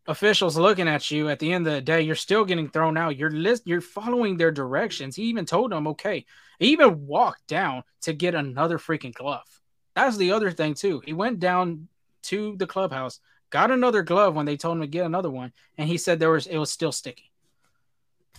officials 0.10 0.58
looking 0.58 0.88
at 0.88 1.12
you 1.12 1.30
at 1.30 1.40
the 1.40 1.54
end 1.54 1.66
of 1.68 1.74
the 1.74 1.82
day 1.82 2.02
you're 2.02 2.16
still 2.16 2.44
getting 2.44 2.68
thrown 2.68 2.98
out. 2.98 3.16
You're 3.16 3.32
list 3.32 3.64
you're 3.66 3.80
following 3.82 4.38
their 4.38 4.52
directions. 4.52 5.16
He 5.16 5.24
even 5.24 5.46
told 5.46 5.72
them 5.72 5.88
okay 5.88 6.26
he 6.60 6.72
even 6.72 7.08
walked 7.08 7.48
down 7.48 7.84
to 8.02 8.14
get 8.14 8.36
another 8.36 8.78
freaking 8.78 9.14
glove. 9.14 9.48
That's 9.96 10.18
the 10.18 10.32
other 10.32 10.52
thing 10.52 10.74
too. 10.74 11.02
He 11.06 11.14
went 11.14 11.40
down 11.40 11.88
to 12.24 12.56
the 12.58 12.68
clubhouse 12.68 13.20
got 13.52 13.72
another 13.72 14.04
glove 14.04 14.36
when 14.36 14.46
they 14.46 14.58
told 14.58 14.76
him 14.76 14.82
to 14.82 14.88
get 14.88 15.06
another 15.06 15.30
one 15.30 15.52
and 15.78 15.88
he 15.88 15.98
said 15.98 16.20
there 16.20 16.32
was 16.32 16.48
it 16.48 16.58
was 16.58 16.72
still 16.72 16.92
sticky. 16.92 17.32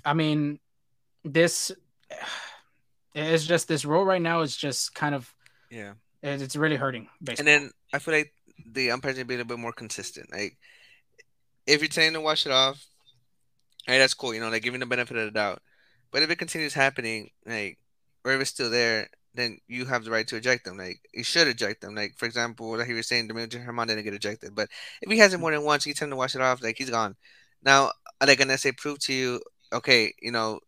I 0.04 0.14
mean 0.14 0.58
this 1.24 1.72
it's 3.14 3.46
just 3.46 3.68
this 3.68 3.84
role 3.84 4.04
right 4.04 4.22
now 4.22 4.40
is 4.42 4.56
just 4.56 4.94
kind 4.94 5.14
of 5.14 5.32
yeah. 5.70 5.92
and 6.22 6.42
it's 6.42 6.56
really 6.56 6.76
hurting 6.76 7.08
basically. 7.22 7.52
and 7.52 7.64
then 7.64 7.70
i 7.92 7.98
feel 7.98 8.14
like 8.14 8.32
the 8.66 8.90
umpires 8.90 9.16
need 9.16 9.22
to 9.22 9.26
be 9.26 9.34
a 9.34 9.38
little 9.38 9.48
bit 9.48 9.58
more 9.58 9.72
consistent. 9.72 10.30
Like 10.32 10.56
if 11.66 11.80
you're 11.80 11.88
telling 11.88 12.12
to 12.14 12.20
wash 12.20 12.46
it 12.46 12.52
off, 12.52 12.84
hey, 13.86 13.98
that's 13.98 14.14
cool. 14.14 14.34
You 14.34 14.40
know, 14.40 14.48
like 14.48 14.62
giving 14.62 14.80
the 14.80 14.86
benefit 14.86 15.16
of 15.16 15.24
the 15.26 15.30
doubt. 15.30 15.61
But 16.11 16.22
if 16.22 16.30
it 16.30 16.36
continues 16.36 16.74
happening, 16.74 17.30
like, 17.46 17.78
or 18.24 18.32
if 18.32 18.40
it's 18.40 18.50
still 18.50 18.70
there, 18.70 19.08
then 19.34 19.58
you 19.68 19.84
have 19.84 20.04
the 20.04 20.11
right 20.11 20.26
to 20.26 20.36
eject 20.36 20.64
them. 20.64 20.76
Like, 20.76 21.00
you 21.14 21.22
should 21.22 21.46
eject 21.46 21.80
them. 21.80 21.94
Like, 21.94 22.14
for 22.16 22.26
example, 22.26 22.76
like 22.76 22.88
he 22.88 22.94
was 22.94 23.06
saying, 23.06 23.28
Domingo 23.28 23.58
Germán 23.58 23.86
didn't 23.86 24.04
get 24.04 24.14
ejected. 24.14 24.54
But 24.54 24.68
if 25.00 25.11
he 25.11 25.18
has 25.18 25.32
it 25.32 25.40
more 25.40 25.52
than 25.52 25.62
once, 25.64 25.86
you 25.86 25.94
tell 25.94 26.08
to 26.08 26.16
wash 26.16 26.34
it 26.34 26.40
off. 26.40 26.62
Like, 26.62 26.76
he's 26.76 26.90
gone. 26.90 27.14
Now, 27.62 27.92
like, 28.26 28.40
I 28.40 28.56
say, 28.56 28.72
prove 28.72 28.98
to 29.00 29.12
you, 29.12 29.40
okay, 29.72 30.12
you 30.20 30.32
know, 30.32 30.58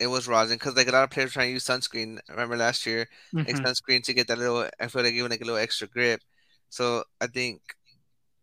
it 0.00 0.06
was 0.06 0.28
rosin 0.28 0.56
because 0.56 0.76
like 0.76 0.88
a 0.88 0.92
lot 0.92 1.02
of 1.02 1.10
players 1.10 1.32
trying 1.32 1.48
to 1.48 1.52
use 1.52 1.64
sunscreen. 1.64 2.18
I 2.28 2.32
remember 2.32 2.56
last 2.56 2.86
year, 2.86 3.08
mm-hmm. 3.34 3.46
like 3.46 3.56
sunscreen 3.56 4.02
to 4.04 4.14
get 4.14 4.28
that 4.28 4.38
little. 4.38 4.68
I 4.80 4.86
feel 4.86 5.02
like 5.02 5.12
giving 5.12 5.30
like 5.30 5.40
a 5.40 5.44
little 5.44 5.58
extra 5.58 5.88
grip. 5.88 6.20
So 6.68 7.04
I 7.20 7.26
think 7.26 7.60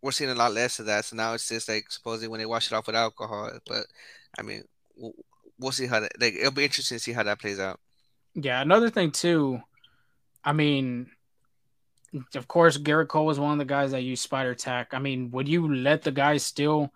we're 0.05 0.11
seeing 0.11 0.29
a 0.29 0.35
lot 0.35 0.53
less 0.53 0.77
of 0.77 0.85
that. 0.85 1.03
So 1.03 1.15
now 1.15 1.33
it's 1.33 1.49
just 1.49 1.67
like 1.67 1.91
supposedly 1.91 2.27
when 2.27 2.39
they 2.39 2.45
wash 2.45 2.67
it 2.67 2.75
off 2.75 2.85
with 2.85 2.95
alcohol. 2.95 3.51
But 3.67 3.87
I 4.37 4.43
mean, 4.43 4.63
we'll, 4.95 5.15
we'll 5.59 5.71
see 5.71 5.87
how 5.87 5.99
that. 5.99 6.21
Like, 6.21 6.35
it'll 6.35 6.51
be 6.51 6.63
interesting 6.63 6.97
to 6.97 7.03
see 7.03 7.11
how 7.11 7.23
that 7.23 7.39
plays 7.39 7.59
out. 7.59 7.79
Yeah, 8.35 8.61
another 8.61 8.91
thing 8.91 9.09
too. 9.09 9.61
I 10.43 10.53
mean, 10.53 11.09
of 12.35 12.47
course, 12.47 12.77
Gerrit 12.77 13.07
Cole 13.07 13.25
was 13.25 13.39
one 13.39 13.53
of 13.53 13.57
the 13.57 13.65
guys 13.65 13.91
that 13.91 14.03
used 14.03 14.21
Spider 14.21 14.53
Tack. 14.53 14.93
I 14.93 14.99
mean, 14.99 15.31
would 15.31 15.47
you 15.47 15.73
let 15.73 16.03
the 16.03 16.11
guys 16.11 16.43
still 16.43 16.93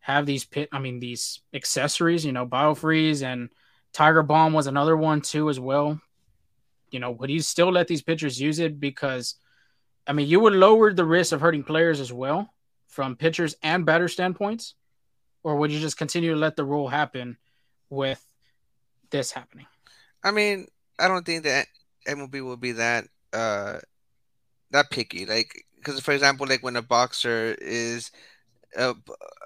have 0.00 0.26
these 0.26 0.44
pit? 0.44 0.68
I 0.70 0.80
mean, 0.80 1.00
these 1.00 1.40
accessories. 1.54 2.26
You 2.26 2.32
know, 2.32 2.46
Biofreeze 2.46 3.22
and 3.22 3.48
Tiger 3.94 4.22
Balm 4.22 4.52
was 4.52 4.66
another 4.66 4.98
one 4.98 5.22
too 5.22 5.48
as 5.48 5.58
well. 5.58 5.98
You 6.90 7.00
know, 7.00 7.12
would 7.12 7.30
you 7.30 7.40
still 7.40 7.72
let 7.72 7.88
these 7.88 8.02
pitchers 8.02 8.38
use 8.38 8.58
it 8.58 8.78
because 8.78 9.36
I 10.06 10.12
mean, 10.12 10.28
you 10.28 10.40
would 10.40 10.52
lower 10.52 10.92
the 10.92 11.04
risk 11.04 11.32
of 11.32 11.40
hurting 11.40 11.64
players 11.64 12.00
as 12.00 12.12
well 12.12 12.52
from 12.88 13.16
pitchers 13.16 13.56
and 13.62 13.86
batter 13.86 14.08
standpoints, 14.08 14.74
or 15.42 15.56
would 15.56 15.72
you 15.72 15.80
just 15.80 15.96
continue 15.96 16.32
to 16.32 16.38
let 16.38 16.56
the 16.56 16.64
rule 16.64 16.88
happen 16.88 17.38
with 17.90 18.24
this 19.10 19.32
happening? 19.32 19.66
I 20.22 20.30
mean, 20.30 20.66
I 20.98 21.08
don't 21.08 21.24
think 21.26 21.44
that 21.44 21.66
MLB 22.06 22.40
will 22.40 22.56
be 22.56 22.72
that 22.72 23.06
uh 23.32 23.78
that 24.70 24.90
picky. 24.90 25.26
Like, 25.26 25.64
because 25.76 26.00
for 26.00 26.12
example, 26.12 26.46
like 26.46 26.62
when 26.62 26.76
a 26.76 26.82
boxer 26.82 27.56
is 27.60 28.10
uh, 28.76 28.94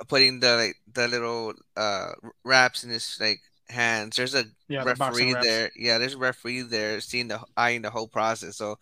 putting 0.08 0.40
the 0.40 0.56
like 0.56 0.76
the 0.92 1.08
little 1.08 1.54
uh 1.76 2.12
wraps 2.44 2.84
in 2.84 2.90
his 2.90 3.18
like 3.20 3.40
hands, 3.68 4.16
there's 4.16 4.34
a 4.34 4.44
Yeah, 4.68 4.84
referee 4.84 5.32
wraps. 5.34 5.46
there. 5.46 5.70
Yeah, 5.76 5.98
there's 5.98 6.14
a 6.14 6.18
referee 6.18 6.62
there 6.62 7.00
seeing 7.00 7.28
the 7.28 7.40
eyeing 7.56 7.82
the 7.82 7.90
whole 7.90 8.08
process. 8.08 8.56
So 8.56 8.78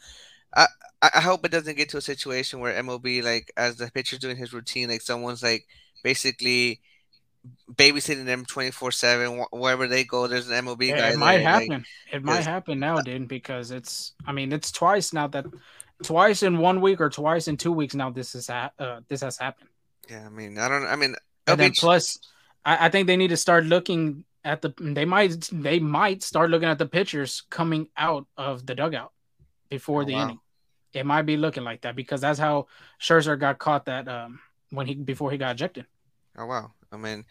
I 0.57 0.66
I 1.14 1.20
hope 1.20 1.44
it 1.44 1.52
doesn't 1.52 1.76
get 1.76 1.88
to 1.90 1.98
a 1.98 2.00
situation 2.02 2.59
where 2.61 2.82
MLB 2.82 3.22
like 3.22 3.52
as 3.57 3.76
the 3.76 3.90
pitcher's 3.90 4.18
doing 4.18 4.36
his 4.36 4.52
routine, 4.52 4.88
like 4.88 5.02
someone's 5.02 5.42
like 5.42 5.66
basically 6.02 6.80
babysitting 7.72 8.24
them 8.26 8.44
24 8.44 8.90
7 8.90 9.44
wherever 9.52 9.86
they 9.86 10.02
go 10.02 10.26
there's 10.26 10.48
an 10.50 10.64
mlb 10.64 10.82
It, 10.82 10.96
guy 10.96 11.11
it 11.11 11.16
might 11.16 11.38
there 11.38 11.52
like 11.52 11.68
happen. 11.68 11.84
It 12.12 12.24
might 12.24 12.44
happen 12.44 12.80
now, 12.80 13.00
dude, 13.00 13.28
because 13.28 13.70
it's. 13.70 14.14
I 14.26 14.32
mean, 14.32 14.52
it's 14.52 14.72
twice 14.72 15.12
now 15.12 15.28
that, 15.28 15.46
twice 16.02 16.42
in 16.42 16.59
one 16.59 16.80
week 16.80 17.00
or 17.00 17.09
twice 17.11 17.46
in 17.48 17.57
two 17.57 17.72
weeks 17.72 17.94
now. 17.94 18.11
This 18.11 18.34
is 18.34 18.48
ha- 18.48 18.72
uh, 18.78 19.00
this 19.09 19.20
has 19.20 19.36
happened. 19.38 19.70
yeah 20.11 20.24
i 20.26 20.28
mean 20.30 20.59
i 20.59 20.68
don't 20.68 20.86
i 20.86 20.96
mean 20.96 21.14
And 21.46 21.59
then 21.61 21.72
plus, 21.78 22.18
I, 22.64 22.86
I 22.86 22.88
think 22.88 23.07
they 23.07 23.16
need 23.16 23.28
to 23.30 23.36
start 23.36 23.64
looking 23.64 24.24
at 24.44 24.62
the. 24.62 24.74
They 24.80 25.04
might 25.04 25.48
they 25.52 25.78
might 25.78 26.22
start 26.22 26.50
looking 26.50 26.68
at 26.68 26.78
the 26.78 26.86
pitchers 26.86 27.42
coming 27.50 27.88
out 27.96 28.26
of 28.36 28.66
the 28.66 28.74
dugout 28.74 29.12
before 29.70 30.02
Oh, 30.02 30.04
the 30.04 30.14
wow. 30.14 30.22
inning. 30.22 30.40
It 30.97 31.05
might 31.05 31.22
be 31.22 31.36
looking 31.36 31.64
like 31.64 31.82
that 31.82 31.94
because 31.94 32.20
that's 32.20 32.38
how 32.38 32.68
Scherzer 33.01 33.38
got 33.38 33.59
caught 33.59 33.84
that 33.84 34.09
um 34.09 34.40
when 34.70 34.86
he 34.86 34.94
before 34.94 35.30
he 35.30 35.38
got 35.38 35.55
ejected. 35.55 35.86
Oh 36.38 36.47
wow! 36.47 36.72
I 36.92 36.97
mean, 36.97 37.24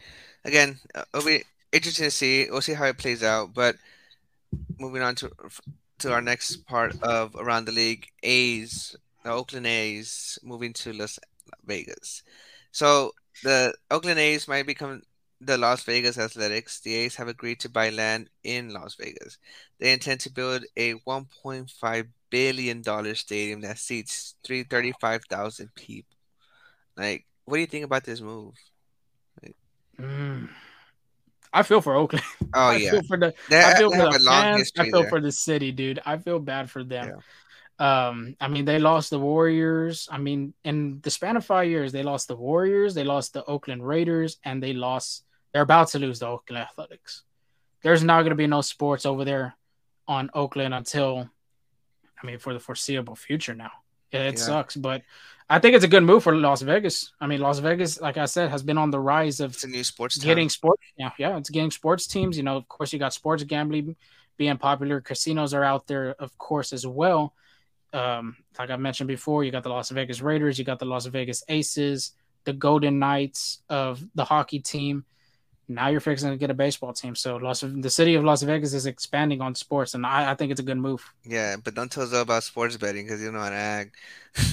again, 0.44 0.78
uh, 0.94 1.04
it'll 1.12 1.26
be 1.26 1.44
interesting 1.72 2.06
to 2.06 2.10
see. 2.10 2.46
We'll 2.50 2.60
see 2.60 2.74
how 2.74 2.86
it 2.86 2.98
plays 2.98 3.22
out. 3.22 3.54
But 3.54 3.76
moving 4.78 5.02
on 5.02 5.14
to 5.16 5.30
to 5.98 6.12
our 6.12 6.22
next 6.22 6.66
part 6.66 6.94
of 7.02 7.34
around 7.36 7.64
the 7.64 7.72
league, 7.72 8.06
A's, 8.22 8.96
the 9.24 9.30
Oakland 9.30 9.66
A's, 9.66 10.38
moving 10.42 10.72
to 10.74 10.92
Las 10.92 11.18
Vegas. 11.64 12.22
So 12.70 13.12
the 13.42 13.74
Oakland 13.90 14.18
A's 14.18 14.48
might 14.48 14.66
become 14.66 15.02
the 15.46 15.56
Las 15.58 15.82
Vegas 15.84 16.18
Athletics. 16.18 16.80
The 16.80 16.94
A's 16.94 17.16
have 17.16 17.28
agreed 17.28 17.60
to 17.60 17.68
buy 17.68 17.90
land 17.90 18.28
in 18.44 18.72
Las 18.72 18.94
Vegas. 18.96 19.38
They 19.78 19.92
intend 19.92 20.20
to 20.20 20.30
build 20.30 20.64
a 20.76 20.94
1.5 20.94 22.08
billion 22.30 22.82
dollar 22.82 23.14
stadium 23.14 23.60
that 23.62 23.78
seats 23.78 24.34
335,000 24.44 25.74
people. 25.74 26.16
Like, 26.96 27.26
what 27.44 27.56
do 27.56 27.60
you 27.60 27.66
think 27.66 27.84
about 27.84 28.04
this 28.04 28.20
move? 28.20 28.54
Mm. 29.98 30.48
I 31.52 31.62
feel 31.62 31.80
for 31.80 31.94
Oakland. 31.94 32.24
Oh 32.54 32.68
I 32.68 32.76
yeah, 32.76 32.90
feel 32.92 33.02
for 33.02 33.16
the 33.16 33.34
I 33.50 33.74
feel 33.74 33.90
for 33.90 34.10
the 34.10 34.20
fans. 34.26 34.70
I 34.78 34.84
feel 34.84 35.02
there. 35.02 35.10
for 35.10 35.20
the 35.20 35.32
city, 35.32 35.72
dude. 35.72 36.00
I 36.06 36.16
feel 36.16 36.38
bad 36.38 36.70
for 36.70 36.84
them. 36.84 37.18
Um, 37.78 38.36
I 38.40 38.48
mean, 38.48 38.64
they 38.64 38.78
lost 38.78 39.10
the 39.10 39.18
Warriors. 39.18 40.08
I 40.10 40.16
mean, 40.16 40.54
in 40.64 41.00
the 41.02 41.10
span 41.10 41.36
of 41.36 41.44
five 41.44 41.68
years, 41.68 41.92
they 41.92 42.02
lost 42.02 42.28
the 42.28 42.36
Warriors, 42.36 42.94
they 42.94 43.04
lost 43.04 43.34
the 43.34 43.44
Oakland 43.44 43.86
Raiders, 43.86 44.38
and 44.44 44.62
they 44.62 44.72
lost. 44.72 45.24
They're 45.56 45.62
about 45.62 45.88
to 45.88 45.98
lose 45.98 46.18
the 46.18 46.26
Oakland 46.26 46.62
Athletics. 46.62 47.22
There's 47.80 48.04
not 48.04 48.20
going 48.20 48.28
to 48.28 48.36
be 48.36 48.46
no 48.46 48.60
sports 48.60 49.06
over 49.06 49.24
there 49.24 49.56
on 50.06 50.28
Oakland 50.34 50.74
until, 50.74 51.30
I 52.22 52.26
mean, 52.26 52.38
for 52.38 52.52
the 52.52 52.60
foreseeable 52.60 53.16
future. 53.16 53.54
Now 53.54 53.70
it, 54.12 54.20
it 54.20 54.34
Yeah. 54.34 54.44
sucks, 54.44 54.76
but 54.76 55.00
I 55.48 55.58
think 55.58 55.74
it's 55.74 55.82
a 55.86 55.88
good 55.88 56.02
move 56.02 56.22
for 56.24 56.36
Las 56.36 56.60
Vegas. 56.60 57.10
I 57.22 57.26
mean, 57.26 57.40
Las 57.40 57.60
Vegas, 57.60 57.98
like 58.02 58.18
I 58.18 58.26
said, 58.26 58.50
has 58.50 58.62
been 58.62 58.76
on 58.76 58.90
the 58.90 59.00
rise 59.00 59.40
of 59.40 59.54
It's 59.54 59.64
a 59.64 59.68
new 59.68 59.82
sports 59.82 60.18
getting 60.18 60.50
sports. 60.50 60.82
Yeah, 60.98 61.12
yeah, 61.18 61.38
it's 61.38 61.48
getting 61.48 61.70
sports 61.70 62.06
teams. 62.06 62.36
You 62.36 62.42
know, 62.42 62.58
of 62.58 62.68
course, 62.68 62.92
you 62.92 62.98
got 62.98 63.14
sports 63.14 63.42
gambling 63.44 63.96
being 64.36 64.58
popular. 64.58 65.00
Casinos 65.00 65.54
are 65.54 65.64
out 65.64 65.86
there, 65.86 66.16
of 66.18 66.36
course, 66.36 66.74
as 66.74 66.86
well. 66.86 67.32
Um, 67.94 68.36
like 68.58 68.68
I 68.68 68.76
mentioned 68.76 69.08
before, 69.08 69.42
you 69.42 69.52
got 69.52 69.62
the 69.62 69.70
Las 69.70 69.88
Vegas 69.88 70.20
Raiders, 70.20 70.58
you 70.58 70.66
got 70.66 70.80
the 70.80 70.84
Las 70.84 71.06
Vegas 71.06 71.42
Aces, 71.48 72.12
the 72.44 72.52
Golden 72.52 72.98
Knights 72.98 73.62
of 73.70 74.04
the 74.14 74.26
hockey 74.26 74.60
team. 74.60 75.06
Now 75.68 75.88
you're 75.88 76.00
fixing 76.00 76.30
to 76.30 76.36
get 76.36 76.50
a 76.50 76.54
baseball 76.54 76.92
team. 76.92 77.14
So 77.16 77.36
Las, 77.36 77.60
the 77.66 77.90
city 77.90 78.14
of 78.14 78.24
Las 78.24 78.42
Vegas 78.42 78.72
is 78.74 78.86
expanding 78.86 79.40
on 79.40 79.54
sports, 79.54 79.94
and 79.94 80.06
I, 80.06 80.32
I 80.32 80.34
think 80.34 80.50
it's 80.52 80.60
a 80.60 80.64
good 80.64 80.78
move. 80.78 81.04
Yeah, 81.24 81.56
but 81.62 81.74
don't 81.74 81.90
tell 81.90 82.06
Zoe 82.06 82.20
about 82.20 82.44
sports 82.44 82.76
betting 82.76 83.06
because 83.06 83.20
you 83.20 83.32
know 83.32 83.40
how 83.40 83.50
to 83.50 83.54
act. 83.56 83.96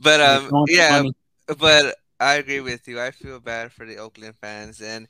but 0.00 0.20
um, 0.20 0.44
If 0.44 0.46
you 0.46 0.50
want 0.50 0.70
the 0.76 0.78
yeah, 0.78 0.88
money- 0.88 1.14
but 1.58 1.94
I 2.20 2.34
agree 2.34 2.60
with 2.60 2.86
you. 2.86 3.00
I 3.00 3.10
feel 3.10 3.40
bad 3.40 3.72
for 3.72 3.84
the 3.86 3.96
Oakland 3.98 4.34
fans, 4.40 4.80
and 4.80 5.08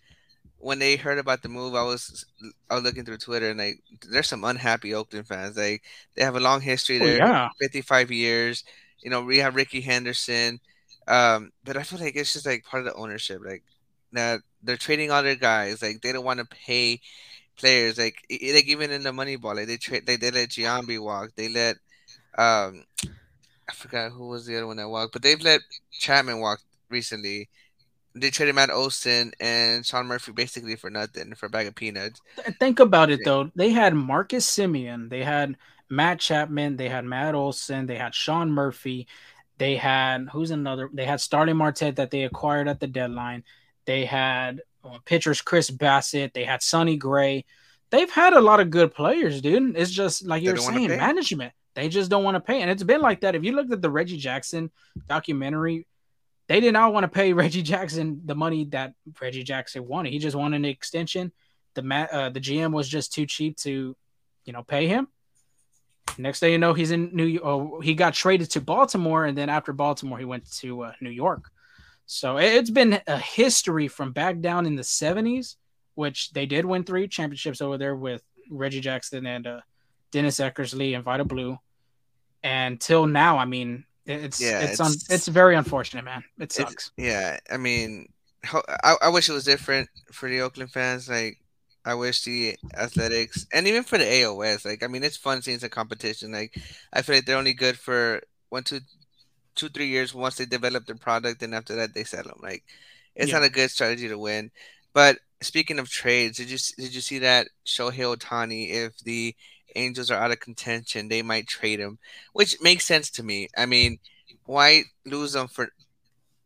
when 0.59 0.79
they 0.79 0.97
heard 0.97 1.19
about 1.19 1.43
the 1.43 1.49
move, 1.49 1.75
I 1.75 1.83
was 1.85 2.25
I 2.71 2.75
was 2.77 2.85
looking 2.85 3.05
through 3.05 3.19
Twitter, 3.19 3.51
and 3.51 3.59
like 3.61 3.81
there's 4.11 4.29
some 4.29 4.45
unhappy 4.45 4.95
Oakland 4.95 5.27
fans. 5.29 5.57
Like 5.57 5.83
they 6.17 6.25
have 6.25 6.37
a 6.37 6.41
long 6.41 6.61
history 6.61 7.01
Oh, 7.01 7.07
yeah, 7.07 7.49
55 7.61 8.11
years. 8.11 8.65
You 9.03 9.11
know, 9.11 9.23
we 9.23 9.39
have 9.39 9.57
Rickey 9.57 9.81
Henderson, 9.83 10.61
um, 11.09 11.53
but 11.65 11.77
I 11.77 11.83
feel 11.85 12.01
like 12.01 12.17
it's 12.17 12.33
just 12.35 12.47
like 12.47 12.65
part 12.65 12.87
of 12.87 12.93
the 12.93 12.99
ownership, 13.01 13.41
like 13.45 13.63
that 14.13 14.41
they're 14.63 14.77
trading 14.77 15.11
all 15.11 15.23
their 15.23 15.37
guys. 15.37 15.83
Like 15.83 16.01
they 16.03 16.13
don't 16.13 16.25
want 16.25 16.41
to 16.41 16.47
pay 16.47 17.01
players. 17.57 17.99
Like 17.99 18.17
like 18.31 18.67
even 18.67 18.91
in 18.91 19.03
the 19.03 19.11
Moneyball, 19.11 19.57
like 19.57 19.67
they 19.67 19.77
trade, 19.77 20.07
they, 20.07 20.17
they 20.17 20.31
let 20.31 20.51
Giambi 20.51 21.01
walk. 21.03 21.31
They 21.37 21.49
let 21.49 21.77
um, 22.37 22.85
I 23.69 23.73
forgot 23.73 24.13
who 24.13 24.29
was 24.29 24.47
the 24.47 24.57
other 24.57 24.67
one 24.67 24.77
that 24.79 24.89
walked, 24.89 25.13
but 25.13 25.23
they've 25.23 25.41
let 25.41 25.61
Chapman 25.93 26.41
walk 26.41 26.61
recently. 26.89 27.49
They 28.15 28.31
traded 28.31 28.57
Matt 28.57 28.71
Olson 28.71 29.33
and 29.39 29.87
Sean 29.87 30.07
Murphy 30.07 30.33
basically 30.33 30.75
for 30.75 30.91
nothing 30.91 31.35
for 31.37 31.47
a 31.47 31.51
bag 31.51 31.69
of 31.69 31.77
peanuts. 31.77 32.21
Think 32.59 32.81
about 32.81 33.11
it 33.11 33.21
though. 33.25 33.51
They 33.55 33.71
had 33.71 33.95
Marcus 33.95 34.45
Semien, 34.47 35.09
they 35.09 35.23
had 35.23 35.57
Matt 35.89 36.19
Chapman, 36.19 36.77
they 36.77 36.89
had 36.89 37.05
Matt 37.05 37.37
Olson, 37.37 37.87
they 37.87 37.97
had 37.97 38.15
Sean 38.15 38.51
Murphy, 38.51 39.07
they 39.59 39.77
had 39.77 40.29
who's 40.33 40.51
another? 40.51 40.89
They 40.93 41.05
had 41.05 41.21
Starling 41.21 41.59
Marte 41.59 41.95
that 41.95 42.11
they 42.11 42.25
acquired 42.25 42.67
at 42.67 42.81
the 42.81 42.87
deadline. 42.87 43.45
They 43.87 44.05
had 44.05 44.63
uh, 44.85 44.99
pitchers 45.05 45.41
Chris 45.41 45.71
Bassitt, 45.71 46.33
they 46.33 46.45
had 46.45 46.63
Sonny 46.63 46.97
Gray. 46.97 47.45
They've 47.91 48.11
had 48.11 48.35
a 48.35 48.41
lot 48.41 48.61
of 48.61 48.71
good 48.71 48.95
players, 48.95 49.41
dude. 49.41 49.77
It's 49.77 49.91
just 49.91 50.25
like 50.25 50.43
you're 50.43 50.57
saying, 50.57 50.89
management. 50.89 51.53
They 51.75 51.89
just 51.89 52.11
don't 52.11 52.25
want 52.25 52.37
to 52.37 52.41
pay, 52.41 52.63
and 52.63 52.71
it's 52.71 52.83
been 52.83 53.01
like 53.01 53.21
that. 53.23 53.35
If 53.35 53.45
you 53.45 53.53
looked 53.53 53.73
at 53.73 53.83
the 53.83 53.91
Reggie 53.91 54.17
Jackson 54.17 54.71
documentary, 55.09 55.87
they 56.49 56.61
did 56.61 56.73
not 56.73 56.93
want 56.93 57.05
to 57.05 57.09
pay 57.09 57.33
Reggie 57.43 57.63
Jackson 57.63 58.23
the 58.25 58.35
money 58.35 58.65
that 58.67 58.95
Reggie 59.21 59.43
Jackson 59.43 59.87
wanted. 59.87 60.13
He 60.13 60.19
just 60.19 60.37
wanted 60.37 60.57
an 60.57 60.65
extension. 60.65 61.33
The 61.75 61.83
ma- 61.83 62.09
uh, 62.11 62.31
the 62.31 62.41
GM 62.41 62.73
was 62.73 62.89
just 62.89 63.13
too 63.13 63.27
cheap 63.27 63.57
to, 63.59 63.97
you 64.45 64.53
know, 64.53 64.63
pay 64.63 64.89
him. 64.89 65.09
Next 66.19 66.41
thing 66.41 66.53
you 66.53 66.59
know, 66.59 66.75
he's 66.75 66.91
in 66.91 67.11
New 67.15 67.25
York. 67.25 67.45
Oh, 67.45 67.81
he 67.81 67.95
got 67.95 68.15
traded 68.15 68.51
to 68.51 68.61
Baltimore, 68.61 69.25
and 69.25 69.39
then 69.39 69.49
after 69.49 69.73
Baltimore, 69.73 70.19
he 70.19 70.25
went 70.25 70.51
to 70.59 70.83
uh, 70.83 70.93
New 71.01 71.11
York. 71.11 71.51
So 72.13 72.39
it- 72.39 72.55
it's 72.55 72.71
been 72.71 73.01
a 73.07 73.19
history 73.19 73.87
from 73.87 74.13
back 74.13 74.41
down 74.41 74.67
in 74.67 74.75
the 74.75 74.83
'70s, 74.83 75.57
which 75.95 76.33
they 76.33 76.45
did 76.45 76.65
win 76.65 76.83
three 76.83 77.07
championships 77.07 77.61
over 77.61 77.79
there 77.79 77.95
with 77.95 78.23
Reggie 78.51 78.81
Jackson 78.81 79.27
and 79.27 79.47
uh, 79.47 79.61
Dennis 80.11 80.41
Eckersley 80.41 80.95
and 80.97 81.05
Vida 81.05 81.25
Blue. 81.25 81.57
And 82.43 82.81
till 82.81 83.07
now, 83.07 83.39
I 83.39 83.45
mean, 83.45 83.85
it's 84.07 84.41
Yeah, 84.41 84.61
it's 84.63 84.81
un- 84.81 84.91
it's- 84.91 85.11
it's 85.11 85.29
very 85.29 85.55
unfortunate, 85.55 86.05
man. 86.05 86.25
It 86.41 86.51
sucks. 86.51 86.91
Yeah, 86.97 87.39
I 87.49 87.57
mean, 87.59 88.13
I, 88.53 88.97
I 89.03 89.09
wish 89.11 89.29
it 89.29 89.33
was 89.33 89.45
different 89.45 89.89
for 90.11 90.29
the 90.29 90.41
Oakland 90.41 90.73
fans. 90.73 91.09
Like, 91.09 91.39
I 91.85 91.95
wish 91.95 92.23
the 92.25 92.57
Athletics 92.75 93.47
and 93.53 93.69
even 93.69 93.85
for 93.85 93.99
the 93.99 94.05
AOS. 94.05 94.65
Like, 94.65 94.83
I 94.83 94.89
mean, 94.89 95.05
it's 95.05 95.17
fun 95.17 95.43
seeing 95.43 95.61
some 95.61 95.71
competition. 95.71 96.33
Like, 96.33 96.55
I 96.93 97.03
feel 97.03 97.15
like 97.17 97.27
they're 97.27 97.37
only 97.39 97.55
good 97.55 97.79
for 97.79 98.21
one, 98.49 98.65
two, 98.65 98.81
two, 99.61 99.69
three 99.71 99.89
years 99.89 100.15
once 100.15 100.37
they 100.37 100.47
develop 100.47 100.87
their 100.87 100.97
product, 100.97 101.43
and 101.43 101.55
after 101.55 101.75
that 101.77 101.95
they 101.95 102.05
sell 102.05 102.25
them. 102.25 102.41
Like, 102.43 102.65
it's 103.17 103.33
Yeah. 103.33 103.39
not 103.39 103.45
a 103.45 103.51
good 103.51 103.71
strategy 103.71 104.09
to 104.09 104.19
win. 104.19 104.51
But 104.95 105.19
speaking 105.43 105.79
of 105.79 105.89
trades, 105.91 106.39
did 106.39 106.51
you 106.51 106.59
did 106.79 106.95
you 106.95 107.01
see 107.01 107.19
that 107.21 107.49
Shohei 107.67 108.17
Ohtani? 108.17 108.71
If 108.73 108.99
the 109.01 109.35
Angels 109.77 110.11
are 110.11 110.21
out 110.23 110.33
of 110.33 110.41
contention, 110.41 111.09
they 111.09 111.23
might 111.23 111.47
trade 111.49 111.81
him, 111.81 111.99
which 112.35 112.57
makes 112.63 112.87
sense 112.87 113.11
to 113.13 113.23
me. 113.23 113.49
I 113.57 113.67
mean, 113.67 113.99
why 114.47 114.85
lose 115.07 115.33
them 115.35 115.49
for 115.49 115.69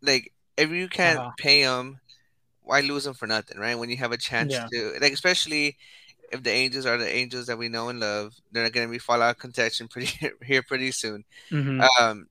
like 0.02 0.32
if 0.56 0.70
you 0.70 0.88
can't 0.88 1.22
Uh-huh. 1.22 1.32
pay 1.36 1.64
them, 1.64 2.00
why 2.62 2.80
lose 2.80 3.04
them 3.04 3.14
for 3.14 3.26
nothing, 3.28 3.58
right? 3.58 3.76
When 3.76 3.90
you 3.90 3.96
have 3.98 4.12
a 4.12 4.18
chance 4.18 4.52
Yeah. 4.52 4.68
to, 4.72 4.94
like, 5.00 5.12
especially 5.12 5.76
if 6.32 6.42
the 6.44 6.50
Angels 6.52 6.86
are 6.86 6.98
the 6.98 7.08
Angels 7.14 7.46
that 7.46 7.58
we 7.58 7.68
know 7.68 7.88
and 7.90 8.00
love, 8.00 8.34
they're 8.52 8.70
going 8.70 8.86
to 8.88 8.92
be 8.92 8.98
fall 8.98 9.22
out 9.22 9.32
of 9.36 9.38
contention 9.38 9.88
pretty 9.88 10.08
here 10.44 10.62
pretty 10.64 10.92
soon. 10.92 11.24
Mhm. 11.50 11.88
Um, 12.00 12.26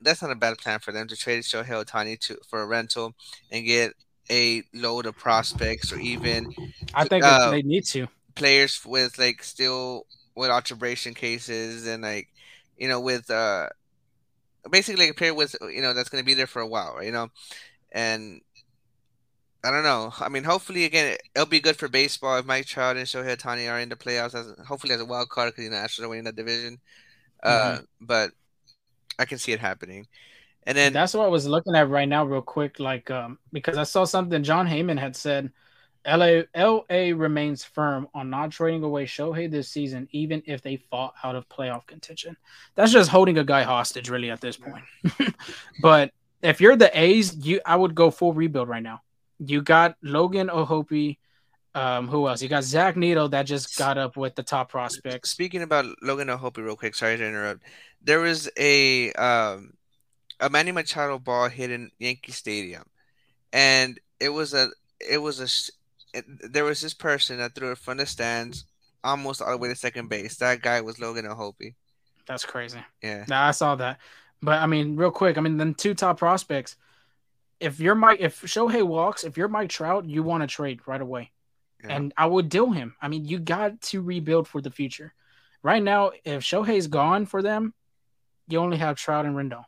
that's 0.00 0.22
not 0.22 0.30
a 0.30 0.36
bad 0.36 0.58
plan 0.58 0.78
for 0.78 0.92
them 0.92 1.08
to 1.08 1.16
trade 1.16 1.42
Shohei 1.42 1.84
Ohtani 1.84 2.18
to 2.20 2.38
for 2.48 2.62
a 2.62 2.66
rental 2.66 3.14
and 3.50 3.64
get 3.64 3.92
a 4.30 4.62
load 4.74 5.06
of 5.06 5.16
prospects 5.16 5.92
or 5.92 5.98
even 5.98 6.54
I 6.94 7.04
think 7.04 7.24
uh, 7.24 7.50
they 7.50 7.62
need 7.62 7.84
to. 7.86 8.08
players 8.34 8.84
with 8.84 9.18
like 9.18 9.42
still 9.42 10.06
with 10.34 10.50
alteration 10.50 11.14
cases 11.14 11.86
and 11.86 12.02
like 12.02 12.28
you 12.76 12.88
know 12.88 13.00
with 13.00 13.30
uh 13.30 13.68
basically 14.70 15.04
like 15.04 15.12
a 15.12 15.14
player 15.14 15.34
with 15.34 15.56
you 15.62 15.80
know 15.80 15.94
that's 15.94 16.08
going 16.10 16.22
to 16.22 16.26
be 16.26 16.34
there 16.34 16.46
for 16.46 16.60
a 16.60 16.66
while 16.66 16.94
right 16.96 17.06
you 17.06 17.12
know 17.12 17.30
and 17.92 18.40
I 19.64 19.72
don't 19.72 19.82
know. 19.82 20.12
I 20.20 20.28
mean, 20.28 20.44
hopefully, 20.44 20.84
again, 20.84 21.16
it'll 21.34 21.46
be 21.46 21.60
good 21.60 21.76
for 21.76 21.88
baseball 21.88 22.38
if 22.38 22.46
Mike 22.46 22.66
Trout 22.66 22.96
and 22.96 23.06
Shohei 23.06 23.36
Ohtani 23.36 23.70
are 23.70 23.80
in 23.80 23.88
the 23.88 23.96
playoffs. 23.96 24.34
As 24.34 24.54
hopefully 24.66 24.94
as 24.94 25.00
a 25.00 25.04
wild 25.04 25.30
card 25.30 25.50
because 25.52 25.64
you 25.64 25.70
know 25.70 25.76
Astros 25.76 26.04
are 26.04 26.08
winning 26.08 26.24
that 26.24 26.36
division. 26.36 26.78
Uh, 27.42 27.78
but 28.00 28.30
I 29.18 29.24
can 29.24 29.38
see 29.38 29.52
it 29.52 29.60
happening. 29.60 30.06
And 30.64 30.76
then 30.76 30.92
That's 30.92 31.14
what 31.14 31.24
I 31.24 31.28
was 31.28 31.46
looking 31.46 31.74
at 31.74 31.88
right 31.88 32.08
now, 32.08 32.24
real 32.24 32.42
quick. 32.42 32.78
Like, 32.78 33.10
um, 33.10 33.38
because 33.52 33.78
I 33.78 33.84
saw 33.84 34.04
something 34.04 34.42
Jon 34.42 34.66
Heyman 34.66 34.98
had 34.98 35.16
said. 35.16 35.52
LA 36.06 36.42
LA 36.56 37.12
remains 37.14 37.64
firm 37.64 38.08
on 38.14 38.30
not 38.30 38.50
trading 38.50 38.82
away 38.82 39.04
Shohei 39.04 39.50
this 39.50 39.68
season, 39.68 40.08
even 40.12 40.42
if 40.46 40.62
they 40.62 40.76
fall 40.76 41.12
out 41.22 41.34
of 41.34 41.48
playoff 41.48 41.86
contention. 41.86 42.36
That's 42.76 42.92
just 42.92 43.10
holding 43.10 43.36
a 43.36 43.44
guy 43.44 43.62
hostage, 43.62 44.08
really, 44.08 44.30
at 44.30 44.40
this 44.40 44.56
point. 44.56 44.84
but 45.82 46.12
if 46.40 46.60
you're 46.60 46.76
the 46.76 46.98
A's, 46.98 47.34
you 47.36 47.60
I 47.66 47.76
would 47.76 47.94
go 47.94 48.10
full 48.10 48.32
rebuild 48.32 48.68
right 48.68 48.82
now. 48.82 49.02
You 49.38 49.60
got 49.60 49.96
Logan 50.02 50.50
O'Hoppe. 50.50 51.18
Um, 51.78 52.08
who 52.08 52.26
else? 52.28 52.42
You 52.42 52.48
got 52.48 52.64
Zach 52.64 52.96
Neto 52.96 53.28
that 53.28 53.44
just 53.44 53.76
got 53.78 53.98
up 53.98 54.16
with 54.16 54.34
the 54.34 54.42
top 54.42 54.70
prospects. 54.70 55.30
Speaking 55.30 55.62
about 55.62 55.86
Logan 56.02 56.30
O'Hoppe, 56.30 56.58
real 56.58 56.76
quick. 56.76 56.94
Sorry 56.94 57.16
to 57.16 57.26
interrupt. 57.26 57.62
There 58.02 58.20
was 58.20 58.50
a 58.58 59.12
um, 59.12 59.74
a 60.40 60.50
Manny 60.50 60.72
Machado 60.72 61.18
ball 61.18 61.48
hit 61.48 61.70
in 61.70 61.90
Yankee 61.98 62.32
Stadium, 62.32 62.84
and 63.52 63.98
it 64.20 64.30
was 64.30 64.54
a 64.54 64.68
it 65.00 65.18
was 65.18 65.40
a 65.40 66.18
it, 66.18 66.52
there 66.52 66.64
was 66.64 66.80
this 66.80 66.94
person 66.94 67.38
that 67.38 67.54
threw 67.54 67.72
it 67.72 67.78
from 67.78 67.98
the 67.98 68.06
stands 68.06 68.64
almost 69.04 69.40
all 69.40 69.50
the 69.50 69.58
way 69.58 69.68
to 69.68 69.76
second 69.76 70.08
base. 70.08 70.36
That 70.36 70.62
guy 70.62 70.80
was 70.80 70.98
Logan 70.98 71.26
O'Hoppe. 71.26 71.74
That's 72.26 72.44
crazy. 72.44 72.80
Yeah. 73.02 73.24
Nah, 73.28 73.48
I 73.48 73.50
saw 73.52 73.74
that. 73.76 73.98
But 74.42 74.60
I 74.60 74.66
mean, 74.66 74.96
real 74.96 75.10
quick, 75.10 75.38
I 75.38 75.40
mean, 75.40 75.56
then 75.56 75.74
two 75.74 75.94
top 75.94 76.18
prospects. 76.18 76.76
If 77.60 77.80
you're 77.80 77.94
Mike, 77.94 78.20
if 78.20 78.40
Shohei 78.42 78.86
walks, 78.86 79.24
if 79.24 79.36
you're 79.36 79.48
Mike 79.48 79.70
Trout, 79.70 80.04
you 80.04 80.22
want 80.22 80.42
to 80.42 80.46
trade 80.46 80.80
right 80.86 81.00
away, 81.00 81.32
yeah. 81.82 81.96
and 81.96 82.12
I 82.16 82.26
would 82.26 82.48
deal 82.48 82.70
him. 82.70 82.94
I 83.00 83.08
mean, 83.08 83.24
you 83.24 83.38
got 83.38 83.80
to 83.82 84.02
rebuild 84.02 84.48
for 84.48 84.60
the 84.60 84.70
future. 84.70 85.14
Right 85.62 85.82
now, 85.82 86.12
if 86.24 86.42
Shohei's 86.42 86.86
gone 86.86 87.26
for 87.26 87.42
them, 87.42 87.74
you 88.48 88.58
only 88.58 88.76
have 88.76 88.96
Trout 88.96 89.26
and 89.26 89.36
Rendon. 89.36 89.64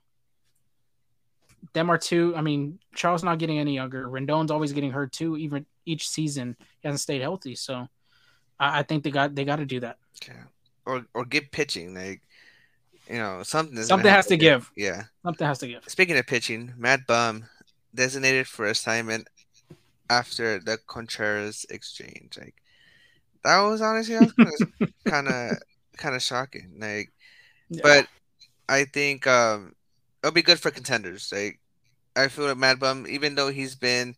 Them 1.73 1.91
are 1.91 1.99
two. 1.99 2.35
I 2.37 2.41
mean, 2.41 2.79
Trout's 2.95 3.23
not 3.23 3.39
getting 3.39 3.59
any 3.59 3.75
younger. 3.75 4.07
Rendon's 4.09 4.51
always 4.51 4.73
getting 4.73 4.93
hurt 4.93 5.13
too. 5.13 5.37
Even 5.37 5.67
each 5.85 6.09
season, 6.09 6.57
he 6.81 6.89
hasn't 6.89 7.01
stayed 7.01 7.21
healthy. 7.21 7.55
So, 7.55 7.87
I, 8.59 8.81
I 8.81 8.83
think 8.83 9.05
they 9.05 9.11
got 9.11 9.35
they 9.35 9.45
got 9.45 9.57
to 9.57 9.67
do 9.67 9.81
that. 9.81 9.99
Yeah. 10.27 10.45
Or 10.87 11.05
or 11.13 11.25
get 11.25 11.53
pitching 11.53 11.95
like 11.95 12.23
you 13.11 13.19
know, 13.19 13.43
something 13.43 13.83
something 13.83 14.11
has 14.11 14.27
to 14.27 14.37
give. 14.37 14.71
give. 14.75 14.85
Yeah, 14.85 15.03
something 15.25 15.47
has 15.47 15.59
to 15.59 15.69
give. 15.69 15.85
Speaking 15.89 16.17
of 16.17 16.27
pitching, 16.27 16.73
Matt 16.77 17.07
Bum 17.07 17.45
designated 17.95 18.47
for 18.47 18.67
assignment 18.67 19.29
after 20.11 20.59
the 20.59 20.77
Contreras 20.87 21.65
exchange. 21.71 22.37
Like 22.39 22.57
that 23.45 23.61
was 23.63 23.81
honestly 23.81 24.19
kind 25.07 25.29
of 25.29 25.59
kind 25.97 26.15
of 26.15 26.23
shocking. 26.23 26.75
Like, 26.79 27.11
yeah. 27.71 27.81
but 27.83 28.09
I 28.69 28.85
think 28.85 29.27
um 29.27 29.75
it'll 30.23 30.35
be 30.35 30.43
good 30.43 30.61
for 30.61 30.71
contenders. 30.71 31.31
Like 31.33 31.61
I 32.17 32.29
feel 32.29 32.47
like 32.47 32.59
Matt 32.59 32.81
Bum, 32.81 33.07
even 33.09 33.37
though 33.37 33.51
he's 33.51 33.77
been 33.77 34.17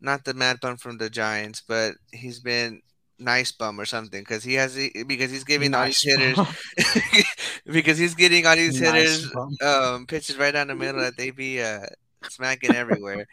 not 0.00 0.24
the 0.24 0.32
Matt 0.32 0.60
Bum 0.60 0.76
from 0.76 0.96
the 0.96 1.10
Giants, 1.10 1.62
but 1.66 1.94
he's 2.12 2.38
been 2.38 2.80
nice 3.16 3.52
bum 3.52 3.80
or 3.80 3.84
something 3.84 4.20
because 4.22 4.42
he 4.42 4.54
has 4.54 4.76
because 5.06 5.30
he's 5.30 5.44
giving 5.44 5.70
nice 5.70 6.04
all 6.04 6.16
these 6.18 6.34
hitters 6.34 7.24
because 7.66 7.96
he's 7.96 8.14
getting 8.14 8.44
all 8.44 8.56
these 8.56 8.80
nice 8.80 9.22
hitters 9.22 9.62
um 9.62 10.04
pitches 10.06 10.36
right 10.36 10.52
down 10.52 10.66
the 10.66 10.74
middle 10.74 11.00
that 11.00 11.16
they 11.16 11.30
be 11.30 11.60
uh 11.62 11.86
smacking 12.28 12.74
everywhere. 12.74 13.26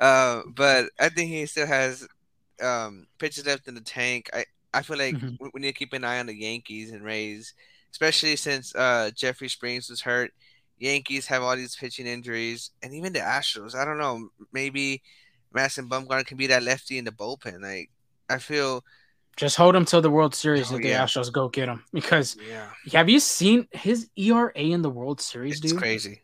Uh, 0.00 0.42
but 0.54 0.86
I 0.98 1.10
think 1.10 1.30
he 1.30 1.46
still 1.46 1.66
has 1.66 2.06
um 2.62 3.06
pitches 3.18 3.46
left 3.46 3.68
in 3.68 3.74
the 3.74 3.80
tank. 3.80 4.30
I 4.32 4.44
I 4.72 4.82
feel 4.82 4.98
like 4.98 5.14
mm-hmm. 5.14 5.36
we, 5.40 5.50
we 5.54 5.60
need 5.60 5.72
to 5.72 5.78
keep 5.78 5.92
an 5.92 6.04
eye 6.04 6.20
on 6.20 6.26
the 6.26 6.34
Yankees 6.34 6.90
and 6.90 7.04
Rays, 7.04 7.54
especially 7.92 8.36
since 8.36 8.74
uh 8.74 9.10
Jeffrey 9.14 9.48
Springs 9.48 9.90
was 9.90 10.00
hurt. 10.00 10.32
Yankees 10.78 11.26
have 11.26 11.42
all 11.42 11.56
these 11.56 11.76
pitching 11.76 12.06
injuries, 12.06 12.70
and 12.82 12.94
even 12.94 13.12
the 13.12 13.20
Astros. 13.20 13.74
I 13.74 13.84
don't 13.84 13.98
know. 13.98 14.30
Maybe 14.52 15.02
Madison 15.52 15.88
Bumgarner 15.88 16.24
can 16.24 16.38
be 16.38 16.46
that 16.46 16.62
lefty 16.62 16.96
in 16.96 17.04
the 17.04 17.10
bullpen. 17.10 17.60
Like 17.60 17.90
I 18.30 18.38
feel 18.38 18.82
just 19.36 19.56
hold 19.56 19.74
him 19.74 19.84
till 19.84 20.02
the 20.02 20.10
World 20.10 20.34
Series 20.34 20.72
oh, 20.72 20.76
if 20.76 20.82
the 20.82 20.88
yeah. 20.88 21.04
Astros 21.04 21.32
go 21.32 21.48
get 21.48 21.68
him. 21.68 21.84
Because 21.92 22.36
yeah. 22.48 22.68
have 22.92 23.08
you 23.08 23.20
seen 23.20 23.68
his 23.70 24.08
ERA 24.16 24.52
in 24.54 24.82
the 24.82 24.90
World 24.90 25.20
Series, 25.20 25.60
it's 25.60 25.72
dude? 25.72 25.80
crazy. 25.80 26.22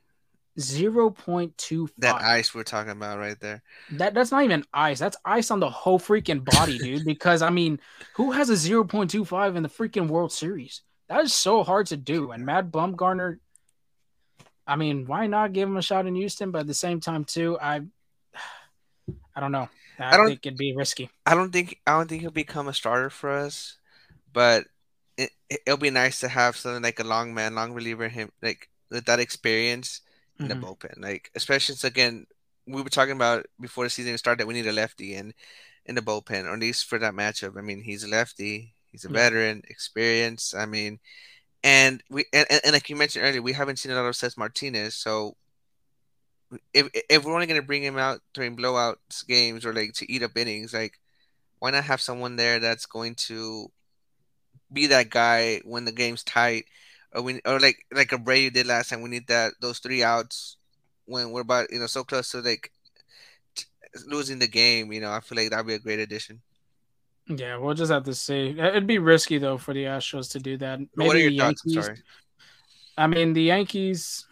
Zero 0.58 1.10
point 1.10 1.56
two. 1.58 1.88
That 1.98 2.22
ice 2.22 2.54
we're 2.54 2.62
talking 2.62 2.92
about 2.92 3.18
right 3.18 3.38
there. 3.40 3.62
That 3.92 4.14
that's 4.14 4.30
not 4.30 4.44
even 4.44 4.64
ice. 4.72 4.98
That's 4.98 5.16
ice 5.24 5.50
on 5.50 5.60
the 5.60 5.68
whole 5.68 5.98
freaking 5.98 6.44
body, 6.44 6.78
dude. 6.78 7.04
Because 7.04 7.42
I 7.42 7.50
mean, 7.50 7.78
who 8.14 8.32
has 8.32 8.48
a 8.48 8.56
zero 8.56 8.84
point 8.84 9.10
two 9.10 9.24
five 9.24 9.56
in 9.56 9.62
the 9.62 9.68
freaking 9.68 10.08
World 10.08 10.32
Series? 10.32 10.80
That 11.08 11.22
is 11.24 11.34
so 11.34 11.62
hard 11.62 11.86
to 11.88 11.96
do. 11.96 12.32
And 12.32 12.46
Matt 12.46 12.70
Bumgarner, 12.70 13.38
I 14.66 14.76
mean, 14.76 15.06
why 15.06 15.26
not 15.26 15.52
give 15.52 15.68
him 15.68 15.76
a 15.76 15.82
shot 15.82 16.06
in 16.06 16.14
Houston? 16.14 16.50
But 16.50 16.60
at 16.60 16.66
the 16.66 16.74
same 16.74 17.00
time, 17.00 17.24
too, 17.24 17.58
I, 17.60 17.82
I 19.36 19.40
don't 19.40 19.52
know. 19.52 19.68
I, 19.98 20.14
I 20.14 20.16
don't 20.16 20.28
think 20.28 20.46
it'd 20.46 20.58
be 20.58 20.74
risky. 20.74 21.10
I 21.24 21.34
don't 21.34 21.52
think 21.52 21.80
I 21.86 21.92
don't 21.92 22.08
think 22.08 22.22
he'll 22.22 22.30
become 22.30 22.68
a 22.68 22.74
starter 22.74 23.10
for 23.10 23.30
us, 23.30 23.76
but 24.32 24.64
it, 25.16 25.30
it'll 25.48 25.78
be 25.78 25.90
nice 25.90 26.20
to 26.20 26.28
have 26.28 26.56
something 26.56 26.82
like 26.82 27.00
a 27.00 27.04
long 27.04 27.34
man, 27.34 27.54
long 27.54 27.72
reliever, 27.72 28.08
him 28.08 28.30
like 28.42 28.68
with 28.90 29.04
that 29.06 29.20
experience 29.20 30.00
in 30.38 30.46
mm-hmm. 30.46 30.60
the 30.60 30.66
bullpen. 30.66 31.02
Like 31.02 31.30
especially 31.34 31.74
since 31.74 31.84
again 31.84 32.26
we 32.66 32.82
were 32.82 32.88
talking 32.88 33.14
about 33.14 33.46
before 33.60 33.84
the 33.84 33.90
season 33.90 34.16
started 34.18 34.40
that 34.40 34.46
we 34.46 34.54
need 34.54 34.66
a 34.66 34.72
lefty 34.72 35.14
in 35.14 35.32
in 35.86 35.94
the 35.94 36.02
bullpen, 36.02 36.44
or 36.44 36.54
at 36.54 36.60
least 36.60 36.86
for 36.86 36.98
that 36.98 37.14
matchup. 37.14 37.56
I 37.56 37.60
mean, 37.60 37.82
he's 37.82 38.04
a 38.04 38.08
lefty, 38.08 38.74
he's 38.90 39.04
a 39.04 39.08
veteran, 39.08 39.62
experience. 39.68 40.54
I 40.54 40.66
mean, 40.66 40.98
and 41.62 42.02
we 42.10 42.24
and, 42.32 42.46
and, 42.50 42.72
like 42.72 42.90
you 42.90 42.96
mentioned 42.96 43.24
earlier, 43.24 43.42
we 43.42 43.52
haven't 43.52 43.78
seen 43.78 43.92
a 43.92 43.94
lot 43.94 44.06
of 44.06 44.16
Seth 44.16 44.36
Martinez, 44.36 44.96
so 44.96 45.36
if 46.74 46.88
if 47.08 47.24
we're 47.24 47.34
only 47.34 47.46
gonna 47.46 47.62
bring 47.62 47.82
him 47.82 47.98
out 47.98 48.20
during 48.34 48.56
blowouts 48.56 49.26
games 49.26 49.64
or 49.64 49.72
like 49.72 49.92
to 49.94 50.10
eat 50.10 50.22
up 50.22 50.36
innings, 50.36 50.74
like 50.74 50.98
why 51.58 51.70
not 51.70 51.84
have 51.84 52.00
someone 52.00 52.36
there 52.36 52.60
that's 52.60 52.86
going 52.86 53.14
to 53.14 53.70
be 54.72 54.88
that 54.88 55.10
guy 55.10 55.60
when 55.64 55.84
the 55.84 55.92
game's 55.92 56.22
tight, 56.22 56.66
or 57.12 57.22
we 57.22 57.40
or 57.44 57.58
like 57.60 57.78
like 57.92 58.12
a 58.12 58.18
Brady 58.18 58.50
did 58.50 58.66
last 58.66 58.90
time. 58.90 59.02
We 59.02 59.10
need 59.10 59.26
that 59.28 59.54
those 59.60 59.78
three 59.78 60.02
outs 60.02 60.56
when 61.06 61.30
we're 61.30 61.42
about 61.42 61.70
you 61.70 61.78
know 61.78 61.86
so 61.86 62.04
close 62.04 62.30
to 62.30 62.40
like 62.40 62.70
t- 63.54 63.64
losing 64.06 64.38
the 64.38 64.48
game. 64.48 64.92
You 64.92 65.00
know, 65.00 65.12
I 65.12 65.20
feel 65.20 65.36
like 65.36 65.50
that'd 65.50 65.66
be 65.66 65.74
a 65.74 65.78
great 65.78 66.00
addition. 66.00 66.40
Yeah, 67.28 67.56
we'll 67.56 67.74
just 67.74 67.90
have 67.90 68.04
to 68.04 68.14
see. 68.14 68.56
It'd 68.58 68.86
be 68.86 68.98
risky 68.98 69.38
though 69.38 69.58
for 69.58 69.74
the 69.74 69.84
Astros 69.84 70.30
to 70.32 70.38
do 70.38 70.56
that. 70.58 70.78
Maybe 70.78 71.06
what 71.06 71.16
are 71.16 71.20
your 71.20 71.30
Yankees, 71.30 71.74
thoughts? 71.74 71.86
Sorry. 71.86 71.98
I 72.96 73.06
mean, 73.06 73.32
the 73.32 73.42
Yankees 73.42 74.26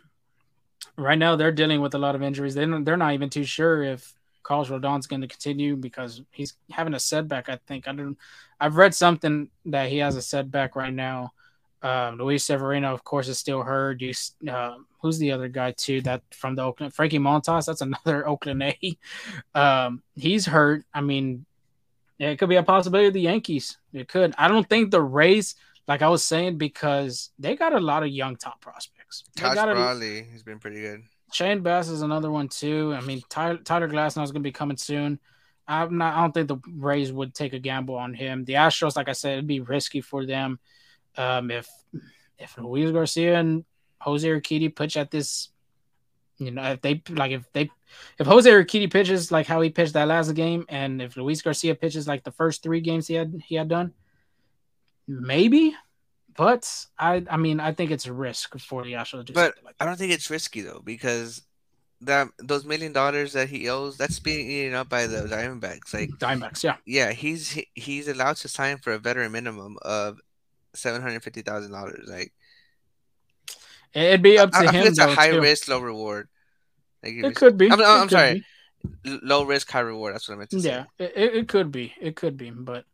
right 0.96 1.18
now 1.18 1.36
they're 1.36 1.52
dealing 1.52 1.80
with 1.80 1.94
a 1.94 1.98
lot 1.98 2.14
of 2.14 2.22
injuries. 2.22 2.54
They 2.54 2.66
they're 2.66 2.96
not 2.96 3.14
even 3.14 3.30
too 3.30 3.44
sure 3.44 3.82
if 3.82 4.14
Carlos 4.42 4.70
Rodon's 4.70 5.06
going 5.06 5.22
to 5.22 5.28
continue 5.28 5.74
because 5.74 6.22
he's 6.30 6.54
having 6.70 6.94
a 6.94 7.00
setback. 7.00 7.48
I 7.48 7.58
think 7.66 7.88
I 7.88 7.92
don't. 7.92 8.16
I've 8.60 8.76
read 8.76 8.94
something 8.94 9.50
that 9.66 9.88
he 9.88 9.98
has 9.98 10.16
a 10.16 10.22
setback 10.22 10.76
right 10.76 10.92
now. 10.92 11.32
Um, 11.84 12.16
Luis 12.16 12.42
Severino, 12.42 12.94
of 12.94 13.04
course, 13.04 13.28
is 13.28 13.38
still 13.38 13.62
hurt. 13.62 14.00
You, 14.00 14.14
uh, 14.50 14.76
who's 15.02 15.18
the 15.18 15.32
other 15.32 15.48
guy 15.48 15.72
too? 15.72 16.00
That 16.00 16.22
from 16.32 16.54
the 16.54 16.62
Oakland, 16.62 16.94
Frankie 16.94 17.18
Montas. 17.18 17.66
That's 17.66 17.82
another 17.82 18.26
Oakland 18.28 18.62
A. 18.62 18.98
Um, 19.54 20.02
he's 20.14 20.46
hurt. 20.46 20.84
I 20.94 21.02
mean, 21.02 21.44
it 22.18 22.38
could 22.38 22.48
be 22.48 22.56
a 22.56 22.62
possibility 22.62 23.08
of 23.08 23.12
the 23.12 23.20
Yankees. 23.20 23.76
It 23.92 24.08
could. 24.08 24.34
I 24.38 24.48
don't 24.48 24.66
think 24.66 24.90
the 24.90 25.02
Rays, 25.02 25.56
like 25.86 26.00
I 26.00 26.08
was 26.08 26.24
saying, 26.24 26.56
because 26.56 27.30
they 27.38 27.54
got 27.54 27.74
a 27.74 27.80
lot 27.80 28.02
of 28.02 28.08
young 28.08 28.36
top 28.36 28.62
prospects. 28.62 29.22
Taj 29.36 29.54
Bradley, 29.54 30.26
he's 30.32 30.42
been 30.42 30.58
pretty 30.58 30.80
good. 30.80 31.02
Shane 31.34 31.60
Baz 31.60 31.90
is 31.90 32.00
another 32.00 32.30
one 32.30 32.48
too. 32.48 32.94
I 32.96 33.02
mean, 33.02 33.20
Tyler, 33.28 33.58
Tyler 33.58 33.88
Glasnow 33.88 34.22
is 34.22 34.32
going 34.32 34.42
to 34.42 34.48
be 34.48 34.52
coming 34.52 34.78
soon. 34.78 35.18
I'm 35.68 35.98
not. 35.98 36.14
I 36.14 36.22
don't 36.22 36.32
think 36.32 36.48
the 36.48 36.58
Rays 36.78 37.12
would 37.12 37.34
take 37.34 37.52
a 37.52 37.58
gamble 37.58 37.96
on 37.96 38.14
him. 38.14 38.46
The 38.46 38.54
Astros, 38.54 38.96
like 38.96 39.10
I 39.10 39.12
said, 39.12 39.34
it'd 39.34 39.46
be 39.46 39.60
risky 39.60 40.00
for 40.00 40.24
them. 40.24 40.60
Um, 41.16 41.50
if 41.50 41.68
if 42.38 42.58
Luis 42.58 42.90
Garcia 42.90 43.38
and 43.38 43.64
Jose 44.00 44.26
Urquidy 44.26 44.74
pitch 44.74 44.96
at 44.96 45.10
this, 45.10 45.48
you 46.38 46.50
know, 46.50 46.62
if 46.72 46.80
they 46.82 47.02
like 47.10 47.32
if 47.32 47.50
they 47.52 47.70
if 48.18 48.26
Jose 48.26 48.50
Urquidy 48.50 48.90
pitches 48.92 49.30
like 49.30 49.46
how 49.46 49.60
he 49.60 49.70
pitched 49.70 49.94
that 49.94 50.08
last 50.08 50.32
game, 50.34 50.64
and 50.68 51.00
if 51.00 51.16
Luis 51.16 51.42
Garcia 51.42 51.74
pitches 51.74 52.08
like 52.08 52.24
the 52.24 52.32
first 52.32 52.62
three 52.62 52.80
games 52.80 53.06
he 53.06 53.14
had 53.14 53.40
he 53.44 53.54
had 53.54 53.68
done, 53.68 53.92
maybe. 55.06 55.74
But 56.36 56.68
I 56.98 57.24
I 57.30 57.36
mean 57.36 57.60
I 57.60 57.72
think 57.72 57.90
it's 57.90 58.06
a 58.06 58.12
risk 58.12 58.58
for 58.58 58.84
the 58.84 58.94
Astros. 58.94 59.32
But 59.32 59.54
like 59.64 59.76
I 59.80 59.86
don't 59.86 59.96
think 59.96 60.12
it's 60.12 60.30
risky 60.30 60.62
though 60.62 60.82
because 60.84 61.42
that 62.00 62.28
those 62.38 62.64
million 62.64 62.92
dollars 62.92 63.32
that 63.32 63.48
he 63.48 63.68
owes 63.68 63.96
that's 63.96 64.18
being 64.18 64.50
eaten 64.50 64.74
up 64.74 64.88
by 64.88 65.06
the 65.06 65.22
Diamondbacks. 65.22 65.94
Like 65.94 66.10
Diamondbacks, 66.10 66.62
yeah, 66.62 66.76
yeah. 66.84 67.12
He's 67.12 67.58
he's 67.74 68.08
allowed 68.08 68.36
to 68.36 68.48
sign 68.48 68.78
for 68.78 68.92
a 68.92 68.98
veteran 68.98 69.32
minimum 69.32 69.78
of 69.82 70.20
seven 70.74 71.02
hundred 71.02 71.22
fifty 71.22 71.42
thousand 71.42 71.72
dollars. 71.72 72.08
Like 72.08 72.32
it'd 73.92 74.22
be 74.22 74.38
up 74.38 74.50
to 74.52 74.58
I, 74.58 74.72
him. 74.72 74.84
I 74.84 74.86
it's 74.88 74.98
a 74.98 75.08
high 75.08 75.30
too. 75.30 75.40
risk, 75.40 75.68
low 75.68 75.80
reward. 75.80 76.28
Like, 77.02 77.14
it 77.14 77.36
could 77.36 77.58
be. 77.58 77.70
I'm, 77.70 77.80
I'm 77.80 78.06
it 78.06 78.10
sorry. 78.10 78.44
Be. 79.02 79.18
low 79.22 79.44
risk, 79.44 79.70
high 79.70 79.80
reward. 79.80 80.14
That's 80.14 80.28
what 80.28 80.34
I 80.34 80.38
meant 80.38 80.50
to 80.50 80.60
say. 80.60 80.68
Yeah, 80.70 80.84
it, 80.98 81.34
it 81.34 81.48
could 81.48 81.70
be. 81.70 81.94
It 82.00 82.16
could 82.16 82.36
be, 82.36 82.50
but 82.50 82.84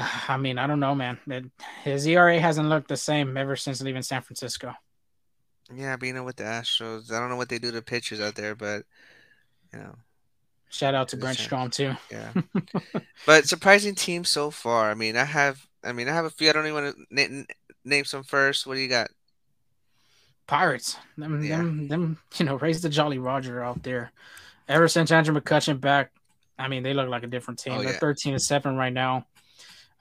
I 0.28 0.36
mean, 0.36 0.58
I 0.58 0.66
don't 0.66 0.80
know, 0.80 0.94
man. 0.94 1.18
It, 1.26 1.44
his 1.84 2.06
ERA 2.06 2.38
hasn't 2.38 2.68
looked 2.68 2.88
the 2.88 2.96
same 2.96 3.36
ever 3.36 3.56
since 3.56 3.82
leaving 3.82 4.02
San 4.02 4.22
Francisco. 4.22 4.74
Yeah, 5.74 5.96
being 5.96 6.22
with 6.24 6.36
the 6.36 6.44
Astros, 6.44 7.12
I 7.12 7.20
don't 7.20 7.28
know 7.28 7.36
what 7.36 7.48
they 7.48 7.58
do 7.58 7.70
to 7.70 7.82
pitchers 7.82 8.20
out 8.20 8.34
there, 8.34 8.54
but 8.54 8.84
you 9.72 9.78
know. 9.78 9.96
Shout 10.68 10.94
out 10.94 11.08
to 11.08 11.16
Brent 11.16 11.38
Strom 11.38 11.70
too. 11.70 11.94
Yeah, 12.10 12.32
but 13.26 13.46
surprising 13.46 13.94
team 13.94 14.24
so 14.24 14.50
far. 14.50 14.90
I 14.90 14.94
mean, 14.94 15.16
I 15.16 15.24
have, 15.24 15.66
I 15.84 15.92
mean, 15.92 16.08
I 16.08 16.12
have 16.12 16.24
a 16.24 16.30
few. 16.30 16.48
I 16.48 16.52
don't 16.52 16.66
even 16.66 16.82
want 16.82 16.96
to 16.96 17.14
name, 17.14 17.46
name 17.84 18.04
some 18.04 18.22
first. 18.22 18.66
What 18.66 18.74
do 18.74 18.80
you 18.80 18.88
got? 18.88 19.10
Pirates. 20.46 20.96
Them, 21.16 21.42
yeah. 21.42 21.56
them, 21.58 21.88
them, 21.88 22.18
you 22.36 22.44
know, 22.44 22.56
raise 22.56 22.82
the 22.82 22.88
Jolly 22.88 23.18
Roger 23.18 23.62
out 23.62 23.82
there. 23.82 24.12
Ever 24.68 24.88
since 24.88 25.10
Andrew 25.10 25.38
McCutchen 25.38 25.80
back, 25.80 26.12
I 26.58 26.68
mean, 26.68 26.82
they 26.82 26.92
look 26.92 27.08
like 27.08 27.22
a 27.22 27.28
different 27.28 27.58
team. 27.58 27.74
Oh, 27.74 27.82
They're 27.82 27.92
yeah. 27.92 27.98
13 27.98 28.34
to 28.34 28.38
7 28.38 28.76
right 28.76 28.92
now. 28.92 29.26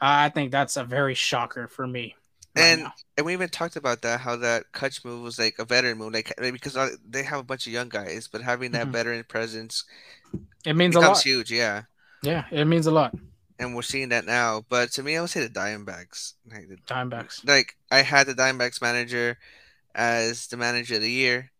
I 0.01 0.29
think 0.29 0.51
that's 0.51 0.77
a 0.77 0.83
very 0.83 1.13
shocker 1.13 1.67
for 1.67 1.87
me. 1.87 2.15
Right 2.55 2.63
and 2.63 2.81
now. 2.83 2.93
and 3.17 3.25
we 3.25 3.33
even 3.33 3.49
talked 3.49 3.75
about 3.75 4.01
that 4.01 4.19
how 4.21 4.35
that 4.37 4.71
Kutch 4.73 5.05
move 5.05 5.21
was 5.21 5.37
like 5.37 5.55
a 5.59 5.65
veteran 5.65 5.97
move, 5.97 6.13
like 6.13 6.33
because 6.37 6.77
they 7.07 7.21
have 7.23 7.39
a 7.39 7.43
bunch 7.43 7.67
of 7.67 7.73
young 7.73 7.89
guys, 7.89 8.27
but 8.27 8.41
having 8.41 8.71
that 8.71 8.83
mm-hmm. 8.83 8.91
veteran 8.91 9.23
presence, 9.27 9.83
it 10.65 10.75
means 10.75 10.95
a 10.95 10.99
lot. 10.99 11.21
Huge, 11.21 11.51
yeah. 11.51 11.83
Yeah, 12.23 12.45
it 12.51 12.65
means 12.65 12.87
a 12.87 12.91
lot. 12.91 13.13
And 13.59 13.75
we're 13.75 13.81
seeing 13.81 14.09
that 14.09 14.25
now. 14.25 14.63
But 14.69 14.91
to 14.93 15.03
me, 15.03 15.17
I 15.17 15.21
would 15.21 15.29
say 15.29 15.41
the 15.41 15.49
Diamondbacks. 15.49 16.33
Like 16.49 16.69
the 16.69 16.77
Diamondbacks. 16.87 17.47
Like 17.47 17.75
I 17.91 18.01
had 18.01 18.25
the 18.25 18.33
Diamondbacks 18.33 18.81
manager 18.81 19.37
as 19.93 20.47
the 20.47 20.57
manager 20.57 20.95
of 20.95 21.01
the 21.01 21.11
year, 21.11 21.51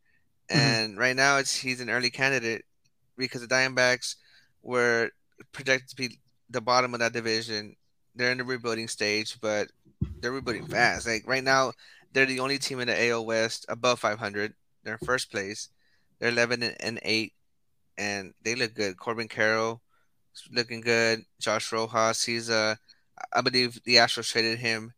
mm-hmm. 0.49 0.59
and 0.59 0.91
mm-hmm. 0.91 0.99
right 0.99 1.15
now 1.15 1.37
it's 1.37 1.55
he's 1.55 1.81
an 1.81 1.89
early 1.89 2.09
candidate 2.09 2.63
because 3.17 3.41
the 3.41 3.47
Diamondbacks 3.47 4.15
were 4.63 5.11
projected 5.51 5.89
to 5.89 5.95
be 5.95 6.19
the 6.49 6.61
bottom 6.61 6.93
of 6.93 7.01
that 7.01 7.13
division. 7.13 7.75
They're 8.15 8.31
in 8.31 8.37
the 8.37 8.43
rebuilding 8.43 8.87
stage, 8.87 9.39
but 9.41 9.69
they're 10.19 10.31
rebuilding 10.31 10.65
fast. 10.65 11.07
Like 11.07 11.27
right 11.27 11.43
now, 11.43 11.73
they're 12.13 12.25
the 12.25 12.39
only 12.39 12.57
team 12.57 12.79
in 12.79 12.87
the 12.87 13.09
AL 13.09 13.25
West 13.25 13.65
above 13.69 13.99
500. 13.99 14.53
They're 14.83 14.93
in 14.93 15.05
first 15.05 15.31
place. 15.31 15.69
They're 16.19 16.29
11 16.29 16.63
and 16.63 16.99
8, 17.01 17.33
and 17.97 18.33
they 18.43 18.55
look 18.55 18.73
good. 18.73 18.97
Corbin 18.97 19.27
Carroll 19.27 19.81
looking 20.51 20.81
good. 20.81 21.23
Josh 21.39 21.71
Rojas, 21.71 22.23
he's 22.23 22.49
uh, 22.49 22.75
I 23.33 23.41
believe 23.41 23.81
the 23.83 23.95
Astros 23.95 24.31
traded 24.31 24.59
him 24.59 24.93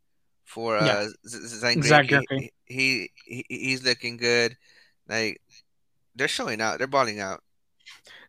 for 0.46 0.78
uh, 0.78 0.86
yeah. 0.86 1.82
Zack 1.82 2.10
He, 2.30 2.52
he, 2.66 3.12
he 3.26 3.46
he's 3.48 3.84
looking 3.84 4.18
good. 4.18 4.58
Like 5.08 5.42
they're 6.16 6.28
showing 6.28 6.62
out. 6.62 6.78
They're 6.78 6.88
balling 6.88 7.20
out 7.20 7.42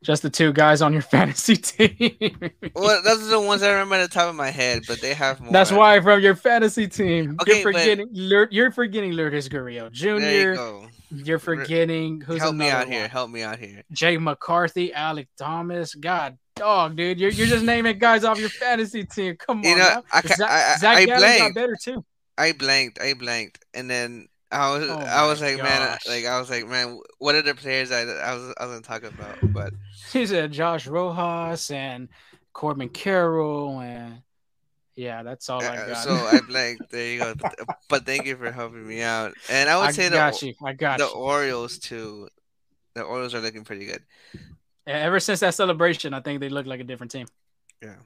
just 0.03 0.23
the 0.23 0.31
two 0.31 0.53
guys 0.53 0.83
on 0.83 0.93
your 0.93 1.03
fantasy 1.17 1.57
team. 1.57 2.37
well, 2.75 3.03
those 3.03 3.23
are 3.23 3.31
the 3.31 3.41
ones 3.41 3.63
I 3.63 3.71
remember 3.71 3.97
at 3.97 4.11
the 4.11 4.15
top 4.15 4.29
of 4.29 4.35
my 4.35 4.51
head, 4.51 4.83
but 4.87 5.01
they 5.01 5.15
have 5.15 5.41
more. 5.41 5.53
That's 5.53 5.73
why 5.73 6.01
from 6.01 6.21
your 6.21 6.35
fantasy 6.35 6.89
team, 6.89 7.37
okay, 7.41 7.63
you're 7.63 7.73
forgetting 7.73 8.09
but... 8.13 8.53
you're 8.53 8.71
forgetting 8.71 9.13
Lourdes 9.13 9.49
Gurriel 9.49 9.91
Jr. 9.91 10.89
You 11.15 11.35
are 11.35 11.39
forgetting 11.39 12.23
who's 12.23 12.41
help 12.41 12.57
me 12.57 12.71
out 12.71 12.87
one? 12.87 12.93
here. 12.93 13.09
Help 13.09 13.31
me 13.31 13.43
out 13.43 13.59
here. 13.59 13.83
Jay 13.93 14.17
McCarthy, 14.17 14.91
Alek 14.91 15.29
Thomas. 15.37 15.95
God, 15.95 16.39
dog, 16.55 16.97
dude, 16.97 17.19
you're, 17.19 17.31
you're 17.31 17.47
just 17.47 17.65
naming 17.65 17.99
guys 17.99 18.25
off 18.25 18.39
your 18.39 18.49
fantasy 18.49 19.05
team. 19.05 19.37
Come 19.37 19.59
on, 19.59 19.65
you 19.65 19.77
know, 19.77 20.03
I, 20.13 20.21
Zach, 20.23 20.41
I, 20.41 20.73
I, 20.75 20.77
Zach 20.79 20.97
I 20.97 21.07
blanked. 21.07 21.41
got 21.41 21.55
better 21.55 21.77
too. 21.81 22.05
I 22.39 22.53
blanked. 22.53 23.01
I 23.01 23.15
blanked, 23.15 23.65
and 23.75 23.91
then 23.91 24.29
I 24.53 24.71
was 24.73 24.89
oh 24.89 24.99
I 24.99 25.27
was 25.27 25.41
like 25.41 25.57
gosh. 25.57 25.65
man 25.65 25.99
like 26.07 26.27
I 26.27 26.39
was 26.39 26.51
like 26.51 26.69
man 26.69 27.01
what 27.19 27.35
are 27.35 27.43
the 27.43 27.55
players 27.55 27.91
I 27.91 28.03
I 28.03 28.35
was 28.35 28.55
I 28.61 28.67
wasn't 28.67 28.85
talking 28.85 29.09
about 29.09 29.39
but 29.53 29.73
he 30.13 30.27
said 30.27 30.53
Josh 30.53 30.87
Rojas 30.87 31.71
and 31.71 32.09
Corbin 32.53 32.91
Carroll 32.91 33.81
and 33.81 34.21
yeah 34.95 35.23
that's 35.23 35.49
all 35.49 35.63
I 35.63 35.77
uh, 35.77 35.87
got. 35.89 36.05
So 36.05 36.13
I 36.13 36.41
blanked. 36.47 36.91
there 36.91 37.13
you 37.13 37.19
go. 37.21 37.35
but 37.89 38.05
thank 38.05 38.27
you 38.27 38.37
for 38.37 38.53
helping 38.53 38.87
me 38.87 39.01
out. 39.01 39.33
And 39.49 39.71
I 39.71 39.79
would 39.79 39.89
I 39.89 39.93
say 39.93 40.11
got 40.11 40.39
the 40.39 40.49
you. 40.49 40.55
I 40.63 40.75
got 40.75 40.99
the 40.99 41.07
you. 41.07 41.13
Orioles 41.13 41.79
too. 41.79 42.29
The 42.95 43.03
Orioles 43.03 43.35
are 43.35 43.41
looking 43.41 43.65
pretty 43.65 43.87
good. 43.87 44.03
Ever 44.87 45.21
since 45.21 45.41
that 45.41 45.55
celebration, 45.55 46.13
I 46.13 46.21
think 46.21 46.41
they 46.41 46.49
look 46.49 46.67
like 46.67 46.81
a 46.81 46.85
different 46.85 47.13
team. 47.13 47.27
Yeah, 47.83 47.97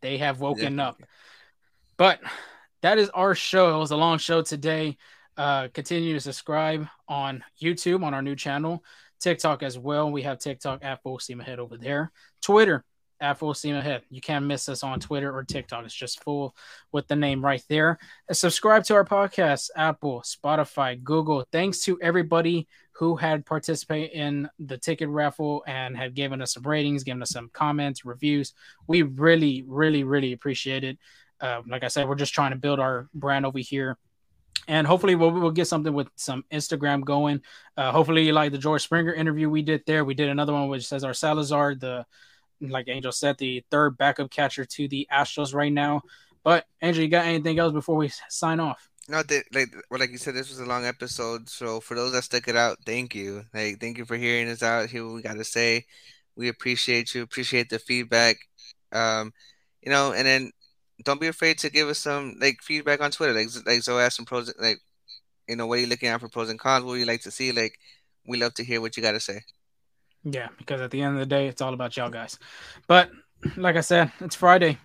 they 0.00 0.18
have 0.18 0.40
woken 0.40 0.76
yeah. 0.76 0.88
up. 0.88 1.02
But 1.96 2.20
that 2.82 2.98
is 2.98 3.10
our 3.10 3.34
show. 3.34 3.74
It 3.74 3.78
was 3.78 3.90
a 3.90 3.96
long 3.96 4.18
show 4.18 4.42
today. 4.42 4.96
Uh, 5.36 5.68
continue 5.72 6.12
to 6.14 6.20
subscribe 6.20 6.86
on 7.08 7.42
YouTube 7.60 8.04
on 8.04 8.12
our 8.12 8.22
new 8.22 8.36
channel, 8.36 8.84
TikTok 9.20 9.62
as 9.62 9.78
well. 9.78 10.10
We 10.10 10.22
have 10.22 10.38
TikTok 10.38 10.84
at 10.84 11.02
Full 11.02 11.18
Steam 11.18 11.40
Ahead 11.40 11.58
over 11.58 11.78
there. 11.78 12.12
Twitter 12.42 12.84
at 13.20 13.38
Full 13.38 13.54
Steam 13.54 13.76
Ahead. 13.76 14.02
You 14.10 14.20
can't 14.20 14.44
miss 14.44 14.68
us 14.68 14.82
on 14.82 15.00
Twitter 15.00 15.34
or 15.34 15.44
TikTok. 15.44 15.84
It's 15.84 15.94
just 15.94 16.22
full 16.22 16.54
with 16.90 17.06
the 17.08 17.16
name 17.16 17.42
right 17.42 17.62
there. 17.68 17.98
And 18.28 18.36
subscribe 18.36 18.84
to 18.84 18.94
our 18.94 19.04
podcast, 19.04 19.70
Apple, 19.76 20.22
Spotify, 20.22 21.02
Google. 21.02 21.46
Thanks 21.52 21.84
to 21.84 21.98
everybody 22.02 22.68
who 22.92 23.16
had 23.16 23.46
participated 23.46 24.10
in 24.10 24.48
the 24.58 24.78
ticket 24.78 25.08
raffle 25.08 25.64
and 25.66 25.96
had 25.96 26.14
given 26.14 26.42
us 26.42 26.54
some 26.54 26.62
ratings, 26.62 27.04
given 27.04 27.22
us 27.22 27.30
some 27.30 27.50
comments, 27.52 28.04
reviews. 28.04 28.52
We 28.86 29.02
really, 29.02 29.64
really, 29.66 30.04
really 30.04 30.32
appreciate 30.32 30.84
it. 30.84 30.98
Uh, 31.40 31.62
like 31.66 31.82
I 31.82 31.88
said, 31.88 32.08
we're 32.08 32.14
just 32.14 32.34
trying 32.34 32.52
to 32.52 32.58
build 32.58 32.78
our 32.78 33.08
brand 33.14 33.46
over 33.46 33.58
here 33.58 33.98
and 34.68 34.86
hopefully 34.86 35.14
we'll, 35.14 35.30
we'll 35.30 35.50
get 35.50 35.66
something 35.66 35.92
with 35.92 36.08
some 36.16 36.44
Instagram 36.52 37.04
going. 37.04 37.42
Uh, 37.76 37.90
hopefully, 37.90 38.30
like 38.32 38.52
the 38.52 38.58
George 38.58 38.82
Springer 38.82 39.12
interview 39.12 39.48
we 39.48 39.62
did 39.62 39.82
there, 39.86 40.04
we 40.04 40.14
did 40.14 40.28
another 40.28 40.52
one 40.52 40.68
which 40.68 40.86
Cesar 40.86 41.14
Salazar, 41.14 41.74
the 41.74 42.06
like 42.60 42.88
Angel 42.88 43.10
said, 43.10 43.38
the 43.38 43.64
third 43.70 43.98
backup 43.98 44.30
catcher 44.30 44.64
to 44.64 44.86
the 44.86 45.08
Astros 45.12 45.52
right 45.54 45.72
now. 45.72 46.02
But 46.44 46.64
Angel, 46.80 47.02
you 47.02 47.08
got 47.08 47.26
anything 47.26 47.58
else 47.58 47.72
before 47.72 47.96
we 47.96 48.10
sign 48.28 48.60
off? 48.60 48.88
No, 49.08 49.22
like 49.52 49.74
well, 49.90 49.98
like 49.98 50.10
you 50.10 50.18
said, 50.18 50.34
this 50.34 50.48
was 50.48 50.60
a 50.60 50.64
long 50.64 50.86
episode. 50.86 51.48
So 51.48 51.80
for 51.80 51.94
those 51.94 52.12
that 52.12 52.24
stuck 52.24 52.46
it 52.46 52.56
out, 52.56 52.78
thank 52.86 53.14
you. 53.14 53.44
Like, 53.52 53.80
thank 53.80 53.98
you 53.98 54.04
for 54.04 54.16
hearing 54.16 54.48
us 54.48 54.62
out. 54.62 54.90
Here, 54.90 55.04
we 55.06 55.22
got 55.22 55.34
to 55.34 55.44
say, 55.44 55.86
we 56.36 56.48
appreciate 56.48 57.14
you. 57.14 57.22
Appreciate 57.22 57.68
the 57.68 57.78
feedback. 57.78 58.36
Um, 58.92 59.32
you 59.82 59.90
know, 59.90 60.12
and 60.12 60.26
then 60.26 60.52
don't 61.04 61.20
be 61.20 61.26
afraid 61.26 61.58
to 61.58 61.70
give 61.70 61.88
us 61.88 61.98
some 61.98 62.36
like 62.40 62.62
feedback 62.62 63.00
on 63.00 63.10
Twitter. 63.10 63.34
Like 63.34 63.48
like 63.66 63.82
so 63.82 63.98
ask 63.98 64.16
some 64.16 64.24
pros 64.24 64.52
like 64.60 64.78
you 65.48 65.56
know 65.56 65.66
what 65.66 65.78
are 65.78 65.82
you 65.82 65.88
looking 65.88 66.08
at 66.08 66.20
for 66.20 66.28
pros 66.28 66.50
and 66.50 66.58
cons? 66.58 66.84
What 66.84 66.94
you 66.94 67.04
like 67.04 67.22
to 67.22 67.30
see? 67.30 67.52
Like 67.52 67.78
we 68.26 68.38
love 68.40 68.54
to 68.54 68.64
hear 68.64 68.80
what 68.80 68.96
you 68.96 69.02
got 69.02 69.12
to 69.12 69.20
say. 69.20 69.40
Yeah, 70.24 70.48
because 70.58 70.80
at 70.80 70.92
the 70.92 71.02
end 71.02 71.14
of 71.14 71.20
the 71.20 71.26
day, 71.26 71.48
it's 71.48 71.60
all 71.60 71.74
about 71.74 71.96
y'all 71.96 72.08
guys. 72.08 72.38
But 72.86 73.10
like 73.56 73.76
I 73.76 73.80
said, 73.80 74.12
it's 74.20 74.36
Friday. 74.36 74.78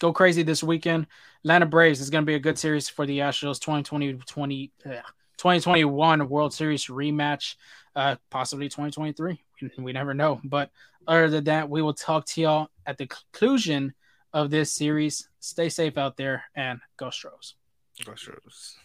Go 0.00 0.12
crazy 0.12 0.42
this 0.42 0.62
weekend. 0.62 1.06
Atlanta 1.44 1.66
Braves 1.66 2.00
is 2.00 2.10
going 2.10 2.22
to 2.22 2.26
be 2.26 2.34
a 2.34 2.40
good 2.40 2.58
series 2.58 2.88
for 2.88 3.06
the 3.06 3.18
Astros 3.20 3.60
2020 3.60 4.14
20, 4.14 4.72
uh, 4.86 4.88
2021 5.36 6.28
World 6.28 6.52
Series 6.52 6.86
rematch, 6.86 7.56
uh, 7.94 8.16
possibly 8.30 8.68
2023. 8.68 9.40
We, 9.60 9.70
we 9.78 9.92
never 9.92 10.14
know. 10.14 10.40
But 10.42 10.70
other 11.06 11.28
than 11.28 11.44
that, 11.44 11.68
we 11.68 11.82
will 11.82 11.94
talk 11.94 12.26
to 12.26 12.40
y'all 12.40 12.68
at 12.86 12.98
the 12.98 13.06
conclusion 13.06 13.94
of 14.32 14.50
this 14.50 14.72
series. 14.72 15.28
Stay 15.40 15.68
safe 15.68 15.96
out 15.96 16.16
there 16.16 16.44
and 16.56 16.80
go 16.96 17.10
Stros. 17.10 17.54
Go 18.04 18.14
Stros. 18.14 18.76